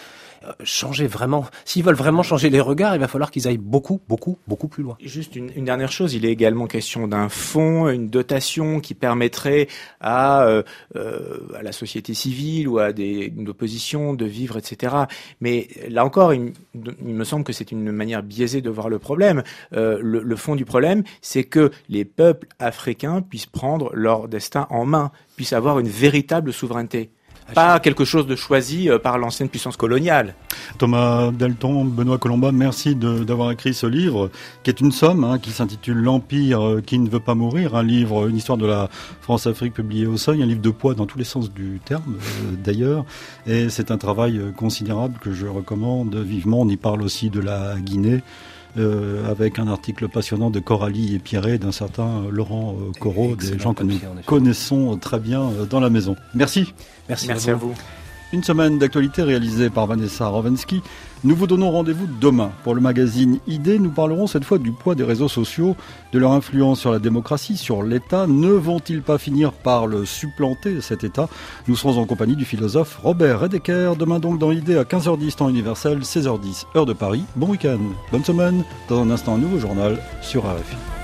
changer 0.63 1.07
vraiment... 1.07 1.45
S'ils 1.65 1.83
veulent 1.83 1.95
vraiment 1.95 2.23
changer 2.23 2.49
les 2.49 2.61
regards, 2.61 2.95
il 2.95 2.99
va 2.99 3.07
falloir 3.07 3.31
qu'ils 3.31 3.47
aillent 3.47 3.57
beaucoup, 3.57 3.99
beaucoup, 4.07 4.37
beaucoup 4.47 4.67
plus 4.67 4.83
loin. 4.83 4.97
Juste 5.01 5.35
une, 5.35 5.65
dernière 5.65 5.91
chose, 5.91 6.13
il 6.13 6.25
est 6.25 6.31
également 6.31 6.67
question 6.67 7.07
d'un 7.07 7.29
fonds, 7.29 7.89
une 7.89 8.09
dotation 8.09 8.79
qui 8.79 8.93
permettrait 8.93 9.67
à, 9.99 10.43
euh, 10.43 10.63
à 11.55 11.63
la 11.63 11.71
société 11.71 12.13
civile 12.13 12.67
ou 12.67 12.79
à 12.79 12.93
des, 12.93 13.31
une 13.35 13.49
opposition 13.49 14.13
de 14.13 14.25
vivre, 14.25 14.57
etc. 14.57 14.95
Mais 15.41 15.67
là 15.89 16.05
encore, 16.05 16.33
il, 16.33 16.53
me 17.01 17.23
semble 17.23 17.43
que 17.43 17.53
c'est 17.53 17.71
une 17.71 17.91
manière 17.91 18.23
biaisée 18.23 18.61
de 18.61 18.69
voir 18.69 18.89
le 18.89 18.99
problème. 18.99 19.43
Euh, 19.73 19.99
le, 20.01 20.21
le, 20.21 20.35
fond 20.35 20.55
du 20.55 20.65
problème, 20.65 21.03
c'est 21.21 21.43
que 21.43 21.71
les 21.89 22.05
peuples 22.05 22.47
africains 22.59 23.21
puissent 23.21 23.45
prendre 23.45 23.91
leur 23.93 24.27
destin 24.27 24.67
en 24.69 24.85
main, 24.85 25.11
puissent 25.35 25.53
avoir 25.53 25.79
une 25.79 25.87
véritable 25.87 26.53
souveraineté 26.53 27.11
pas 27.53 27.79
quelque 27.79 28.05
chose 28.05 28.27
de 28.27 28.35
choisi 28.35 28.89
euh, 28.89 28.99
par 28.99 29.17
l'ancienne 29.17 29.49
puissance 29.49 29.77
coloniale. 29.77 30.35
Thomas 30.77 31.31
Delton, 31.31 31.85
Benoît 31.85 32.17
Colomba, 32.17 32.51
merci 32.51 32.95
d'avoir 32.95 33.51
écrit 33.51 33.73
ce 33.73 33.85
livre, 33.85 34.29
qui 34.63 34.69
est 34.69 34.81
une 34.81 34.91
somme, 34.91 35.23
hein, 35.23 35.39
qui 35.39 35.51
s'intitule 35.51 35.97
L'Empire 35.97 36.65
euh, 36.65 36.81
qui 36.81 36.99
ne 36.99 37.09
veut 37.09 37.19
pas 37.19 37.35
mourir, 37.35 37.75
un 37.75 37.83
livre, 37.83 38.27
une 38.27 38.37
histoire 38.37 38.57
de 38.57 38.65
la 38.65 38.89
France-Afrique 39.21 39.73
publié 39.73 40.05
au 40.05 40.17
seuil, 40.17 40.41
un 40.43 40.45
livre 40.45 40.61
de 40.61 40.69
poids 40.69 40.93
dans 40.93 41.05
tous 41.05 41.17
les 41.17 41.23
sens 41.23 41.51
du 41.51 41.79
terme, 41.83 42.15
euh, 42.17 42.55
d'ailleurs, 42.63 43.05
et 43.47 43.69
c'est 43.69 43.91
un 43.91 43.97
travail 43.97 44.41
considérable 44.55 45.19
que 45.19 45.33
je 45.33 45.47
recommande 45.47 46.15
vivement. 46.15 46.61
On 46.61 46.69
y 46.69 46.77
parle 46.77 47.01
aussi 47.01 47.29
de 47.29 47.39
la 47.39 47.75
Guinée. 47.79 48.21
Euh, 48.77 49.29
avec 49.29 49.57
un 49.57 49.67
article 49.67 50.07
passionnant 50.07 50.51
de 50.51 50.59
Coralie 50.59 51.15
et 51.15 51.19
Pierret 51.19 51.57
d'un 51.57 51.71
certain 51.71 52.25
Laurent 52.29 52.75
euh, 52.79 52.91
Corot, 52.99 53.35
des 53.35 53.57
gens 53.57 53.73
que 53.73 53.83
nous 53.83 53.97
connaissons 54.27 54.95
très 54.97 55.19
bien 55.19 55.49
dans 55.67 55.79
la 55.79 55.89
maison. 55.89 56.15
Merci. 56.35 56.71
Merci, 57.07 57.31
à 57.49 57.55
vous. 57.55 57.73
Une 58.31 58.43
semaine 58.43 58.77
d'actualité 58.77 59.23
réalisée 59.23 59.71
par 59.71 59.87
Vanessa 59.87 60.27
Rovensky. 60.27 60.83
Nous 61.25 61.35
vous 61.35 61.47
donnons 61.47 61.69
rendez-vous 61.69 62.07
demain 62.21 62.49
pour 62.63 62.73
le 62.73 62.79
magazine 62.79 63.39
ID. 63.45 63.81
Nous 63.81 63.89
parlerons 63.89 64.25
cette 64.25 64.45
fois 64.45 64.57
du 64.57 64.71
poids 64.71 64.95
des 64.95 65.03
réseaux 65.03 65.27
sociaux, 65.27 65.75
de 66.13 66.19
leur 66.19 66.31
influence 66.31 66.79
sur 66.79 66.91
la 66.93 66.99
démocratie, 66.99 67.57
sur 67.57 67.83
l'État. 67.83 68.25
Ne 68.25 68.51
vont-ils 68.51 69.01
pas 69.01 69.17
finir 69.17 69.51
par 69.51 69.85
le 69.85 70.05
supplanter, 70.05 70.79
cet 70.79 71.03
État? 71.03 71.27
Nous 71.67 71.75
serons 71.75 71.97
en 71.97 72.05
compagnie 72.05 72.37
du 72.37 72.45
philosophe 72.45 72.99
Robert 73.03 73.41
Redeker. 73.41 73.97
Demain 73.97 74.19
donc 74.19 74.39
dans 74.39 74.53
ID 74.53 74.71
à 74.77 74.83
15h10 74.83 75.35
temps 75.35 75.49
universel, 75.49 75.99
16h10 75.99 76.67
heure 76.77 76.85
de 76.85 76.93
Paris. 76.93 77.23
Bon 77.35 77.47
week-end, 77.47 77.79
bonne 78.13 78.23
semaine. 78.23 78.63
Dans 78.87 79.01
un 79.01 79.11
instant, 79.11 79.35
un 79.35 79.39
nouveau 79.39 79.59
journal 79.59 79.99
sur 80.21 80.43
RFI. 80.43 80.98